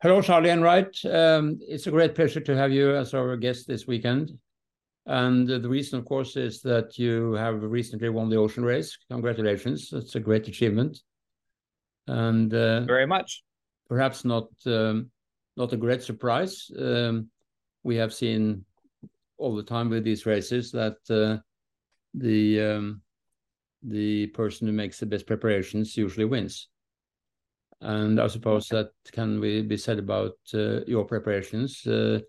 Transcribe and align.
Hello, 0.00 0.22
Charlie 0.22 0.50
Enright. 0.50 0.96
Um, 1.04 1.58
it's 1.60 1.88
a 1.88 1.90
great 1.90 2.14
pleasure 2.14 2.38
to 2.38 2.56
have 2.56 2.70
you 2.70 2.94
as 2.94 3.14
our 3.14 3.36
guest 3.36 3.66
this 3.66 3.88
weekend. 3.88 4.30
And 5.06 5.48
the 5.48 5.68
reason, 5.68 5.98
of 5.98 6.04
course, 6.04 6.36
is 6.36 6.62
that 6.62 6.98
you 6.98 7.32
have 7.32 7.60
recently 7.64 8.08
won 8.08 8.28
the 8.28 8.36
ocean 8.36 8.64
race. 8.64 8.96
Congratulations. 9.10 9.92
It's 9.92 10.14
a 10.14 10.20
great 10.20 10.46
achievement. 10.46 11.00
And 12.06 12.54
uh, 12.54 12.82
very 12.82 13.08
much. 13.08 13.42
Perhaps 13.88 14.24
not 14.24 14.46
um, 14.66 15.10
not 15.56 15.72
a 15.72 15.76
great 15.76 16.04
surprise. 16.04 16.70
Um, 16.78 17.28
we 17.82 17.96
have 17.96 18.14
seen 18.14 18.64
all 19.36 19.56
the 19.56 19.64
time 19.64 19.90
with 19.90 20.04
these 20.04 20.26
races 20.26 20.70
that 20.70 20.98
uh, 21.10 21.42
the 22.14 22.60
um, 22.60 23.02
the 23.82 24.28
person 24.28 24.68
who 24.68 24.72
makes 24.72 25.00
the 25.00 25.06
best 25.06 25.26
preparations 25.26 25.96
usually 25.96 26.24
wins. 26.24 26.68
And 27.80 28.20
I 28.20 28.26
suppose 28.26 28.68
that 28.68 28.90
can 29.12 29.40
be 29.40 29.76
said 29.76 29.98
about 29.98 30.36
uh, 30.52 30.84
your 30.86 31.04
preparations. 31.04 31.86
Uh, 31.86 32.20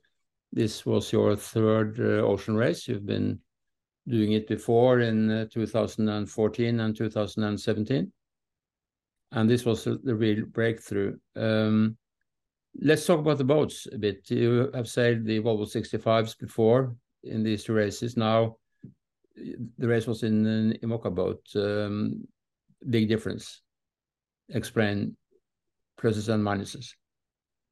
this 0.51 0.85
was 0.85 1.11
your 1.11 1.35
third 1.35 1.99
uh, 1.99 2.25
ocean 2.25 2.55
race. 2.55 2.87
You've 2.87 3.05
been 3.05 3.39
doing 4.07 4.33
it 4.33 4.47
before 4.47 4.99
in 4.99 5.47
2014 5.51 6.79
and 6.79 6.95
2017. 6.95 8.11
And 9.31 9.49
this 9.49 9.65
was 9.65 9.83
the 9.83 10.15
real 10.15 10.45
breakthrough. 10.45 11.17
Um, 11.35 11.97
let's 12.81 13.05
talk 13.05 13.19
about 13.19 13.37
the 13.37 13.43
boats 13.43 13.87
a 13.91 13.97
bit. 13.97 14.29
You 14.29 14.71
have 14.73 14.87
sailed 14.87 15.25
the 15.25 15.39
Volvo 15.39 15.65
65s 15.65 16.37
before 16.37 16.95
in 17.23 17.43
these 17.43 17.63
two 17.63 17.73
races. 17.73 18.17
Now, 18.17 18.57
the 19.35 19.87
race 19.87 20.07
was 20.07 20.23
in 20.23 20.45
an 20.45 20.77
IMOCA 20.83 21.13
boat. 21.13 21.41
Um, 21.55 22.27
big 22.87 23.07
difference. 23.07 23.61
Explain 24.49 25.15
pluses 25.99 26.29
and 26.29 26.43
minuses? 26.43 26.93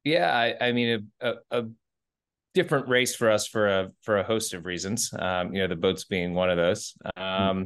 Yeah, 0.04 0.32
I, 0.32 0.68
I 0.68 0.72
mean 0.72 1.08
a, 1.20 1.28
a, 1.28 1.60
a, 1.60 1.64
different 2.54 2.88
race 2.88 3.14
for 3.14 3.30
us 3.30 3.46
for 3.46 3.68
a 3.68 3.90
for 4.02 4.18
a 4.18 4.24
host 4.24 4.54
of 4.54 4.66
reasons. 4.66 5.12
Um, 5.16 5.52
you 5.52 5.60
know, 5.60 5.68
the 5.68 5.76
boats 5.76 6.04
being 6.04 6.34
one 6.34 6.50
of 6.50 6.56
those. 6.56 6.94
Um, 7.16 7.22
mm-hmm. 7.24 7.62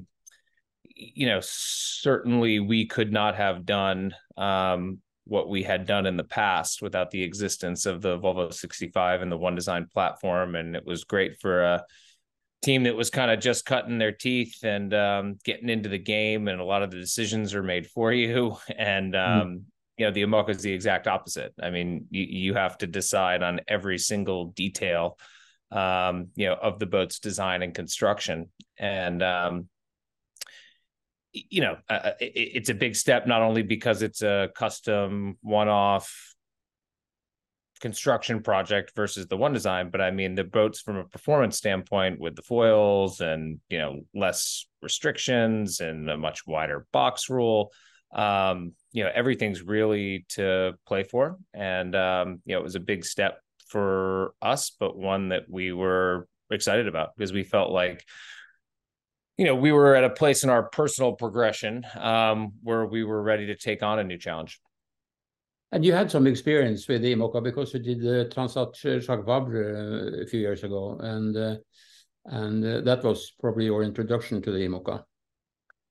You 0.94 1.26
know, 1.26 1.40
certainly 1.42 2.60
we 2.60 2.86
could 2.86 3.12
not 3.12 3.34
have 3.36 3.64
done 3.64 4.14
um, 4.36 4.98
what 5.24 5.48
we 5.48 5.62
had 5.62 5.86
done 5.86 6.06
in 6.06 6.16
the 6.16 6.24
past 6.24 6.82
without 6.82 7.10
the 7.10 7.22
existence 7.22 7.86
of 7.86 8.02
the 8.02 8.18
Volvo 8.18 8.52
65 8.52 9.22
and 9.22 9.32
the 9.32 9.36
One 9.36 9.54
Design 9.54 9.86
platform, 9.92 10.54
and 10.54 10.76
it 10.76 10.84
was 10.84 11.04
great 11.04 11.40
for 11.40 11.62
a 11.62 11.84
team 12.62 12.84
that 12.84 12.96
was 12.96 13.10
kind 13.10 13.30
of 13.30 13.40
just 13.40 13.64
cutting 13.64 13.98
their 13.98 14.12
teeth 14.12 14.62
and 14.62 14.92
um, 14.94 15.38
getting 15.44 15.68
into 15.68 15.88
the 15.88 15.98
game, 15.98 16.48
and 16.48 16.60
a 16.60 16.64
lot 16.64 16.82
of 16.82 16.90
the 16.90 16.98
decisions 16.98 17.54
are 17.54 17.62
made 17.62 17.86
for 17.86 18.12
you, 18.12 18.56
and 18.76 19.14
mm 19.14 19.62
you 19.96 20.06
know 20.06 20.12
the 20.12 20.22
IMOCA 20.22 20.50
is 20.50 20.62
the 20.62 20.72
exact 20.72 21.06
opposite. 21.06 21.52
I 21.62 21.70
mean, 21.70 22.06
you, 22.10 22.22
you 22.24 22.54
have 22.54 22.78
to 22.78 22.86
decide 22.86 23.42
on 23.42 23.60
every 23.68 23.98
single 23.98 24.46
detail, 24.46 25.18
um, 25.70 26.28
you 26.34 26.46
know, 26.46 26.54
of 26.54 26.78
the 26.78 26.86
boat's 26.86 27.18
design 27.18 27.62
and 27.62 27.74
construction, 27.74 28.50
and 28.78 29.22
um, 29.22 29.68
you 31.32 31.62
know, 31.62 31.76
uh, 31.88 32.12
it, 32.20 32.32
it's 32.34 32.68
a 32.68 32.74
big 32.74 32.96
step 32.96 33.26
not 33.26 33.42
only 33.42 33.62
because 33.62 34.02
it's 34.02 34.22
a 34.22 34.50
custom 34.54 35.36
one-off 35.42 36.34
construction 37.80 38.42
project 38.42 38.92
versus 38.94 39.26
the 39.26 39.36
one 39.36 39.52
design 39.52 39.90
but 39.90 40.00
i 40.00 40.12
mean 40.12 40.36
the 40.36 40.44
boats 40.44 40.80
from 40.80 40.98
a 40.98 41.04
performance 41.04 41.58
standpoint 41.58 42.20
with 42.20 42.36
the 42.36 42.42
foils 42.42 43.20
and 43.20 43.58
you 43.68 43.76
know 43.76 44.02
less 44.14 44.68
restrictions 44.82 45.80
and 45.80 46.08
a 46.08 46.16
much 46.16 46.46
wider 46.46 46.86
box 46.92 47.28
rule 47.28 47.72
um, 48.14 48.72
you 48.92 49.04
know 49.04 49.10
everything's 49.14 49.62
really 49.62 50.26
to 50.30 50.74
play 50.86 51.02
for. 51.02 51.38
And 51.54 51.94
um, 51.94 52.42
you 52.44 52.54
know 52.54 52.60
it 52.60 52.64
was 52.64 52.74
a 52.74 52.80
big 52.80 53.04
step 53.04 53.38
for 53.68 54.34
us 54.42 54.70
but 54.78 54.98
one 54.98 55.30
that 55.30 55.44
we 55.48 55.72
were 55.72 56.28
excited 56.50 56.86
about 56.86 57.10
because 57.16 57.32
we 57.32 57.42
felt 57.42 57.70
like 57.70 58.04
you 59.38 59.46
know 59.46 59.54
we 59.54 59.72
were 59.72 59.94
at 59.94 60.04
a 60.04 60.10
place 60.10 60.44
in 60.44 60.50
our 60.50 60.64
personal 60.64 61.12
progression 61.12 61.84
um, 61.96 62.52
where 62.62 62.84
we 62.86 63.02
were 63.02 63.22
ready 63.22 63.46
to 63.46 63.56
take 63.56 63.82
on 63.82 63.98
a 63.98 64.04
new 64.04 64.18
challenge. 64.18 64.60
And 65.72 65.82
you 65.82 65.94
had 65.94 66.10
some 66.10 66.26
experience 66.26 66.86
with 66.86 67.02
IMOCA 67.02 67.42
because 67.42 67.72
you 67.72 67.80
did 67.80 68.02
the 68.02 68.30
Transat 68.30 68.76
Jacques 69.00 69.24
Vabre 69.24 70.18
uh, 70.18 70.22
a 70.22 70.26
few 70.26 70.40
years 70.40 70.64
ago, 70.64 70.98
and 71.00 71.34
uh, 71.34 71.56
and 72.26 72.62
uh, 72.64 72.80
that 72.82 73.02
was 73.02 73.32
probably 73.40 73.64
your 73.64 73.82
introduction 73.82 74.42
to 74.42 74.52
the 74.52 74.58
IMOCA. 74.58 75.02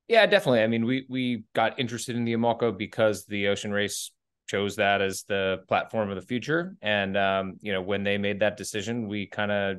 Yeah, 0.08 0.26
definitely. 0.26 0.62
I 0.62 0.68
mean, 0.68 0.86
we 0.86 1.06
we 1.10 1.44
got 1.54 1.80
interested 1.80 2.16
in 2.16 2.26
the 2.26 2.34
IMOCA 2.34 2.78
because 2.78 3.26
the 3.26 3.48
Ocean 3.48 3.72
Race 3.72 4.12
chose 4.48 4.76
that 4.76 5.02
as 5.02 5.24
the 5.24 5.60
platform 5.68 6.10
of 6.10 6.16
the 6.16 6.22
future, 6.22 6.76
and 6.82 7.16
um, 7.16 7.58
you 7.62 7.72
know, 7.72 7.82
when 7.82 8.04
they 8.04 8.18
made 8.18 8.42
that 8.42 8.58
decision, 8.58 9.08
we 9.08 9.26
kind 9.26 9.52
of 9.52 9.78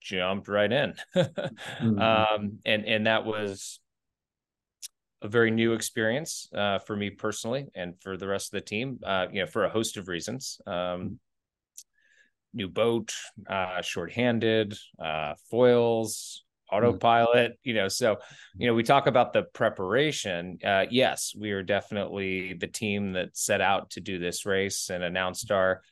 jumped 0.00 0.48
right 0.48 0.72
in, 0.72 0.94
mm-hmm. 1.16 1.98
um, 1.98 2.58
and 2.64 2.86
and 2.86 3.06
that 3.06 3.26
was 3.26 3.80
a 5.20 5.28
very 5.28 5.50
new 5.50 5.72
experience 5.72 6.48
uh, 6.54 6.78
for 6.78 6.96
me 6.96 7.10
personally, 7.10 7.66
and 7.74 8.00
for 8.00 8.16
the 8.16 8.26
rest 8.26 8.54
of 8.54 8.58
the 8.58 8.64
team. 8.64 9.00
Uh, 9.04 9.26
you 9.32 9.40
know, 9.40 9.46
for 9.46 9.64
a 9.64 9.70
host 9.70 9.96
of 9.96 10.08
reasons. 10.08 10.60
Um, 10.66 10.74
mm-hmm. 10.74 11.14
new 12.54 12.68
boat, 12.68 13.12
uh, 13.48 13.82
short-handed, 13.82 14.78
uh, 15.02 15.34
foils. 15.50 16.43
Autopilot 16.74 17.52
you 17.62 17.74
know 17.74 17.88
so 17.88 18.16
you 18.56 18.66
know 18.66 18.74
we 18.74 18.82
talk 18.82 19.06
about 19.06 19.32
the 19.32 19.42
preparation 19.42 20.58
uh, 20.64 20.84
yes 20.90 21.32
we 21.38 21.52
are 21.52 21.62
definitely 21.62 22.54
the 22.54 22.66
team 22.66 23.12
that 23.12 23.36
set 23.36 23.60
out 23.60 23.90
to 23.90 24.00
do 24.00 24.18
this 24.18 24.44
race 24.46 24.90
and 24.90 25.04
announced 25.04 25.50
our 25.50 25.82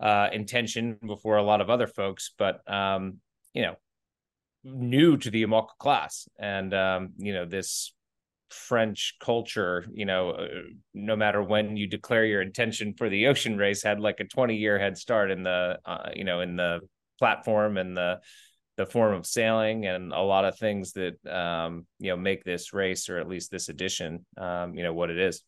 uh, 0.00 0.28
intention 0.32 0.96
before 1.06 1.36
a 1.36 1.42
lot 1.42 1.60
of 1.60 1.70
other 1.70 1.86
folks 1.86 2.32
but 2.38 2.60
um, 2.72 3.18
you 3.52 3.62
know 3.62 3.74
new 4.64 5.16
to 5.16 5.30
the 5.30 5.44
IMOCA 5.44 5.76
class. 5.78 6.28
And 6.38 6.74
um, 6.74 7.10
you 7.16 7.32
know 7.32 7.44
this 7.44 7.92
French 8.50 9.16
culture, 9.20 9.84
you 9.92 10.04
know, 10.04 10.30
uh, 10.30 10.46
no 10.94 11.16
matter 11.16 11.42
when 11.42 11.76
you 11.76 11.86
declare 11.86 12.24
your 12.24 12.42
intention 12.42 12.94
for 12.96 13.08
the 13.08 13.26
ocean 13.26 13.56
race, 13.58 13.82
had 13.82 14.00
like 14.00 14.20
a 14.20 14.24
20 14.24 14.56
year 14.56 14.78
head 14.78 14.96
start 14.96 15.30
in 15.30 15.42
the, 15.42 15.78
uh, 15.84 16.10
you 16.14 16.24
know, 16.24 16.40
in 16.40 16.56
the 16.56 16.80
platform 17.18 17.76
and 17.76 17.96
the 17.96 18.20
the 18.78 18.86
form 18.86 19.12
of 19.12 19.26
sailing 19.26 19.86
and 19.86 20.12
a 20.12 20.20
lot 20.20 20.44
of 20.44 20.56
things 20.56 20.92
that 20.92 21.16
um, 21.26 21.84
you 21.98 22.10
know 22.10 22.16
make 22.16 22.44
this 22.44 22.72
race 22.72 23.08
or 23.08 23.18
at 23.18 23.28
least 23.28 23.50
this 23.50 23.68
edition 23.68 24.24
um, 24.38 24.74
you 24.74 24.84
know 24.84 24.94
what 24.94 25.10
it 25.10 25.18
is. 25.18 25.42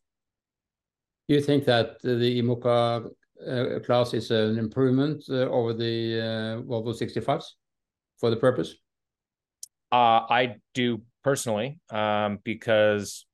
Do 1.29 1.37
you 1.37 1.41
think 1.41 1.65
that 1.65 2.03
the 2.03 2.43
IMOCA 2.43 3.09
uh, 3.49 3.81
class 3.87 4.13
is 4.15 4.33
an 4.33 4.59
improvement 4.59 5.25
uh, 5.31 5.49
over 5.49 5.73
the 5.73 6.21
uh, 6.21 6.63
Volvo 6.69 6.93
65s 6.93 7.45
for 8.19 8.31
the 8.31 8.37
purpose? 8.37 8.75
Uh, 9.93 10.27
I 10.29 10.57
do 10.75 11.03
personally 11.23 11.79
um, 11.91 12.41
because 12.43 13.27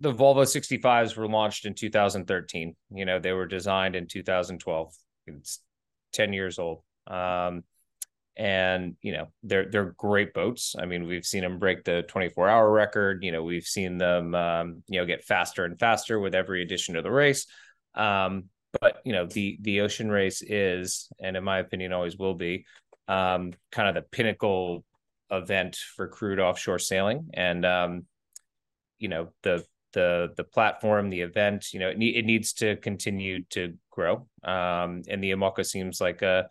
the 0.00 0.12
Volvo 0.12 0.42
65s 0.42 1.16
were 1.16 1.28
launched 1.28 1.64
in 1.64 1.72
2013. 1.72 2.76
You 2.90 3.04
know, 3.06 3.18
they 3.18 3.32
were 3.32 3.46
designed 3.46 3.96
in 3.96 4.06
2012. 4.06 4.94
It's 5.26 5.60
10 6.12 6.32
years 6.32 6.58
old. 6.58 6.82
Um, 7.06 7.64
and 8.38 8.94
you 9.02 9.12
know 9.12 9.26
they're 9.42 9.68
they're 9.68 9.94
great 9.96 10.32
boats. 10.32 10.76
I 10.78 10.86
mean, 10.86 11.08
we've 11.08 11.26
seen 11.26 11.42
them 11.42 11.58
break 11.58 11.84
the 11.84 12.04
24 12.06 12.48
hour 12.48 12.70
record. 12.70 13.24
You 13.24 13.32
know, 13.32 13.42
we've 13.42 13.64
seen 13.64 13.98
them 13.98 14.34
um, 14.34 14.82
you 14.86 15.00
know 15.00 15.06
get 15.06 15.24
faster 15.24 15.64
and 15.64 15.78
faster 15.78 16.20
with 16.20 16.36
every 16.36 16.62
addition 16.62 16.94
to 16.94 17.02
the 17.02 17.10
race. 17.10 17.46
Um, 17.94 18.44
but 18.80 19.00
you 19.04 19.12
know 19.12 19.26
the 19.26 19.58
the 19.60 19.80
ocean 19.80 20.08
race 20.08 20.40
is, 20.40 21.08
and 21.20 21.36
in 21.36 21.42
my 21.42 21.58
opinion, 21.58 21.92
always 21.92 22.16
will 22.16 22.34
be, 22.34 22.64
um, 23.08 23.52
kind 23.72 23.88
of 23.88 23.94
the 23.96 24.08
pinnacle 24.08 24.84
event 25.30 25.76
for 25.96 26.06
crewed 26.06 26.38
offshore 26.38 26.78
sailing. 26.78 27.30
And 27.34 27.66
um, 27.66 28.06
you 29.00 29.08
know 29.08 29.30
the 29.42 29.64
the 29.98 30.32
the 30.36 30.44
platform, 30.44 31.10
the 31.10 31.22
event, 31.22 31.72
you 31.72 31.80
know, 31.80 31.88
it, 31.88 31.98
ne- 31.98 32.16
it 32.16 32.24
needs 32.24 32.52
to 32.54 32.76
continue 32.76 33.42
to 33.50 33.74
grow. 33.90 34.28
Um, 34.44 35.02
and 35.08 35.22
the 35.22 35.32
IMOCA 35.32 35.66
seems 35.66 36.00
like 36.00 36.22
a 36.22 36.48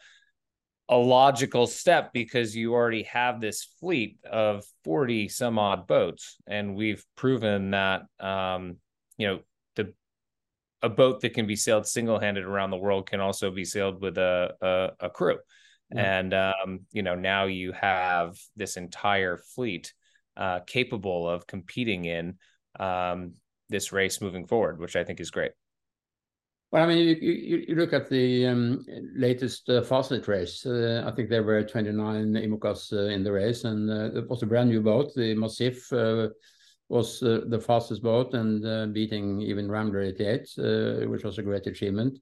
a 0.89 0.98
logical 0.98 1.68
step 1.68 2.13
because 2.13 2.56
you 2.56 2.74
already 2.74 3.04
have 3.04 3.42
this 3.42 3.68
fleet 3.80 4.18
of 4.24 4.63
40 4.83 5.27
some 5.27 5.60
odd 5.60 5.86
boats 5.86 6.38
and 6.48 6.75
we've 6.75 7.04
proven 7.16 7.71
that 7.71 8.04
um, 8.21 8.77
you 9.18 9.27
know 9.27 9.39
the 9.75 9.94
a 10.81 10.89
boat 10.89 11.19
that 11.21 11.33
can 11.33 11.45
be 11.45 11.57
sailed 11.57 11.86
single-handed 11.86 12.45
around 12.45 12.71
the 12.71 12.77
world 12.77 13.10
can 13.10 13.19
also 13.19 13.51
be 13.51 13.66
sailed 13.66 14.01
with 14.01 14.18
a 14.18 14.54
a, 14.62 15.07
a 15.07 15.10
crew 15.10 15.38
yeah. 15.94 16.19
and 16.19 16.33
um, 16.33 16.80
you 16.94 17.04
know 17.04 17.16
now 17.16 17.45
you 17.45 17.74
have 17.74 18.38
this 18.56 18.77
entire 18.77 19.38
fleet 19.38 19.94
uh, 20.38 20.60
capable 20.68 21.27
of 21.30 21.48
competing 21.48 22.06
in 22.06 22.38
um, 22.80 23.33
this 23.69 23.92
race 23.92 24.22
moving 24.22 24.46
forward, 24.46 24.80
which 24.80 24.96
I 24.96 25.04
think 25.04 25.19
is 25.19 25.31
great. 25.31 25.52
Well, 26.72 26.84
I 26.84 26.88
mean, 26.88 26.98
you, 26.98 27.16
you, 27.16 27.66
you 27.69 27.75
look 27.75 27.94
at 27.94 28.10
the 28.10 28.48
um, 28.48 28.86
latest 29.16 29.69
uh, 29.69 29.81
Fastnet 29.81 30.28
race. 30.28 30.66
Uh, 30.66 31.04
I 31.08 31.16
think 31.16 31.30
there 31.30 31.44
were 31.44 31.64
29 31.64 32.34
IMOCAs 32.34 32.92
uh, 32.92 33.10
in 33.10 33.24
the 33.24 33.31
race, 33.31 33.64
and 33.64 33.90
uh, 33.90 34.18
it 34.18 34.30
was 34.30 34.44
a 34.44 34.48
brand 34.48 34.69
new 34.69 34.81
boat, 34.81 35.14
the 35.16 35.34
Macif, 35.34 35.94
uh, 35.94 36.30
was 36.90 37.24
uh, 37.24 37.42
the 37.48 37.60
fastest 37.60 38.02
boat 38.02 38.34
and 38.34 38.94
beating 38.94 39.42
even 39.42 39.69
Rambler 39.69 40.02
88, 40.02 40.40
uh, 40.58 41.08
which 41.10 41.24
was 41.24 41.38
a 41.38 41.44
great 41.44 41.68
achievement. 41.68 42.18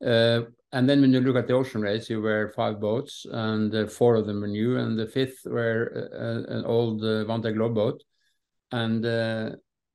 And 0.00 0.88
then 0.88 1.00
when 1.00 1.12
you 1.12 1.20
look 1.20 1.36
at 1.36 1.46
the 1.46 1.54
ocean 1.54 1.80
race, 1.82 2.10
you 2.10 2.20
were 2.20 2.52
five 2.56 2.80
boats, 2.80 3.26
and 3.30 3.90
four 3.90 4.16
of 4.16 4.26
them 4.26 4.40
were 4.40 4.48
new, 4.48 4.76
and 4.76 4.98
the 4.98 5.06
fifth 5.06 5.40
were 5.46 5.84
an 6.48 6.64
old 6.64 7.04
uh, 7.04 7.24
Globe 7.24 7.74
boat. 7.74 8.02
And 8.72 9.04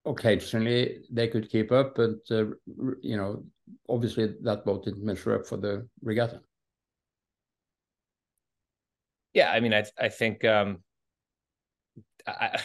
occasionally 0.06 1.00
they 1.12 1.28
could 1.28 1.50
keep 1.50 1.72
up, 1.72 1.96
but 1.96 2.18
you 2.30 3.18
know, 3.18 3.44
obviously 3.88 4.36
that 4.42 4.66
boat 4.66 4.86
didn't 4.86 5.04
measure 5.04 5.36
up 5.36 5.46
for 5.46 5.58
the 5.58 5.88
regatta. 6.02 6.42
Yeah, 9.34 9.52
I 9.52 9.60
mean, 9.60 9.74
I 9.74 9.84
I 9.98 10.10
think 10.10 10.44
um, 10.44 10.80
I 12.26 12.60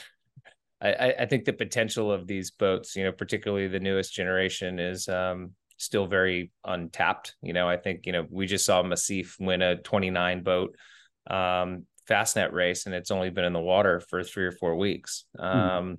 I, 0.81 1.14
I 1.20 1.26
think 1.26 1.44
the 1.44 1.52
potential 1.52 2.12
of 2.12 2.26
these 2.26 2.50
boats, 2.50 2.96
you 2.96 3.04
know, 3.04 3.12
particularly 3.12 3.69
the 3.69 3.80
newest 3.80 4.12
generation, 4.14 4.78
is 4.78 5.08
um, 5.08 5.52
still 5.76 6.06
very 6.06 6.52
untapped. 6.64 7.34
You 7.42 7.52
know, 7.52 7.69
I 7.69 7.76
think 7.76 8.06
you 8.06 8.12
know 8.12 8.26
we 8.30 8.46
just 8.46 8.66
saw 8.66 8.82
Macif 8.82 9.40
win 9.40 9.62
a 9.62 9.76
29 9.76 10.42
boat 10.42 10.76
um, 11.28 11.87
fastnet 12.08 12.52
race, 12.52 12.87
and 12.87 12.94
it's 12.94 13.10
only 13.10 13.30
been 13.30 13.44
in 13.44 13.52
the 13.52 13.60
water 13.60 14.00
for 14.00 14.22
three 14.22 14.44
or 14.44 14.52
four 14.52 14.76
weeks. 14.76 15.25
Hmm. 15.37 15.44
Um, 15.44 15.98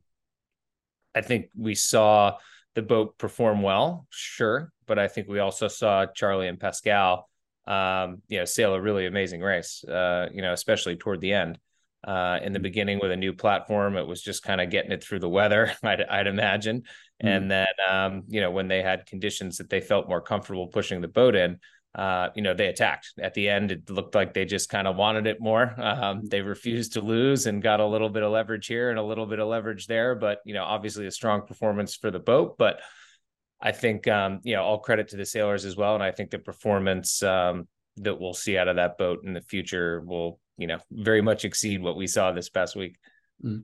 I 1.16 1.22
think 1.22 1.50
we 1.56 1.76
saw 1.76 2.38
the 2.76 2.82
boat 2.82 3.18
perform 3.18 3.62
well, 3.62 4.06
sure, 4.10 4.72
but 4.86 5.00
I 5.00 5.08
think 5.08 5.28
we 5.28 5.40
also 5.40 5.68
saw 5.68 6.06
Charlie 6.06 6.48
and 6.48 6.60
Pascal, 6.60 7.30
um, 7.66 8.22
you 8.28 8.38
know, 8.40 8.46
sail 8.46 8.74
a 8.76 8.82
really 8.82 9.06
amazing 9.06 9.42
race. 9.42 9.84
Uh, 9.84 10.28
you 10.32 10.42
know, 10.42 10.54
especially 10.54 10.96
toward 10.96 11.22
the 11.22 11.34
end. 11.34 11.58
Uh, 12.06 12.38
in 12.44 12.54
the 12.54 12.60
mm-hmm. 12.60 12.64
beginning 12.64 13.00
with 13.02 13.10
a 13.10 13.16
new 13.16 13.34
platform, 13.34 13.98
it 13.98 14.06
was 14.06 14.22
just 14.22 14.44
kind 14.44 14.62
of 14.62 14.70
getting 14.70 14.92
it 14.92 15.04
through 15.04 15.18
the 15.18 15.30
weather, 15.30 15.74
I'd, 15.84 16.02
I'd 16.02 16.28
imagine. 16.28 16.82
Mm-hmm. 16.82 17.28
And 17.28 17.52
then, 17.52 17.68
um, 17.90 18.24
you 18.28 18.42
know, 18.42 18.52
when 18.52 18.68
they 18.68 18.84
had 18.84 19.08
conditions 19.08 19.58
that 19.58 19.72
they 19.72 19.82
felt 19.82 20.08
more 20.08 20.22
comfortable 20.22 20.68
pushing 20.68 21.02
the 21.02 21.08
boat 21.08 21.36
in, 21.36 21.58
uh, 21.96 22.30
you 22.36 22.42
know, 22.42 22.54
they 22.54 22.68
attacked. 22.68 23.14
At 23.22 23.34
the 23.34 23.50
end, 23.50 23.72
it 23.72 23.90
looked 23.90 24.16
like 24.16 24.34
they 24.34 24.46
just 24.46 24.70
kind 24.70 24.88
of 24.88 24.96
wanted 24.96 25.28
it 25.28 25.40
more. 25.40 25.74
Um, 25.80 26.26
they 26.26 26.42
refused 26.42 26.94
to 26.94 27.02
lose 27.02 27.46
and 27.46 27.64
got 27.64 27.80
a 27.80 27.86
little 27.86 28.10
bit 28.10 28.24
of 28.24 28.32
leverage 28.32 28.68
here 28.68 28.90
and 28.90 29.00
a 29.00 29.04
little 29.04 29.26
bit 29.26 29.40
of 29.40 29.48
leverage 29.48 29.88
there. 29.88 30.14
But, 30.16 30.40
you 30.46 30.54
know, 30.54 30.64
obviously 30.64 31.08
a 31.08 31.12
strong 31.12 31.44
performance 31.48 31.96
for 31.96 32.12
the 32.12 32.20
boat. 32.20 32.58
But 32.58 32.80
I 33.62 33.72
think, 33.72 34.08
um, 34.08 34.42
you 34.44 34.56
know, 34.56 34.64
all 34.64 34.80
credit 34.80 35.08
to 35.10 35.18
the 35.18 35.26
sailors 35.26 35.64
as 35.64 35.78
well. 35.78 35.96
And 35.96 36.04
I 36.04 36.12
think 36.12 36.32
the 36.32 36.40
performance 36.40 37.24
um, 37.24 37.68
that 37.98 38.20
we'll 38.20 38.34
see 38.34 38.58
out 38.58 38.68
of 38.68 38.76
that 38.76 38.98
boat 38.98 39.24
in 39.24 39.34
the 39.34 39.42
future 39.42 40.02
will 40.02 40.40
you 40.58 40.68
know 40.68 40.80
very 40.92 41.22
much 41.22 41.46
exceed 41.46 41.82
what 41.82 41.96
we 41.96 42.08
saw 42.08 42.32
this 42.32 42.50
past 42.50 42.76
week. 42.76 42.98
Mm. 43.44 43.64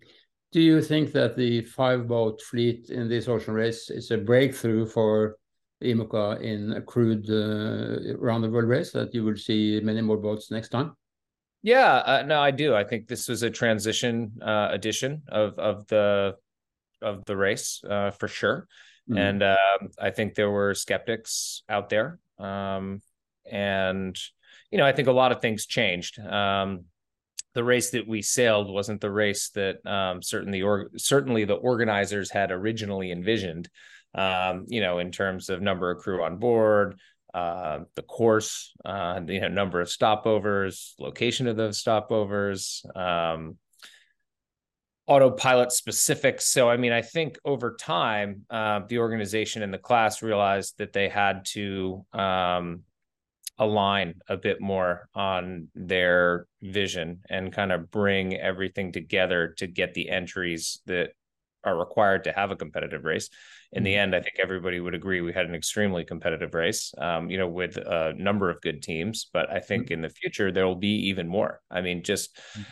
Do 0.52 0.60
you 0.60 0.82
think 0.82 1.14
that 1.14 1.38
the 1.38 1.64
five 1.64 2.08
boat 2.08 2.42
fleet 2.42 2.90
in 2.90 3.08
this 3.08 3.30
ocean 3.30 3.54
race 3.54 3.90
is 3.90 4.12
a 4.12 4.18
breakthrough 4.18 4.86
for 4.86 5.38
IMOCA 5.82 6.42
in 6.42 6.74
a 6.74 6.82
crewed 6.82 7.30
uh, 7.30 8.16
around 8.20 8.42
the 8.42 8.50
world 8.50 8.70
race 8.70 8.92
that 8.92 9.14
you 9.14 9.24
will 9.24 9.38
see 9.38 9.80
many 9.82 10.02
more 10.02 10.18
boats 10.18 10.52
next 10.52 10.70
time? 10.70 10.96
Yeah, 11.64 11.96
uh, 11.98 12.24
no, 12.26 12.42
I 12.42 12.52
do. 12.52 12.76
I 12.76 12.84
think 12.84 13.08
this 13.08 13.28
was 13.28 13.44
a 13.44 13.50
transition 13.50 14.34
uh, 14.42 14.70
edition 14.72 15.22
of 15.28 15.60
of 15.60 15.86
the 15.88 16.36
of 17.02 17.24
the 17.26 17.38
race 17.38 17.84
uh, 17.88 18.12
for 18.12 18.28
sure, 18.28 18.68
mm. 19.10 19.20
and 19.20 19.44
um, 19.44 19.90
I 20.00 20.10
think 20.10 20.34
there 20.34 20.50
were 20.50 20.74
skeptics 20.74 21.62
out 21.70 21.90
there, 21.90 22.20
um, 22.40 23.02
and 23.50 24.18
you 24.72 24.78
know, 24.80 24.86
I 24.86 24.92
think 24.92 25.08
a 25.08 25.12
lot 25.12 25.32
of 25.32 25.42
things 25.42 25.66
changed. 25.68 26.20
Um, 26.20 26.86
the 27.54 27.64
race 27.64 27.92
that 27.92 28.08
we 28.08 28.22
sailed 28.22 28.72
wasn't 28.72 29.02
the 29.02 29.12
race 29.12 29.50
that 29.50 29.86
um, 29.86 30.22
certainly 30.22 30.62
or 30.62 30.90
certainly 30.98 31.46
the 31.46 31.56
organizers 31.56 32.32
had 32.32 32.52
originally 32.52 33.12
envisioned. 33.12 33.70
Um, 34.14 34.66
you 34.68 34.82
know, 34.82 35.00
in 35.00 35.12
terms 35.12 35.50
of 35.50 35.62
number 35.62 35.90
of 35.92 36.00
crew 36.00 36.24
on 36.24 36.38
board, 36.38 37.00
uh, 37.34 37.80
the 37.96 38.02
course, 38.02 38.74
uh, 38.84 39.22
you 39.26 39.40
know, 39.40 39.48
number 39.48 39.80
of 39.80 39.88
stopovers, 39.88 40.94
location 41.00 41.48
of 41.48 41.56
those 41.56 41.82
stopovers, 41.82 42.84
um, 42.96 43.58
autopilot 45.08 45.72
specifics. 45.72 46.48
So, 46.48 46.70
I 46.70 46.78
mean, 46.78 46.92
I 46.92 47.02
think 47.02 47.38
over 47.46 47.76
time, 47.76 48.46
uh, 48.50 48.82
the 48.88 49.00
organization 49.00 49.64
and 49.64 49.74
the 49.74 49.78
class 49.78 50.22
realized 50.22 50.78
that 50.78 50.94
they 50.94 51.10
had 51.10 51.46
to 51.54 52.06
um, 52.14 52.82
align 53.58 54.16
a 54.28 54.38
bit 54.38 54.60
more 54.60 55.08
on 55.14 55.68
their 55.76 56.48
vision 56.62 57.22
and 57.30 57.54
kind 57.54 57.72
of 57.72 57.92
bring 57.92 58.36
everything 58.36 58.92
together 58.92 59.54
to 59.58 59.68
get 59.68 59.94
the 59.94 60.10
entries 60.10 60.82
that 60.86 61.12
are 61.64 61.78
required 61.78 62.24
to 62.26 62.32
have 62.32 62.52
a 62.52 62.56
competitive 62.56 63.04
race. 63.04 63.30
In 63.72 63.84
the 63.84 63.92
mm-hmm. 63.92 64.00
end, 64.00 64.16
I 64.16 64.22
think 64.22 64.36
everybody 64.42 64.80
would 64.80 64.96
agree 64.96 65.22
we 65.22 65.34
had 65.34 65.46
an 65.46 65.56
extremely 65.56 66.04
competitive 66.04 66.54
race, 66.54 66.94
um, 66.98 67.30
you 67.30 67.38
know, 67.38 67.48
with 67.48 67.78
a 67.78 68.14
number 68.18 68.50
of 68.50 68.62
good 68.62 68.82
teams. 68.82 69.30
But 69.32 69.50
I 69.52 69.60
think 69.60 69.86
mm-hmm. 69.86 69.94
in 69.94 70.02
the 70.02 70.10
future, 70.10 70.52
there 70.52 70.66
will 70.66 70.76
be 70.76 71.10
even 71.10 71.28
more. 71.28 71.62
I 71.70 71.82
mean, 71.82 72.04
just 72.04 72.36
mm-hmm. 72.36 72.64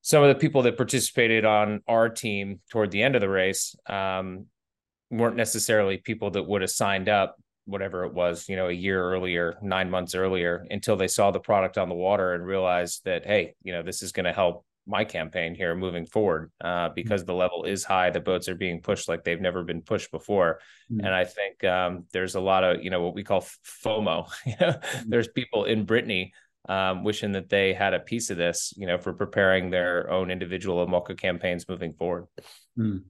some 0.00 0.22
of 0.22 0.28
the 0.28 0.40
people 0.40 0.62
that 0.62 0.76
participated 0.76 1.44
on 1.44 1.82
our 1.86 2.08
team 2.08 2.60
toward 2.70 2.90
the 2.90 3.02
end 3.02 3.14
of 3.14 3.20
the 3.20 3.28
race 3.28 3.74
um, 3.88 4.46
weren't 5.10 5.36
necessarily 5.36 5.98
people 5.98 6.30
that 6.30 6.46
would 6.46 6.62
have 6.62 6.70
signed 6.70 7.08
up 7.08 7.36
whatever 7.64 8.04
it 8.04 8.12
was, 8.12 8.48
you 8.48 8.56
know, 8.56 8.68
a 8.68 8.72
year 8.72 9.02
earlier, 9.02 9.56
nine 9.62 9.90
months 9.90 10.14
earlier, 10.14 10.66
until 10.70 10.96
they 10.96 11.08
saw 11.08 11.30
the 11.30 11.38
product 11.38 11.78
on 11.78 11.88
the 11.88 11.94
water 11.94 12.34
and 12.34 12.44
realized 12.44 13.04
that, 13.04 13.24
hey, 13.24 13.54
you 13.62 13.72
know, 13.72 13.82
this 13.82 14.02
is 14.02 14.12
going 14.12 14.24
to 14.24 14.32
help 14.32 14.64
my 14.86 15.04
campaign 15.04 15.54
here 15.54 15.74
moving 15.74 16.06
forward 16.06 16.50
uh, 16.60 16.66
mm-hmm. 16.66 16.94
because 16.94 17.24
the 17.24 17.34
level 17.34 17.64
is 17.64 17.84
high. 17.84 18.10
The 18.10 18.20
boats 18.20 18.48
are 18.48 18.54
being 18.54 18.80
pushed 18.80 19.08
like 19.08 19.24
they've 19.24 19.40
never 19.40 19.62
been 19.62 19.82
pushed 19.82 20.10
before. 20.10 20.60
Mm-hmm. 20.90 21.06
And 21.06 21.14
I 21.14 21.24
think 21.24 21.64
um, 21.64 22.04
there's 22.12 22.34
a 22.34 22.40
lot 22.40 22.64
of, 22.64 22.82
you 22.82 22.90
know, 22.90 23.02
what 23.02 23.14
we 23.14 23.22
call 23.22 23.44
FOMO. 23.84 24.28
mm-hmm. 24.46 25.08
There's 25.08 25.28
people 25.28 25.64
in 25.64 25.84
Brittany 25.84 26.32
um, 26.68 27.04
wishing 27.04 27.32
that 27.32 27.48
they 27.48 27.72
had 27.72 27.94
a 27.94 28.00
piece 28.00 28.30
of 28.30 28.36
this, 28.36 28.72
you 28.76 28.86
know, 28.86 28.98
for 28.98 29.12
preparing 29.12 29.70
their 29.70 30.10
own 30.10 30.30
individual 30.30 30.86
IMOCA 30.86 31.18
campaigns 31.18 31.68
moving 31.68 31.92
forward. 31.92 32.26
Mm 32.78 33.02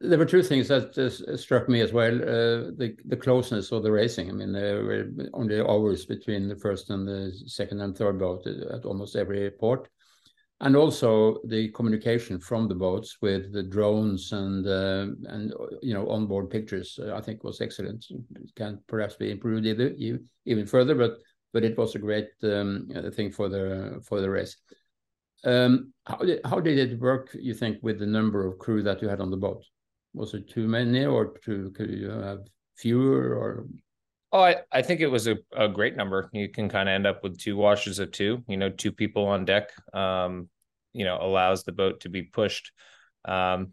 there 0.00 0.18
were 0.18 0.26
two 0.26 0.42
things 0.42 0.68
that 0.68 0.96
uh, 0.98 1.36
struck 1.36 1.68
me 1.68 1.80
as 1.80 1.92
well: 1.92 2.14
uh, 2.14 2.70
the 2.76 2.94
the 3.06 3.16
closeness 3.16 3.72
of 3.72 3.82
the 3.82 3.90
racing. 3.90 4.28
I 4.28 4.32
mean, 4.32 4.52
there 4.52 4.84
were 4.84 5.06
only 5.32 5.60
hours 5.60 6.04
between 6.04 6.48
the 6.48 6.56
first 6.56 6.90
and 6.90 7.08
the 7.08 7.32
second 7.46 7.80
and 7.80 7.96
third 7.96 8.18
boat 8.18 8.46
at 8.46 8.84
almost 8.84 9.16
every 9.16 9.50
port, 9.50 9.88
and 10.60 10.74
also 10.74 11.38
the 11.44 11.68
communication 11.72 12.40
from 12.40 12.66
the 12.66 12.74
boats 12.74 13.18
with 13.20 13.52
the 13.52 13.62
drones 13.62 14.32
and 14.32 14.66
uh, 14.66 15.06
and 15.28 15.52
you 15.82 15.94
know 15.94 16.08
onboard 16.08 16.50
pictures. 16.50 16.98
Uh, 17.00 17.14
I 17.14 17.20
think 17.20 17.44
was 17.44 17.60
excellent. 17.60 18.06
It 18.10 18.54
can 18.56 18.80
perhaps 18.86 19.16
be 19.16 19.30
improved 19.30 19.66
either, 19.66 19.94
even 20.44 20.66
further, 20.66 20.94
but 20.94 21.18
but 21.52 21.64
it 21.64 21.76
was 21.76 21.94
a 21.94 21.98
great 21.98 22.30
um, 22.42 22.88
thing 23.14 23.30
for 23.30 23.48
the 23.48 24.02
for 24.06 24.20
the 24.20 24.30
race. 24.30 24.56
Um, 25.44 25.92
how 26.06 26.16
did 26.16 26.40
how 26.44 26.60
did 26.60 26.78
it 26.78 27.00
work? 27.00 27.30
You 27.34 27.54
think 27.54 27.78
with 27.82 27.98
the 27.98 28.06
number 28.06 28.46
of 28.46 28.58
crew 28.58 28.82
that 28.82 29.02
you 29.02 29.08
had 29.08 29.20
on 29.20 29.30
the 29.30 29.36
boat? 29.36 29.62
was 30.16 30.34
it 30.34 30.48
too 30.48 30.66
many 30.66 31.04
or 31.04 31.36
too, 31.44 31.70
could 31.76 31.90
you 31.90 32.10
have 32.10 32.40
fewer 32.76 33.36
or 33.36 33.66
Oh, 34.32 34.40
I, 34.40 34.56
I 34.72 34.82
think 34.82 35.00
it 35.00 35.06
was 35.06 35.28
a, 35.28 35.36
a 35.56 35.68
great 35.68 35.96
number. 35.96 36.28
You 36.32 36.48
can 36.48 36.68
kind 36.68 36.88
of 36.88 36.92
end 36.92 37.06
up 37.06 37.22
with 37.22 37.38
two 37.38 37.56
washes 37.56 38.00
of 38.00 38.10
two, 38.10 38.42
you 38.48 38.56
know, 38.56 38.68
two 38.68 38.90
people 38.90 39.24
on 39.24 39.44
deck, 39.44 39.70
um, 39.94 40.48
you 40.96 41.04
know, 41.04 41.18
allows 41.20 41.64
the 41.64 41.72
boat 41.72 42.00
to 42.00 42.08
be 42.08 42.22
pushed 42.22 42.72
um, 43.24 43.72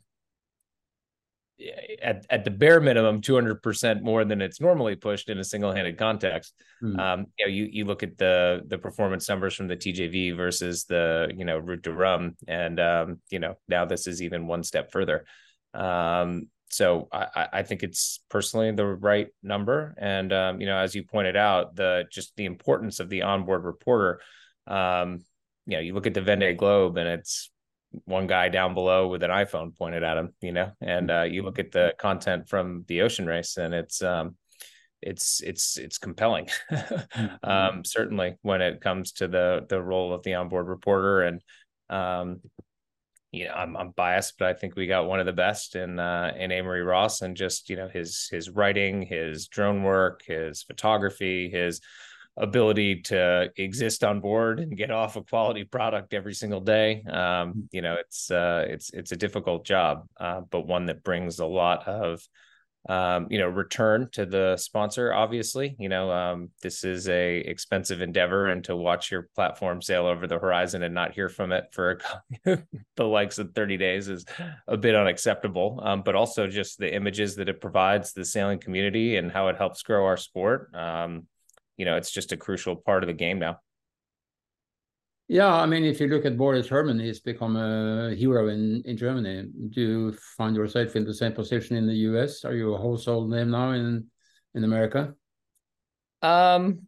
at, 2.01 2.25
at 2.30 2.44
the 2.44 2.51
bare 2.51 2.82
minimum, 2.82 3.22
200% 3.22 4.01
more 4.01 4.25
than 4.25 4.42
it's 4.42 4.60
normally 4.60 4.96
pushed 4.96 5.30
in 5.30 5.38
a 5.38 5.44
single 5.44 5.72
handed 5.72 5.98
context. 5.98 6.53
Mm. 6.84 7.00
Um, 7.00 7.25
you 7.38 7.46
know, 7.46 7.51
you, 7.51 7.70
you 7.72 7.86
look 7.86 8.03
at 8.03 8.18
the, 8.18 8.62
the 8.68 8.77
performance 8.77 9.30
numbers 9.30 9.56
from 9.56 9.68
the 9.68 9.77
TJV 9.77 10.36
versus 10.36 10.86
the, 10.86 11.32
you 11.36 11.46
know, 11.46 11.58
Route 11.58 11.84
du 11.84 11.92
Rhum 11.92 12.36
And, 12.48 12.80
um, 12.80 13.22
you 13.30 13.39
know, 13.39 13.56
now 13.68 13.86
this 13.86 14.08
is 14.08 14.22
even 14.22 14.48
one 14.48 14.63
step 14.63 14.92
further. 14.92 15.25
Um, 15.74 16.50
so 16.74 17.08
I, 17.12 17.48
I 17.53 17.63
think 17.63 17.84
it's 17.84 18.20
personally 18.30 18.72
the 18.72 18.86
right 18.86 19.27
number. 19.44 19.94
And 19.98 20.34
um, 20.34 20.60
you 20.60 20.65
know, 20.65 20.77
as 20.77 20.96
you 20.96 21.03
pointed 21.03 21.36
out, 21.36 21.75
the 21.75 22.06
just 22.12 22.36
the 22.36 22.46
importance 22.46 23.00
of 23.00 23.10
the 23.10 23.22
onboard 23.22 23.63
reporter. 23.63 24.20
Um, 24.65 25.20
you 25.65 25.77
know, 25.77 25.82
you 25.82 25.93
look 25.93 26.08
at 26.08 26.13
the 26.13 26.22
Vendée 26.22 26.58
Globe 26.58 26.98
and 26.98 27.08
it's 27.08 27.51
one 28.05 28.27
guy 28.27 28.50
down 28.50 28.74
below 28.74 29.08
with 29.08 29.24
an 29.24 29.29
iPhone 29.29 29.75
pointed 29.77 30.03
at 30.03 30.17
him, 30.17 30.34
you 30.41 30.51
know, 30.51 30.72
and 30.82 31.12
uh, 31.12 31.24
you 31.24 31.43
look 31.43 31.60
at 31.60 31.72
the 31.72 31.93
content 31.98 32.50
from 32.50 32.86
the 32.88 33.01
ocean 33.01 33.25
race 33.25 33.58
and 33.58 33.74
it's 33.74 34.01
um, 34.01 34.36
it's 35.01 35.41
it's 35.41 35.77
it's 35.77 35.98
compelling. 35.98 36.48
mm-hmm. 36.72 37.50
um, 37.50 37.86
certainly 37.86 38.36
when 38.41 38.62
it 38.62 38.82
comes 38.82 39.12
to 39.13 39.27
the 39.27 39.65
the 39.70 39.82
role 39.82 40.13
of 40.13 40.24
the 40.24 40.34
onboard 40.34 40.67
reporter 40.67 41.22
and 41.22 41.41
um, 41.89 42.41
you 43.34 43.48
know, 43.48 43.53
I'm, 43.53 43.75
I'm 43.75 43.89
biased, 43.89 44.38
but 44.38 44.48
I 44.48 44.53
think 44.53 44.75
we 44.75 44.86
got 44.86 45.08
one 45.08 45.20
of 45.20 45.25
the 45.25 45.34
best 45.34 45.75
in 45.75 45.98
uh, 46.00 46.34
in 46.38 46.51
Amory 46.51 46.84
Ross, 46.84 47.24
and 47.24 47.36
just 47.36 47.67
you 47.67 47.75
know 47.75 47.88
his 47.88 48.27
his 48.32 48.50
writing, 48.50 49.01
his 49.01 49.48
drone 49.48 49.82
work, 49.82 50.22
his 50.25 50.62
photography, 50.62 51.50
his 51.50 51.82
ability 52.37 53.01
to 53.01 53.51
exist 53.57 54.03
on 54.03 54.19
board 54.19 54.59
and 54.59 54.75
get 54.75 54.91
off 54.91 55.15
a 55.15 55.23
quality 55.23 55.63
product 55.63 56.13
every 56.13 56.33
single 56.33 56.61
day. 56.61 57.03
Um, 57.03 57.69
you 57.71 57.81
know, 57.81 57.95
it's 57.95 58.31
uh, 58.31 58.65
it's 58.67 58.91
it's 58.91 59.11
a 59.11 59.17
difficult 59.17 59.65
job, 59.65 60.07
uh, 60.19 60.41
but 60.49 60.67
one 60.67 60.87
that 60.87 61.03
brings 61.03 61.39
a 61.39 61.45
lot 61.45 61.87
of 61.87 62.27
um, 62.89 63.27
you 63.29 63.39
know, 63.39 63.47
return 63.47 64.09
to 64.11 64.25
the 64.25 64.57
sponsor. 64.57 65.13
Obviously, 65.13 65.75
you 65.79 65.87
know, 65.87 66.11
um, 66.11 66.49
this 66.61 66.83
is 66.83 67.07
a 67.07 67.37
expensive 67.37 68.01
endeavor, 68.01 68.47
and 68.47 68.63
to 68.65 68.75
watch 68.75 69.09
your 69.09 69.29
platform 69.35 69.81
sail 69.81 70.05
over 70.05 70.27
the 70.27 70.37
horizon 70.37 70.83
and 70.83 70.93
not 70.93 71.13
hear 71.13 71.29
from 71.29 71.53
it 71.53 71.65
for 71.71 71.99
the 72.43 73.05
likes 73.05 73.37
of 73.39 73.53
30 73.55 73.77
days 73.77 74.09
is 74.09 74.25
a 74.67 74.75
bit 74.75 74.95
unacceptable. 74.95 75.79
Um, 75.81 76.01
but 76.03 76.15
also 76.15 76.47
just 76.47 76.77
the 76.77 76.93
images 76.93 77.35
that 77.37 77.47
it 77.47 77.61
provides 77.61 78.11
the 78.11 78.25
sailing 78.25 78.59
community 78.59 79.15
and 79.15 79.31
how 79.31 79.47
it 79.47 79.55
helps 79.55 79.81
grow 79.83 80.05
our 80.05 80.17
sport. 80.17 80.69
You 81.77 81.86
know, 81.86 81.98
it's 81.98 82.12
just 82.12 82.32
a 82.32 82.38
crucial 82.38 82.75
part 82.75 83.03
of 83.03 83.08
the 83.08 83.13
game 83.13 83.39
now. 83.39 83.60
Yeah, 85.27 85.53
I 85.53 85.65
mean, 85.65 85.86
if 85.86 86.00
you 86.00 86.08
look 86.08 86.25
at 86.25 86.38
Boris 86.38 86.68
Herrmann, 86.68 87.00
he's 87.00 87.22
become 87.22 87.56
a 87.56 88.13
hero 88.13 88.50
in, 88.50 88.84
in 88.86 88.98
Germany. 88.98 89.48
Do 89.70 89.82
you 89.82 90.18
find 90.38 90.56
yourself 90.56 90.96
in 90.96 91.06
the 91.06 91.13
same 91.13 91.32
position 91.32 91.77
in 91.77 91.88
the 91.88 91.96
US? 92.12 92.44
Are 92.44 92.53
you 92.53 92.74
a 92.74 92.77
household 92.77 93.30
name 93.30 93.51
now 93.51 93.72
in 93.72 94.08
in 94.53 94.63
America? 94.63 95.15
Um, 96.22 96.88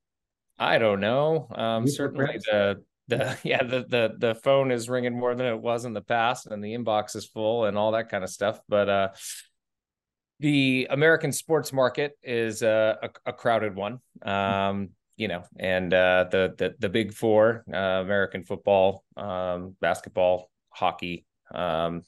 I 0.60 0.78
don't 0.78 1.00
know. 1.00 1.48
Um, 1.56 1.88
certainly 1.88 2.38
the 2.46 2.84
the 3.08 3.38
yeah 3.44 3.64
the 3.64 3.86
the 3.88 4.16
the 4.18 4.36
phone 4.36 4.72
is 4.72 4.90
ringing 4.90 5.18
more 5.18 5.34
than 5.36 5.48
it 5.48 5.60
was 5.60 5.86
in 5.86 5.94
the 5.94 6.02
past, 6.02 6.48
and 6.48 6.64
the 6.64 6.74
inbox 6.74 7.16
is 7.16 7.26
full 7.26 7.66
and 7.66 7.78
all 7.78 7.94
that 7.94 8.10
kind 8.10 8.24
of 8.24 8.30
stuff. 8.30 8.60
But 8.68 8.90
uh, 8.90 9.08
the 10.40 10.88
American 10.90 11.32
sports 11.32 11.72
market 11.72 12.18
is 12.24 12.62
a, 12.62 12.98
a, 13.02 13.30
a 13.30 13.34
crowded 13.34 13.76
one. 13.76 14.00
Um, 14.24 14.90
you 15.18 15.30
know, 15.30 15.44
and 15.58 15.94
uh, 15.94 16.26
the 16.30 16.54
the 16.58 16.76
the 16.80 16.90
big 16.90 17.14
four: 17.14 17.64
uh, 17.74 17.78
American 17.78 18.44
football, 18.44 19.04
um, 19.16 19.76
basketball, 19.80 20.50
hockey, 20.70 21.26
um, 21.54 22.02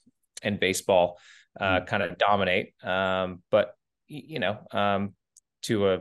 and 0.43 0.59
baseball, 0.59 1.17
uh, 1.59 1.77
mm-hmm. 1.77 1.85
kind 1.85 2.03
of 2.03 2.17
dominate. 2.17 2.73
Um, 2.83 3.41
but 3.49 3.75
you 4.07 4.39
know, 4.39 4.59
um, 4.71 5.13
to 5.63 5.89
a 5.89 5.99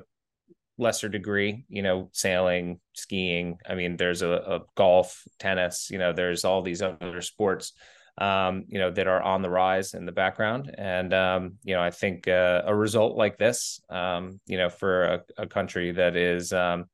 lesser 0.79 1.09
degree, 1.09 1.65
you 1.69 1.83
know, 1.83 2.11
sailing, 2.13 2.81
skiing. 2.95 3.59
I 3.69 3.75
mean, 3.75 3.97
there's 3.97 4.23
a, 4.23 4.31
a 4.31 4.61
golf, 4.77 5.23
tennis. 5.39 5.89
You 5.91 5.99
know, 5.99 6.13
there's 6.13 6.45
all 6.45 6.63
these 6.63 6.83
other 6.83 7.23
sports. 7.23 7.73
Um, 8.19 8.65
you 8.69 8.79
know, 8.79 8.91
that 8.91 9.07
are 9.07 9.23
on 9.23 9.43
the 9.43 9.51
rise 9.51 9.93
in 9.93 10.07
the 10.07 10.13
background. 10.13 10.75
And, 10.79 11.13
um, 11.13 11.59
you 11.65 11.75
know, 11.75 11.83
I 11.83 11.91
think 11.91 12.27
uh, 12.27 12.63
a 12.65 12.75
result 12.75 13.15
like 13.15 13.37
this, 13.37 13.79
um, 13.91 14.41
you 14.47 14.57
know, 14.57 14.71
for 14.71 15.05
a, 15.05 15.23
a 15.37 15.47
country 15.47 15.93
that 15.93 16.17
is, 16.17 16.51
um, 16.51 16.87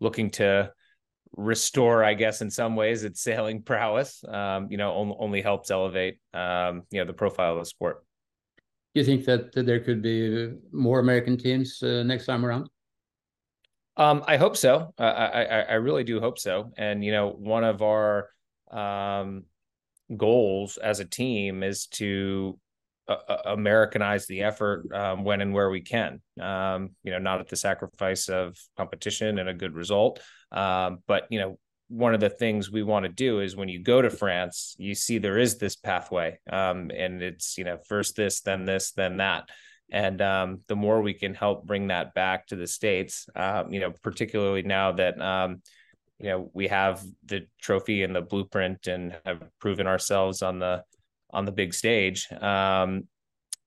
looking 0.00 0.30
to 0.30 0.72
restore, 1.36 2.02
I 2.02 2.14
guess, 2.14 2.40
in 2.40 2.50
some 2.50 2.74
ways, 2.74 3.04
its 3.04 3.22
sailing 3.22 3.62
prowess. 3.62 4.24
Um, 4.26 4.66
you 4.68 4.78
know, 4.78 4.94
only, 4.94 5.16
only 5.20 5.42
helps 5.42 5.70
elevate, 5.70 6.18
um, 6.34 6.82
you 6.90 6.98
know, 6.98 7.06
the 7.06 7.12
profile 7.12 7.52
of 7.52 7.60
the 7.60 7.64
sport. 7.64 8.04
Do 8.94 9.00
you 9.00 9.06
think 9.06 9.26
that, 9.26 9.52
that 9.52 9.64
there 9.64 9.78
could 9.78 10.02
be 10.02 10.54
more 10.72 10.98
American 10.98 11.36
teams 11.36 11.80
uh, 11.84 12.02
next 12.02 12.26
time 12.26 12.44
around? 12.44 12.68
Um, 13.96 14.24
I 14.26 14.36
hope 14.38 14.56
so. 14.56 14.92
I, 14.98 15.06
I, 15.06 15.42
I 15.60 15.74
really 15.74 16.02
do 16.02 16.18
hope 16.18 16.38
so. 16.40 16.72
And 16.76 17.04
you 17.04 17.12
know, 17.12 17.28
one 17.30 17.62
of 17.62 17.80
our 17.80 18.30
um, 18.72 19.44
goals 20.16 20.76
as 20.76 21.00
a 21.00 21.04
team 21.04 21.62
is 21.62 21.86
to 21.86 22.58
uh, 23.08 23.36
Americanize 23.46 24.26
the 24.26 24.42
effort 24.42 24.92
um, 24.92 25.24
when 25.24 25.40
and 25.40 25.54
where 25.54 25.70
we 25.70 25.80
can. 25.80 26.20
Um, 26.40 26.90
you 27.02 27.10
know, 27.10 27.18
not 27.18 27.40
at 27.40 27.48
the 27.48 27.56
sacrifice 27.56 28.28
of 28.28 28.56
competition 28.76 29.38
and 29.38 29.48
a 29.48 29.54
good 29.54 29.74
result. 29.74 30.20
Um, 30.52 30.98
but 31.06 31.26
you 31.30 31.38
know, 31.38 31.58
one 31.88 32.12
of 32.12 32.20
the 32.20 32.28
things 32.28 32.70
we 32.70 32.82
want 32.82 33.04
to 33.04 33.08
do 33.08 33.40
is 33.40 33.56
when 33.56 33.68
you 33.68 33.82
go 33.82 34.02
to 34.02 34.10
France, 34.10 34.76
you 34.78 34.94
see 34.94 35.18
there 35.18 35.38
is 35.38 35.56
this 35.56 35.74
pathway, 35.74 36.38
um, 36.50 36.90
and 36.94 37.22
it's 37.22 37.56
you 37.56 37.64
know 37.64 37.78
first 37.88 38.14
this, 38.16 38.40
then 38.42 38.64
this, 38.64 38.92
then 38.92 39.16
that. 39.18 39.48
And 39.90 40.20
um, 40.20 40.60
the 40.68 40.76
more 40.76 41.00
we 41.00 41.14
can 41.14 41.32
help 41.32 41.66
bring 41.66 41.88
that 41.88 42.12
back 42.12 42.46
to 42.48 42.56
the 42.56 42.66
states, 42.66 43.26
um, 43.34 43.72
you 43.72 43.80
know, 43.80 43.94
particularly 44.02 44.62
now 44.62 44.92
that 44.92 45.18
you 46.18 46.28
know 46.28 46.50
we 46.52 46.68
have 46.68 47.04
the 47.26 47.46
trophy 47.60 48.02
and 48.02 48.14
the 48.14 48.20
blueprint 48.20 48.86
and 48.86 49.16
have 49.24 49.42
proven 49.60 49.86
ourselves 49.86 50.42
on 50.42 50.58
the 50.58 50.84
on 51.30 51.44
the 51.44 51.52
big 51.52 51.74
stage. 51.74 52.26
Um, 52.32 53.04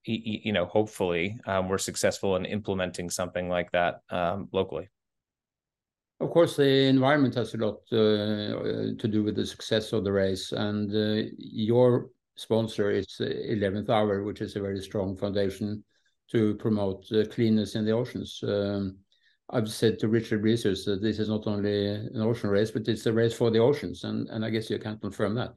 you, 0.06 0.40
you, 0.46 0.52
know 0.52 0.66
hopefully 0.66 1.38
um, 1.46 1.70
we're 1.70 1.78
successful 1.78 2.36
in 2.36 2.46
implementing 2.46 3.10
something 3.10 3.50
like 3.50 3.72
that 3.72 4.02
um, 4.10 4.50
locally. 4.52 4.90
Of 6.20 6.30
course 6.30 6.56
the 6.56 6.86
environment 6.86 7.36
has 7.36 7.54
a 7.54 7.58
lot 7.58 7.80
uh, 7.92 8.94
to 8.98 9.08
do 9.08 9.24
with 9.24 9.36
the 9.36 9.46
success 9.46 9.94
of 9.94 10.04
the 10.04 10.12
race. 10.12 10.52
And 10.52 10.92
uh, 10.92 11.30
your 11.38 12.10
sponsor 12.36 12.92
is 12.92 13.08
11th 13.20 13.90
hour 13.90 14.24
which 14.24 14.42
is 14.42 14.56
a 14.56 14.62
very 14.62 14.82
strong 14.82 15.16
foundation 15.16 15.84
to 16.32 16.56
promote 16.56 17.06
uh, 17.12 17.26
cleanness 17.26 17.76
in 17.76 17.86
the 17.86 17.92
oceans. 17.92 18.40
Um, 18.44 18.98
I've 19.52 19.70
said 19.70 20.00
to 20.00 20.08
Richard 20.08 20.42
Brisius 20.42 20.86
that 20.86 21.02
this 21.02 21.20
is 21.20 21.30
not 21.30 21.46
only 21.46 21.88
an 21.88 22.22
ocean 22.22 22.50
race, 22.50 22.72
but 22.72 22.88
it's 22.88 23.06
a 23.06 23.14
race 23.14 23.34
for 23.34 23.52
the 23.52 23.60
oceans, 23.60 24.04
and, 24.04 24.28
and 24.30 24.46
I 24.46 24.50
guess 24.50 24.70
you 24.70 24.80
can 24.80 24.98
confirm 24.98 25.36
that. 25.36 25.54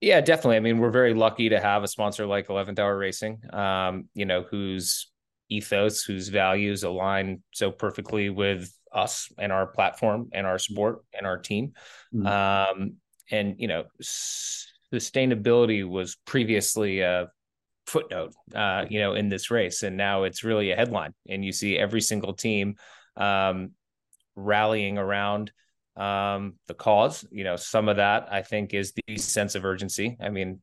Yeah, 0.00 0.20
definitely. 0.20 0.56
I 0.56 0.60
mean, 0.60 0.78
we're 0.78 0.90
very 0.90 1.12
lucky 1.12 1.48
to 1.48 1.60
have 1.60 1.82
a 1.82 1.88
sponsor 1.88 2.24
like 2.24 2.48
11th 2.48 2.78
Hour 2.78 2.96
Racing, 2.96 3.40
um, 3.52 4.08
you 4.14 4.26
know, 4.26 4.44
whose 4.48 5.10
ethos, 5.48 6.02
whose 6.02 6.28
values 6.28 6.84
align 6.84 7.42
so 7.52 7.70
perfectly 7.70 8.30
with 8.30 8.72
us 8.92 9.30
and 9.38 9.52
our 9.52 9.66
platform 9.66 10.28
and 10.32 10.46
our 10.46 10.58
sport 10.58 11.04
and 11.12 11.26
our 11.26 11.38
team. 11.38 11.72
Mm-hmm. 12.14 12.26
Um, 12.26 12.92
and, 13.30 13.56
you 13.58 13.66
know, 13.66 13.84
sustainability 14.94 15.86
was 15.86 16.16
previously 16.24 17.00
a 17.00 17.28
footnote, 17.88 18.34
uh, 18.54 18.84
you 18.88 19.00
know, 19.00 19.14
in 19.14 19.28
this 19.28 19.50
race. 19.50 19.82
And 19.82 19.96
now 19.96 20.24
it's 20.24 20.44
really 20.44 20.70
a 20.70 20.76
headline. 20.76 21.14
And 21.28 21.44
you 21.44 21.52
see 21.52 21.78
every 21.78 22.00
single 22.00 22.34
team 22.34 22.76
um, 23.16 23.72
rallying 24.36 24.98
around 24.98 25.50
um, 25.96 26.54
the 26.66 26.74
cause. 26.74 27.24
You 27.30 27.44
know, 27.44 27.56
some 27.56 27.88
of 27.88 27.96
that 27.96 28.28
I 28.30 28.42
think 28.42 28.74
is 28.74 28.92
the 28.92 29.16
sense 29.16 29.54
of 29.54 29.64
urgency. 29.64 30.16
I 30.20 30.28
mean, 30.28 30.60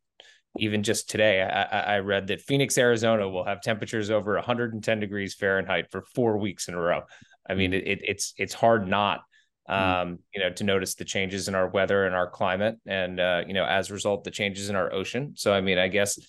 even 0.57 0.83
just 0.83 1.09
today, 1.09 1.41
I, 1.41 1.95
I 1.95 1.99
read 1.99 2.27
that 2.27 2.41
Phoenix, 2.41 2.77
Arizona 2.77 3.27
will 3.27 3.43
have 3.43 3.61
temperatures 3.61 4.09
over 4.09 4.35
110 4.35 4.99
degrees 4.99 5.33
Fahrenheit 5.33 5.91
for 5.91 6.03
four 6.13 6.37
weeks 6.37 6.69
in 6.69 6.75
a 6.75 6.79
row. 6.79 7.01
I 7.47 7.55
mean, 7.55 7.73
it, 7.73 8.01
it's 8.03 8.33
it's 8.37 8.53
hard 8.53 8.87
not 8.87 9.21
um, 9.67 10.19
you 10.33 10.41
know, 10.41 10.51
to 10.51 10.63
notice 10.63 10.95
the 10.95 11.05
changes 11.05 11.47
in 11.47 11.55
our 11.55 11.67
weather 11.67 12.05
and 12.05 12.15
our 12.15 12.29
climate, 12.29 12.77
and 12.85 13.19
uh, 13.19 13.43
you 13.47 13.53
know, 13.53 13.65
as 13.65 13.89
a 13.89 13.93
result, 13.93 14.23
the 14.23 14.31
changes 14.31 14.69
in 14.69 14.75
our 14.75 14.93
ocean. 14.93 15.33
So, 15.35 15.53
I 15.53 15.61
mean, 15.61 15.77
I 15.77 15.87
guess 15.87 16.19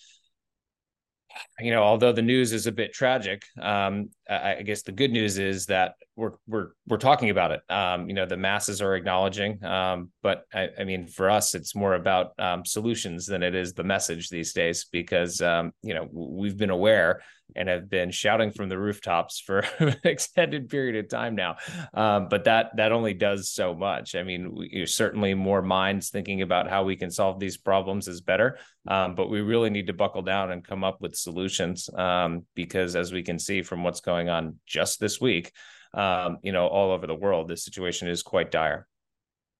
you 1.60 1.70
know, 1.70 1.82
although 1.82 2.12
the 2.12 2.22
news 2.22 2.52
is 2.52 2.66
a 2.66 2.72
bit 2.72 2.92
tragic, 2.92 3.44
um, 3.60 4.10
I, 4.28 4.56
I, 4.56 4.62
guess 4.62 4.82
the 4.82 4.92
good 4.92 5.10
news 5.10 5.38
is 5.38 5.66
that 5.66 5.94
we're 6.14 6.32
we're 6.46 6.68
we're 6.86 6.96
talking 6.96 7.30
about 7.30 7.52
it. 7.52 7.62
Um, 7.70 8.08
you 8.08 8.14
know, 8.14 8.26
the 8.26 8.36
masses 8.36 8.80
are 8.82 8.94
acknowledging, 8.94 9.62
um, 9.64 10.10
but 10.22 10.44
I, 10.52 10.68
I, 10.78 10.84
mean, 10.84 11.06
for 11.06 11.30
us, 11.30 11.54
it's 11.54 11.74
more 11.74 11.94
about 11.94 12.32
um, 12.38 12.64
solutions 12.64 13.26
than 13.26 13.42
it 13.42 13.54
is 13.54 13.72
the 13.72 13.84
message 13.84 14.28
these 14.28 14.52
days, 14.52 14.86
because 14.90 15.40
um, 15.40 15.72
you 15.82 15.94
know 15.94 16.08
we've 16.12 16.56
been 16.56 16.70
aware 16.70 17.22
and 17.54 17.68
have 17.68 17.88
been 17.88 18.10
shouting 18.10 18.50
from 18.50 18.68
the 18.68 18.78
rooftops 18.78 19.40
for 19.40 19.58
an 19.78 19.96
extended 20.04 20.68
period 20.68 20.96
of 20.96 21.08
time 21.08 21.34
now. 21.34 21.56
Um, 21.94 22.28
but 22.28 22.44
that 22.44 22.76
that 22.76 22.92
only 22.92 23.14
does 23.14 23.50
so 23.50 23.74
much. 23.74 24.14
I 24.14 24.22
mean, 24.22 24.54
we, 24.54 24.86
certainly 24.86 25.34
more 25.34 25.62
minds 25.62 26.10
thinking 26.10 26.42
about 26.42 26.68
how 26.68 26.84
we 26.84 26.96
can 26.96 27.10
solve 27.10 27.38
these 27.38 27.56
problems 27.56 28.08
is 28.08 28.20
better, 28.20 28.58
um, 28.88 29.14
but 29.14 29.30
we 29.30 29.40
really 29.40 29.70
need 29.70 29.86
to 29.86 29.92
buckle 29.92 30.22
down 30.22 30.50
and 30.50 30.64
come 30.64 30.84
up 30.84 31.00
with 31.00 31.14
solutions 31.14 31.88
um, 31.94 32.44
because, 32.54 32.96
as 32.96 33.12
we 33.12 33.22
can 33.22 33.38
see 33.38 33.62
from 33.62 33.84
what's 33.84 34.00
going 34.00 34.28
on 34.28 34.56
just 34.66 34.98
this 35.00 35.20
week, 35.20 35.52
um, 35.94 36.38
you 36.42 36.52
know, 36.52 36.66
all 36.66 36.92
over 36.92 37.06
the 37.06 37.14
world, 37.14 37.48
the 37.48 37.56
situation 37.56 38.08
is 38.08 38.22
quite 38.22 38.50
dire. 38.50 38.86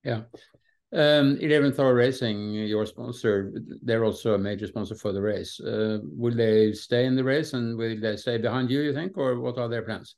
Yeah. 0.05 0.23
Um, 0.93 1.37
11th 1.37 1.81
Hour 1.81 1.95
Racing, 1.95 2.55
your 2.55 2.87
sponsor, 2.87 3.53
they're 3.83 4.05
also 4.05 4.35
a 4.35 4.39
major 4.39 4.67
sponsor 4.67 4.95
for 4.95 5.13
the 5.13 5.21
race. 5.21 5.59
Uh, 5.61 5.99
will 6.03 6.35
they 6.35 6.73
stay 6.73 7.07
in 7.07 7.17
the 7.17 7.25
race 7.25 7.55
and 7.55 7.77
will 7.77 8.01
they 8.01 8.17
stay 8.17 8.39
behind 8.39 8.71
you, 8.71 8.81
you 8.81 8.95
think, 8.95 9.19
or 9.19 9.41
what 9.41 9.59
are 9.59 9.69
their 9.69 9.83
plans? 9.83 10.15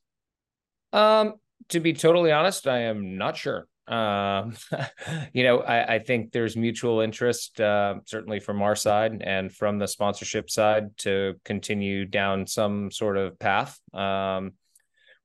Um, 0.93 1.35
to 1.71 1.81
be 1.81 1.95
totally 1.95 2.33
honest, 2.33 2.69
I 2.69 2.81
am 2.83 3.17
not 3.17 3.37
sure. 3.37 3.67
Um, 3.89 4.55
you 5.33 5.45
know, 5.45 5.61
I, 5.61 5.95
I, 5.95 5.99
think 6.01 6.33
there's 6.33 6.57
mutual 6.57 7.01
interest, 7.01 7.59
uh, 7.59 7.95
certainly 8.05 8.39
from 8.39 8.61
our 8.61 8.77
side 8.77 9.23
and 9.23 9.51
from 9.51 9.79
the 9.79 9.89
sponsorship 9.89 10.51
side, 10.51 10.97
to 10.99 11.37
continue 11.45 12.05
down 12.05 12.47
some 12.47 12.91
sort 12.91 13.17
of 13.17 13.39
path. 13.39 13.81
Um, 13.95 14.53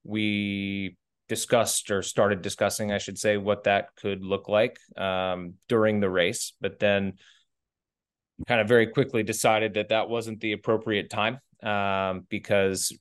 we 0.06 0.96
discussed 1.34 1.90
or 1.90 2.04
started 2.04 2.44
discussing, 2.44 2.92
I 2.92 3.00
should 3.00 3.18
say, 3.18 3.38
what 3.38 3.64
that 3.64 3.96
could 3.96 4.24
look 4.24 4.48
like 4.48 4.78
um, 4.96 5.56
during 5.68 6.00
the 6.00 6.10
race, 6.10 6.54
but 6.62 6.78
then 6.78 7.14
kind 8.48 8.62
of 8.62 8.68
very 8.68 8.88
quickly 8.88 9.24
decided 9.24 9.74
that 9.74 9.90
that 9.90 10.10
wasn't 10.10 10.40
the 10.42 10.52
appropriate 10.52 11.10
time 11.10 11.40
um, 11.64 12.28
because 12.30 12.92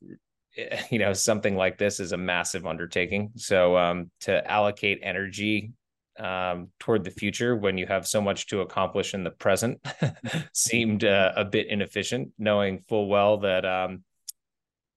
you 0.91 0.99
know 0.99 1.13
something 1.13 1.57
like 1.57 1.77
this 1.77 2.01
is 2.01 2.13
a 2.13 2.17
massive 2.17 2.65
undertaking. 2.67 3.33
So 3.37 3.77
um, 3.77 4.11
to 4.21 4.51
allocate 4.51 5.01
energy 5.03 5.73
um, 6.19 6.69
toward 6.79 7.05
the 7.05 7.11
future 7.11 7.55
when 7.55 7.77
you 7.77 7.87
have 7.87 8.07
so 8.07 8.23
much 8.23 8.47
to 8.47 8.61
accomplish 8.61 9.13
in 9.13 9.25
the 9.25 9.31
present 9.31 9.79
seemed 10.55 11.05
uh, 11.05 11.33
a 11.37 11.45
bit 11.45 11.67
inefficient, 11.69 12.31
knowing 12.39 12.85
full 12.89 13.09
well 13.09 13.39
that 13.39 13.65
um, 13.65 14.05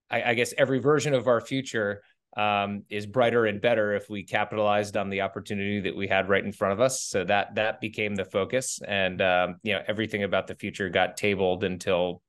I, 0.10 0.32
I, 0.32 0.34
guess 0.34 0.54
every 0.58 0.80
version 0.80 1.13
of 1.13 1.27
our 1.27 1.39
future 1.39 2.01
um, 2.36 2.84
is 2.89 3.06
brighter 3.06 3.46
and 3.46 3.62
better 3.62 3.94
if 3.94 4.10
we 4.10 4.24
capitalized 4.24 4.98
on 4.98 5.10
the 5.10 5.22
opportunity 5.22 5.80
that 5.82 5.96
we 5.96 6.08
had 6.08 6.27
right 6.27 6.44
in 6.44 6.51
front 6.51 6.74
of 6.74 6.82
us. 6.82 7.01
So 7.01 7.24
that 7.24 7.56
that 7.56 7.80
became 7.80 8.15
the 8.15 8.25
focus, 8.25 8.80
and 8.86 9.22
um, 9.22 9.56
you 9.63 9.74
know 9.74 9.82
everything 9.88 10.24
about 10.24 10.48
the 10.48 10.56
future 10.56 10.89
got 10.89 11.18
tabled 11.18 11.63
until 11.63 12.22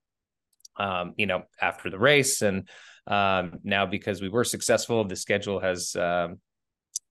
um, 0.76 1.14
you 1.16 1.26
know 1.26 1.42
after 1.60 1.90
the 1.90 1.98
race, 1.98 2.42
and 2.42 2.68
um, 3.06 3.58
now 3.64 3.86
because 3.86 4.22
we 4.22 4.28
were 4.28 4.44
successful, 4.44 5.04
the 5.04 5.16
schedule 5.16 5.58
has 5.58 5.96
um, 5.96 6.38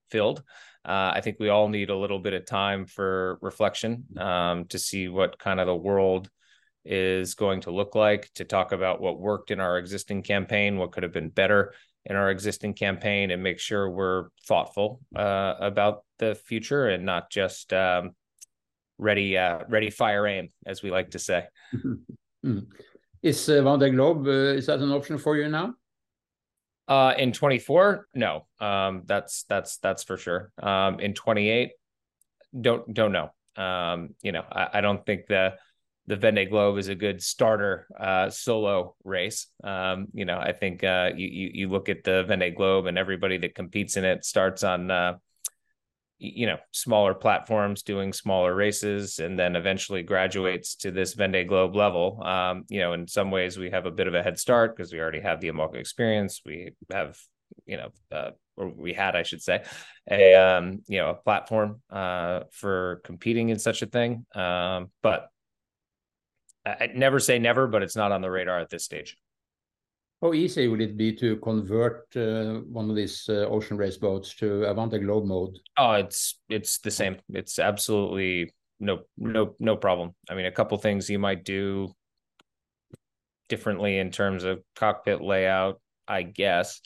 filled. 0.10 0.44
Uh, 0.86 1.12
I 1.16 1.22
think 1.22 1.38
we 1.40 1.50
all 1.50 1.68
need 1.68 1.90
a 1.90 1.98
little 1.98 2.20
bit 2.20 2.34
of 2.34 2.46
time 2.46 2.86
for 2.86 3.40
reflection 3.42 4.06
um, 4.18 4.66
to 4.66 4.78
see 4.78 5.08
what 5.08 5.40
kind 5.40 5.60
of 5.60 5.66
the 5.66 5.76
world 5.76 6.30
is 6.86 7.34
going 7.34 7.62
to 7.62 7.72
look 7.72 7.96
like, 7.96 8.30
to 8.36 8.46
talk 8.46 8.72
about 8.72 9.02
what 9.02 9.20
worked 9.20 9.50
in 9.50 9.60
our 9.60 9.80
existing 9.80 10.22
campaign, 10.22 10.78
what 10.78 10.92
could 10.92 11.02
have 11.02 11.12
been 11.12 11.30
better 11.30 11.74
in 12.06 12.16
our 12.16 12.30
existing 12.30 12.74
campaign, 12.74 13.32
and 13.32 13.42
make 13.42 13.60
sure 13.60 13.90
we're 13.90 14.26
thoughtful 14.48 15.00
uh, 15.16 15.56
about 15.60 16.04
the 16.20 16.36
future 16.36 16.88
and 16.90 17.06
not 17.06 17.30
just 17.30 17.74
um, 17.74 18.12
ready, 18.98 19.38
uh, 19.38 19.60
ready, 19.70 19.90
fire, 19.90 20.28
aim, 20.28 20.50
as 20.66 20.84
we 20.84 20.92
like 20.92 21.12
to 21.12 21.20
say. 21.20 21.46
Mm-hmm. 22.46 22.60
Is 23.24 23.50
uh, 23.50 23.54
Vendée 23.54 23.92
Globe 23.92 24.28
uh, 24.28 24.54
is 24.54 24.68
that 24.68 24.80
an 24.80 24.92
option 24.92 25.18
for 25.18 25.36
you 25.36 25.50
now? 25.50 25.74
Uh, 26.88 27.14
in 27.18 27.32
24, 27.32 28.08
no. 28.14 28.46
Um, 28.60 29.02
that's 29.06 29.46
that's 29.50 29.78
that's 29.78 30.04
for 30.04 30.18
sure. 30.18 30.52
Um, 30.62 31.00
in 31.00 31.16
28, 31.16 31.72
don't 32.62 32.94
don't 32.94 33.12
know. 33.12 33.32
Um, 33.56 34.16
you 34.22 34.32
know, 34.32 34.44
I, 34.52 34.70
I 34.74 34.82
don't 34.82 35.04
think 35.06 35.26
the 35.28 35.56
the 36.08 36.18
Vendée 36.18 36.50
Globe 36.50 36.78
is 36.78 36.88
a 36.88 36.96
good 36.96 37.22
starter 37.22 37.88
uh, 38.00 38.30
solo 38.30 38.96
race. 39.04 39.48
Um, 39.64 40.08
you 40.14 40.26
know, 40.26 40.38
I 40.38 40.52
think 40.52 40.84
uh, 40.84 41.12
you, 41.16 41.28
you, 41.28 41.52
you 41.54 41.70
look 41.70 41.90
at 41.90 42.04
the 42.04 42.26
Vendée 42.28 42.56
Globe 42.56 42.86
and 42.86 42.98
everybody 42.98 43.38
that 43.40 43.56
competes 43.56 43.98
in 43.98 44.06
it 44.06 44.24
starts 44.24 44.64
on 44.64 44.92
uh, 44.92 45.14
you 46.18 46.46
know 46.46 46.58
smaller 46.72 47.14
platforms 47.14 47.84
doing 47.84 48.14
smaller 48.14 48.56
races 48.56 49.20
and 49.20 49.38
then 49.38 49.56
eventually 49.56 50.02
graduates 50.02 50.76
to 50.76 50.92
this 50.92 51.16
Vendée 51.16 51.48
Globe 51.48 51.76
level. 51.76 52.22
Um, 52.24 52.66
you 52.70 52.80
know 52.80 52.94
in 52.94 53.08
some 53.08 53.32
ways 53.32 53.58
we 53.58 53.72
have 53.72 53.86
a 53.86 53.92
bit 53.92 54.08
of 54.08 54.14
a 54.14 54.24
head 54.24 54.40
start 54.40 54.76
because 54.76 54.94
we 54.94 55.00
already 55.00 55.22
have 55.22 55.42
the 55.42 55.50
IMOCA 55.50 55.76
experience. 55.76 56.42
We 56.46 56.72
have 56.92 57.18
you 57.66 57.78
know 57.78 57.90
uh, 58.12 58.32
or 58.58 58.70
we 58.70 58.94
had 58.94 59.16
I 59.16 59.24
should 59.24 59.42
say 59.42 59.64
a 60.10 60.36
um, 60.36 60.84
you 60.88 61.00
know 61.00 61.10
a 61.10 61.16
platform 61.16 61.82
uh, 61.90 62.42
for 62.52 63.02
competing 63.04 63.50
in 63.50 63.60
such 63.60 63.82
a 63.82 63.88
thing. 63.88 64.26
Um, 64.36 64.92
but 65.02 65.30
I, 66.66 66.70
I 66.82 66.92
never 66.96 67.20
say 67.20 67.40
never 67.40 67.68
but 67.68 67.84
it's 67.84 67.96
not 67.96 68.12
on 68.12 68.22
the 68.22 68.32
radar 68.32 68.60
at 68.60 68.70
this 68.70 68.84
stage 68.84 69.18
how 70.22 70.34
easy 70.34 70.68
would 70.68 70.82
it 70.82 70.98
be 70.98 71.14
to 71.14 71.38
convert 71.38 72.08
uh, 72.16 72.62
one 72.72 72.90
of 72.90 72.96
these 72.96 73.26
uh, 73.30 73.48
ocean 73.48 73.78
race 73.78 73.98
boats 73.98 74.34
to 74.36 74.64
a 74.64 74.74
Vendée 74.74 75.00
Globe 75.00 75.26
mode? 75.26 75.60
Oh, 75.78 75.92
it's 75.92 76.40
it's 76.50 76.80
the 76.80 76.90
same. 76.90 77.18
It's 77.30 77.60
absolutely 77.60 78.54
no 78.80 79.02
no 79.18 79.56
no 79.60 79.76
problem. 79.76 80.16
I 80.30 80.36
mean, 80.36 80.46
a 80.46 80.52
couple 80.52 80.78
things 80.78 81.10
you 81.10 81.20
might 81.20 81.44
do 81.44 81.94
differently 83.50 84.00
in 84.00 84.10
terms 84.10 84.44
of 84.46 84.64
cockpit 84.76 85.22
layout, 85.22 85.82
I 86.08 86.24
guess. 86.24 86.82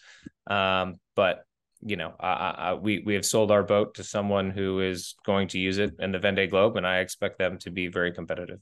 Um, 0.47 0.95
but 1.15 1.43
you 1.81 1.95
know, 1.95 2.13
I, 2.19 2.55
I, 2.57 2.73
we 2.73 3.03
we 3.05 3.13
have 3.13 3.25
sold 3.25 3.51
our 3.51 3.63
boat 3.63 3.95
to 3.95 4.03
someone 4.03 4.49
who 4.49 4.81
is 4.81 5.15
going 5.25 5.47
to 5.49 5.59
use 5.59 5.77
it 5.77 5.93
in 5.99 6.11
the 6.11 6.19
Vendée 6.19 6.49
Globe, 6.49 6.75
and 6.77 6.85
I 6.85 6.99
expect 6.99 7.37
them 7.37 7.57
to 7.59 7.71
be 7.71 7.87
very 7.87 8.11
competitive 8.11 8.59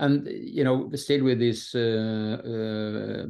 and 0.00 0.26
you 0.26 0.64
know 0.64 0.90
still 0.94 1.22
with 1.24 1.38
these 1.38 1.74
uh, 1.74 2.38
uh, 2.42 3.26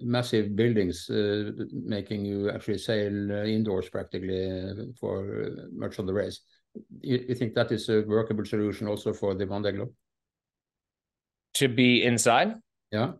massive 0.00 0.54
buildings 0.54 1.10
uh, 1.10 1.50
making 1.72 2.24
you 2.24 2.48
actually 2.48 2.78
sail 2.78 3.30
indoors 3.44 3.88
practically 3.88 4.72
for 4.98 5.50
much 5.72 5.98
of 5.98 6.06
the 6.06 6.14
race. 6.14 6.40
You, 7.00 7.24
you, 7.28 7.34
think 7.34 7.54
that 7.54 7.72
is 7.72 7.88
a 7.88 8.02
workable 8.02 8.44
solution 8.44 8.86
also 8.86 9.12
for 9.12 9.34
the 9.34 9.46
Vendée 9.46 9.74
Globe? 9.74 9.92
To 11.54 11.68
be 11.68 12.04
inside? 12.04 12.54
Yeah. 12.92 13.12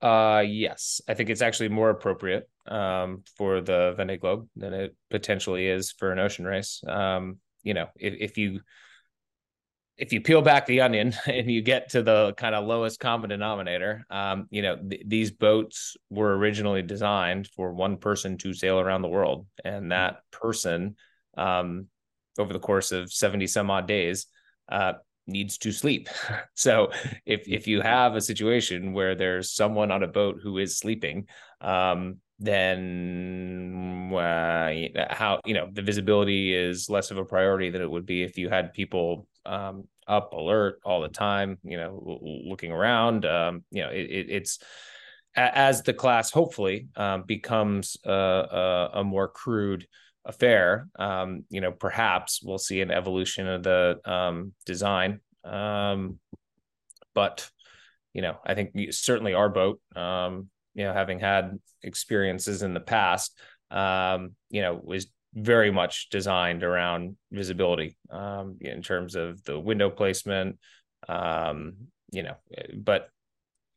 Uh 0.00 0.44
yes. 0.46 1.00
I 1.08 1.14
think 1.14 1.28
it's 1.28 1.42
actually 1.42 1.70
more 1.70 1.90
appropriate 1.90 2.48
um 2.66 3.24
for 3.36 3.60
the 3.60 3.96
Vendée 3.98 4.20
Globe 4.20 4.48
than 4.54 4.74
it 4.74 4.94
potentially 5.10 5.66
is 5.66 5.90
for 5.90 6.12
an 6.12 6.20
ocean 6.20 6.44
race. 6.44 6.84
Um 6.86 7.38
you 7.64 7.74
know 7.74 7.88
if, 7.96 8.14
if 8.20 8.38
you 8.38 8.60
if 9.98 10.12
you 10.12 10.20
peel 10.20 10.40
back 10.40 10.64
the 10.66 10.80
onion 10.80 11.12
and 11.26 11.50
you 11.50 11.60
get 11.60 11.90
to 11.90 12.02
the 12.02 12.32
kind 12.36 12.54
of 12.54 12.66
lowest 12.66 13.00
common 13.00 13.30
denominator, 13.30 14.04
um, 14.10 14.46
you 14.50 14.62
know, 14.62 14.76
th- 14.76 15.02
these 15.04 15.30
boats 15.30 15.96
were 16.08 16.36
originally 16.36 16.82
designed 16.82 17.48
for 17.48 17.72
one 17.72 17.96
person 17.96 18.38
to 18.38 18.54
sail 18.54 18.78
around 18.78 19.02
the 19.02 19.08
world. 19.08 19.46
And 19.64 19.92
that 19.92 20.20
person, 20.30 20.96
um, 21.36 21.86
over 22.38 22.52
the 22.52 22.60
course 22.60 22.92
of 22.92 23.12
70 23.12 23.48
some 23.48 23.70
odd 23.70 23.88
days, 23.88 24.26
uh, 24.70 24.94
needs 25.26 25.58
to 25.58 25.72
sleep. 25.72 26.08
so 26.54 26.90
if, 27.26 27.48
if 27.48 27.66
you 27.66 27.80
have 27.80 28.14
a 28.14 28.20
situation 28.20 28.92
where 28.92 29.14
there's 29.16 29.52
someone 29.52 29.90
on 29.90 30.04
a 30.04 30.08
boat 30.08 30.38
who 30.42 30.58
is 30.58 30.78
sleeping, 30.78 31.26
um, 31.60 32.18
then 32.38 34.12
uh, 34.14 34.70
how 35.10 35.40
you 35.44 35.54
know 35.54 35.68
the 35.72 35.82
visibility 35.82 36.54
is 36.54 36.88
less 36.88 37.10
of 37.10 37.18
a 37.18 37.24
priority 37.24 37.70
than 37.70 37.82
it 37.82 37.90
would 37.90 38.06
be 38.06 38.22
if 38.22 38.38
you 38.38 38.48
had 38.48 38.72
people 38.72 39.26
um, 39.44 39.84
up 40.06 40.32
alert 40.32 40.80
all 40.84 41.00
the 41.00 41.08
time 41.08 41.58
you 41.64 41.76
know 41.76 42.20
looking 42.46 42.70
around 42.70 43.24
um, 43.26 43.64
you 43.70 43.82
know 43.82 43.90
it, 43.90 44.10
it, 44.10 44.26
it's 44.30 44.58
as 45.34 45.82
the 45.82 45.92
class 45.92 46.30
hopefully 46.30 46.88
um, 46.96 47.22
becomes 47.22 47.96
a, 48.04 48.10
a, 48.10 48.90
a, 48.94 49.04
more 49.04 49.28
crewed 49.28 49.86
affair 50.24 50.88
um, 50.98 51.44
you 51.50 51.60
know 51.60 51.72
perhaps 51.72 52.40
we'll 52.42 52.58
see 52.58 52.80
an 52.80 52.90
evolution 52.90 53.46
of 53.48 53.62
the 53.62 53.98
um, 54.04 54.52
design 54.64 55.20
um, 55.44 56.18
but 57.14 57.50
you 58.14 58.22
know 58.22 58.36
i 58.46 58.54
think 58.54 58.70
certainly 58.92 59.34
our 59.34 59.48
boat 59.48 59.80
you 60.78 60.84
know, 60.84 60.92
having 60.92 61.18
had 61.18 61.58
experiences 61.82 62.62
in 62.62 62.72
the 62.72 62.80
past, 62.80 63.36
um, 63.72 64.36
you 64.48 64.62
know, 64.62 64.80
was 64.80 65.08
very 65.34 65.72
much 65.72 66.08
designed 66.08 66.62
around 66.62 67.16
visibility 67.32 67.96
um, 68.10 68.56
in 68.60 68.80
terms 68.80 69.16
of 69.16 69.42
the 69.42 69.58
window 69.58 69.90
placement, 69.90 70.56
um, 71.08 71.74
you 72.12 72.22
know, 72.22 72.36
but 72.76 73.08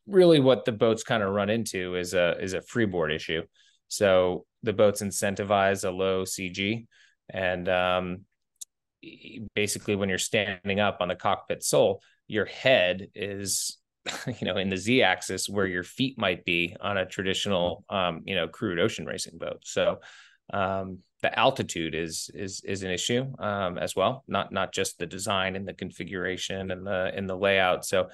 really 0.05 0.39
what 0.39 0.63
the 0.63 0.71
boats 0.71 1.01
kind 1.01 1.23
of 1.23 1.33
run 1.33 1.49
into 1.49 1.95
is 1.95 2.13
a 2.13 2.37
is 2.39 2.53
a 2.53 2.61
freeboard 2.61 3.11
issue. 3.11 3.41
So 3.87 4.45
the 4.61 4.73
boats 4.73 5.01
incentivize 5.01 5.83
a 5.83 5.89
low 5.89 6.23
CG, 6.23 6.85
and 7.29 7.67
um, 7.67 8.25
basically 9.55 9.95
when 9.95 10.07
you're 10.07 10.19
standing 10.19 10.79
up 10.79 10.97
on 10.99 11.07
the 11.07 11.15
cockpit 11.15 11.63
sole, 11.63 12.03
your 12.27 12.45
head 12.45 13.07
is 13.15 13.80
you 14.39 14.47
know 14.47 14.57
in 14.57 14.69
the 14.69 14.77
z 14.77 15.03
axis 15.03 15.47
where 15.47 15.67
your 15.67 15.83
feet 15.83 16.17
might 16.17 16.43
be 16.43 16.75
on 16.81 16.97
a 16.97 17.05
traditional 17.05 17.83
um, 17.89 18.21
you 18.25 18.35
know 18.35 18.47
crewed 18.47 18.79
ocean 18.79 19.05
racing 19.05 19.37
boat 19.37 19.59
so 19.63 19.99
um, 20.53 20.99
the 21.21 21.37
altitude 21.37 21.95
is 21.95 22.29
is 22.33 22.61
is 22.65 22.83
an 22.83 22.91
issue 22.91 23.25
um, 23.39 23.77
as 23.77 23.95
well 23.95 24.23
not 24.27 24.51
not 24.51 24.73
just 24.73 24.97
the 24.97 25.05
design 25.05 25.55
and 25.55 25.67
the 25.67 25.73
configuration 25.73 26.71
and 26.71 26.85
the 26.85 27.11
in 27.15 27.27
the 27.27 27.37
layout 27.37 27.85
so 27.85 28.07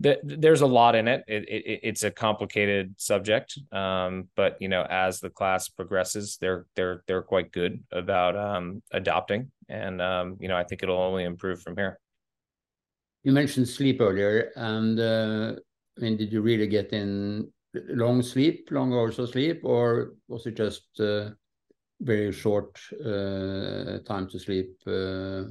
the, 0.00 0.18
there's 0.24 0.60
a 0.60 0.66
lot 0.66 0.96
in 0.96 1.06
it. 1.06 1.22
It, 1.28 1.48
it. 1.48 1.80
it's 1.84 2.02
a 2.02 2.10
complicated 2.10 2.94
subject 2.98 3.58
um, 3.72 4.28
but 4.36 4.60
you 4.60 4.68
know 4.68 4.82
as 4.82 5.20
the 5.20 5.30
class 5.30 5.68
progresses 5.68 6.36
they're 6.40 6.66
they're 6.76 7.02
they're 7.06 7.22
quite 7.22 7.50
good 7.50 7.82
about 7.92 8.36
um, 8.36 8.82
adopting 8.92 9.50
and 9.68 10.02
um, 10.02 10.36
you 10.40 10.48
know 10.48 10.56
i 10.56 10.64
think 10.64 10.82
it'll 10.82 11.00
only 11.00 11.24
improve 11.24 11.62
from 11.62 11.76
here 11.76 11.98
you 13.24 13.32
mentioned 13.32 13.68
sleep 13.68 14.00
earlier, 14.00 14.52
and 14.54 15.00
uh, 15.00 15.54
I 15.98 16.00
mean, 16.00 16.16
did 16.16 16.32
you 16.32 16.42
really 16.42 16.66
get 16.66 16.92
in 16.92 17.50
long 17.88 18.22
sleep, 18.22 18.68
long 18.70 18.92
hours 18.92 19.18
of 19.18 19.30
sleep, 19.30 19.62
or 19.64 20.14
was 20.28 20.46
it 20.46 20.56
just 20.56 20.84
uh, 21.00 21.30
very 22.00 22.32
short 22.32 22.78
uh, 23.00 23.98
time 24.06 24.28
to 24.30 24.38
sleep? 24.38 24.76
Uh, 24.86 25.44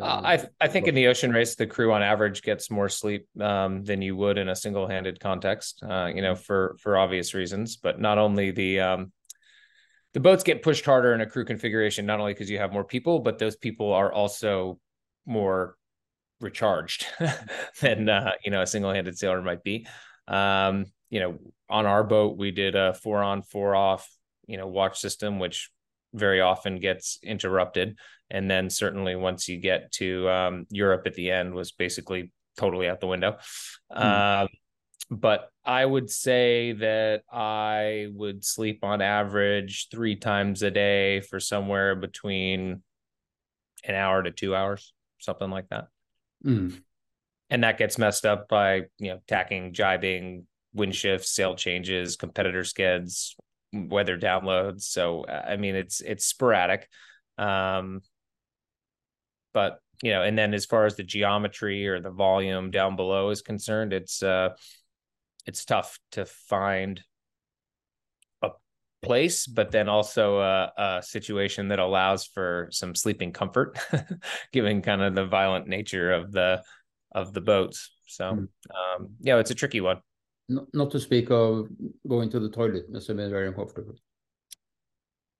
uh, 0.00 0.22
I 0.24 0.46
I 0.60 0.68
think 0.68 0.86
in 0.86 0.94
the 0.94 1.08
ocean 1.08 1.32
race, 1.32 1.56
the 1.56 1.66
crew 1.66 1.92
on 1.92 2.02
average 2.02 2.42
gets 2.42 2.70
more 2.70 2.88
sleep 2.88 3.26
um, 3.40 3.84
than 3.84 4.00
you 4.00 4.16
would 4.16 4.38
in 4.38 4.48
a 4.48 4.56
single-handed 4.56 5.20
context. 5.20 5.82
Uh, 5.82 6.10
you 6.14 6.22
know, 6.22 6.34
for 6.34 6.76
for 6.80 6.96
obvious 6.96 7.34
reasons, 7.34 7.76
but 7.76 8.00
not 8.00 8.18
only 8.18 8.52
the 8.52 8.80
um, 8.80 9.12
the 10.14 10.20
boats 10.20 10.44
get 10.44 10.62
pushed 10.62 10.84
harder 10.84 11.12
in 11.12 11.20
a 11.20 11.26
crew 11.26 11.44
configuration, 11.44 12.06
not 12.06 12.20
only 12.20 12.34
because 12.34 12.50
you 12.50 12.58
have 12.58 12.72
more 12.72 12.84
people, 12.84 13.18
but 13.18 13.38
those 13.38 13.56
people 13.56 13.92
are 13.92 14.12
also 14.12 14.78
more 15.26 15.77
recharged 16.40 17.06
than 17.80 18.08
uh, 18.08 18.32
you 18.44 18.50
know 18.50 18.62
a 18.62 18.66
single-handed 18.66 19.18
sailor 19.18 19.42
might 19.42 19.62
be. 19.62 19.86
Um, 20.26 20.86
you 21.10 21.20
know, 21.20 21.38
on 21.70 21.86
our 21.86 22.04
boat, 22.04 22.36
we 22.36 22.50
did 22.50 22.74
a 22.74 22.94
four 22.94 23.22
on, 23.22 23.42
four 23.42 23.74
off, 23.74 24.08
you 24.46 24.56
know, 24.56 24.66
watch 24.66 24.98
system, 24.98 25.38
which 25.38 25.70
very 26.14 26.40
often 26.40 26.80
gets 26.80 27.18
interrupted. 27.22 27.98
And 28.30 28.50
then 28.50 28.70
certainly 28.70 29.16
once 29.16 29.48
you 29.48 29.56
get 29.58 29.92
to 29.92 30.28
um, 30.28 30.66
Europe 30.70 31.02
at 31.06 31.14
the 31.14 31.30
end 31.30 31.54
was 31.54 31.72
basically 31.72 32.30
totally 32.56 32.88
out 32.88 33.00
the 33.00 33.06
window. 33.06 33.38
Um, 33.90 34.48
but 35.10 35.50
I 35.64 35.84
would 35.84 36.10
say 36.10 36.72
that 36.72 37.22
I 37.32 38.08
would 38.12 38.44
sleep 38.44 38.84
on 38.84 39.00
average 39.00 39.88
three 39.90 40.16
times 40.16 40.62
a 40.62 40.70
day 40.70 41.20
for 41.20 41.40
somewhere 41.40 41.94
between 41.94 42.82
an 43.84 43.94
hour 43.94 44.22
to 44.22 44.30
two 44.30 44.54
hours, 44.54 44.92
something 45.18 45.50
like 45.50 45.68
that. 45.70 45.88
Mm. 46.44 46.80
And 47.50 47.64
that 47.64 47.78
gets 47.78 47.98
messed 47.98 48.26
up 48.26 48.48
by, 48.48 48.82
you 48.98 49.08
know, 49.10 49.20
tacking, 49.26 49.72
jibing, 49.72 50.44
wind 50.74 50.94
shifts, 50.94 51.30
sail 51.30 51.54
changes, 51.54 52.16
competitor 52.16 52.64
skids, 52.64 53.36
weather 53.72 54.18
downloads. 54.18 54.82
So, 54.82 55.26
I 55.26 55.56
mean, 55.56 55.74
it's, 55.74 56.00
it's 56.00 56.26
sporadic. 56.26 56.88
Um, 57.38 58.02
but 59.54 59.80
you 60.02 60.12
know, 60.12 60.22
and 60.22 60.38
then 60.38 60.54
as 60.54 60.66
far 60.66 60.86
as 60.86 60.96
the 60.96 61.02
geometry 61.02 61.88
or 61.88 62.00
the 62.00 62.10
volume 62.10 62.70
down 62.70 62.96
below 62.96 63.30
is 63.30 63.42
concerned, 63.42 63.92
it's, 63.92 64.22
uh, 64.22 64.50
it's 65.46 65.64
tough 65.64 65.98
to 66.12 66.26
find 66.26 67.02
place, 69.02 69.46
but 69.46 69.70
then 69.70 69.88
also 69.88 70.40
a, 70.40 70.72
a 70.76 71.02
situation 71.02 71.68
that 71.68 71.78
allows 71.78 72.26
for 72.26 72.68
some 72.70 72.94
sleeping 72.94 73.32
comfort, 73.32 73.78
given 74.52 74.82
kind 74.82 75.02
of 75.02 75.14
the 75.14 75.26
violent 75.26 75.68
nature 75.68 76.12
of 76.12 76.32
the 76.32 76.62
of 77.12 77.32
the 77.32 77.40
boats. 77.40 77.90
So, 78.06 78.24
mm. 78.24 78.48
um, 78.70 79.10
yeah, 79.20 79.38
it's 79.38 79.50
a 79.50 79.54
tricky 79.54 79.80
one. 79.80 79.98
Not, 80.48 80.66
not 80.72 80.90
to 80.92 81.00
speak 81.00 81.30
of 81.30 81.68
going 82.06 82.30
to 82.30 82.40
the 82.40 82.50
toilet 82.50 82.90
must 82.90 83.08
have 83.08 83.16
been 83.16 83.30
very 83.30 83.48
uncomfortable. 83.48 83.94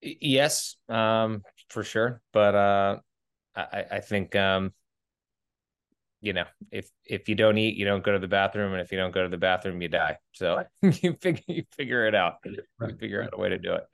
Yes, 0.00 0.76
um, 0.88 1.42
for 1.70 1.82
sure. 1.82 2.22
But 2.32 2.54
uh, 2.54 2.98
I, 3.56 3.84
I 3.92 4.00
think 4.00 4.36
um, 4.36 4.72
you 6.20 6.32
know, 6.32 6.44
if 6.70 6.90
if 7.04 7.28
you 7.28 7.34
don't 7.34 7.58
eat, 7.58 7.76
you 7.76 7.84
don't 7.84 8.04
go 8.04 8.12
to 8.12 8.18
the 8.18 8.28
bathroom, 8.28 8.72
and 8.72 8.80
if 8.80 8.90
you 8.90 8.98
don't 8.98 9.12
go 9.12 9.22
to 9.22 9.28
the 9.28 9.36
bathroom, 9.36 9.80
you 9.80 9.88
die. 9.88 10.18
So 10.32 10.64
you 10.82 11.16
figure 11.20 11.42
you 11.46 11.64
figure 11.76 12.06
it 12.06 12.14
out. 12.14 12.34
Right. 12.78 12.90
You 12.90 12.96
figure 12.96 13.22
out 13.22 13.30
a 13.32 13.40
way 13.40 13.48
to 13.48 13.58
do 13.58 13.74
it. 13.74 13.84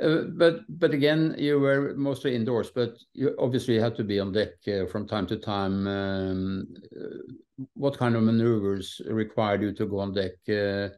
Uh, 0.00 0.24
but 0.36 0.60
but 0.68 0.92
again, 0.92 1.34
you 1.38 1.58
were 1.58 1.94
mostly 1.96 2.34
indoors, 2.34 2.70
but 2.70 2.94
you 3.14 3.34
obviously 3.38 3.78
had 3.78 3.96
to 3.96 4.04
be 4.04 4.20
on 4.20 4.32
deck 4.32 4.50
uh, 4.68 4.86
from 4.86 5.08
time 5.08 5.26
to 5.26 5.36
time. 5.36 5.86
Um, 5.86 6.66
uh, 6.96 7.64
what 7.74 7.98
kind 7.98 8.14
of 8.14 8.22
maneuvers 8.22 9.00
required 9.06 9.62
you 9.62 9.72
to 9.74 9.86
go 9.86 9.98
on 9.98 10.14
deck? 10.14 10.32
Uh, 10.48 10.94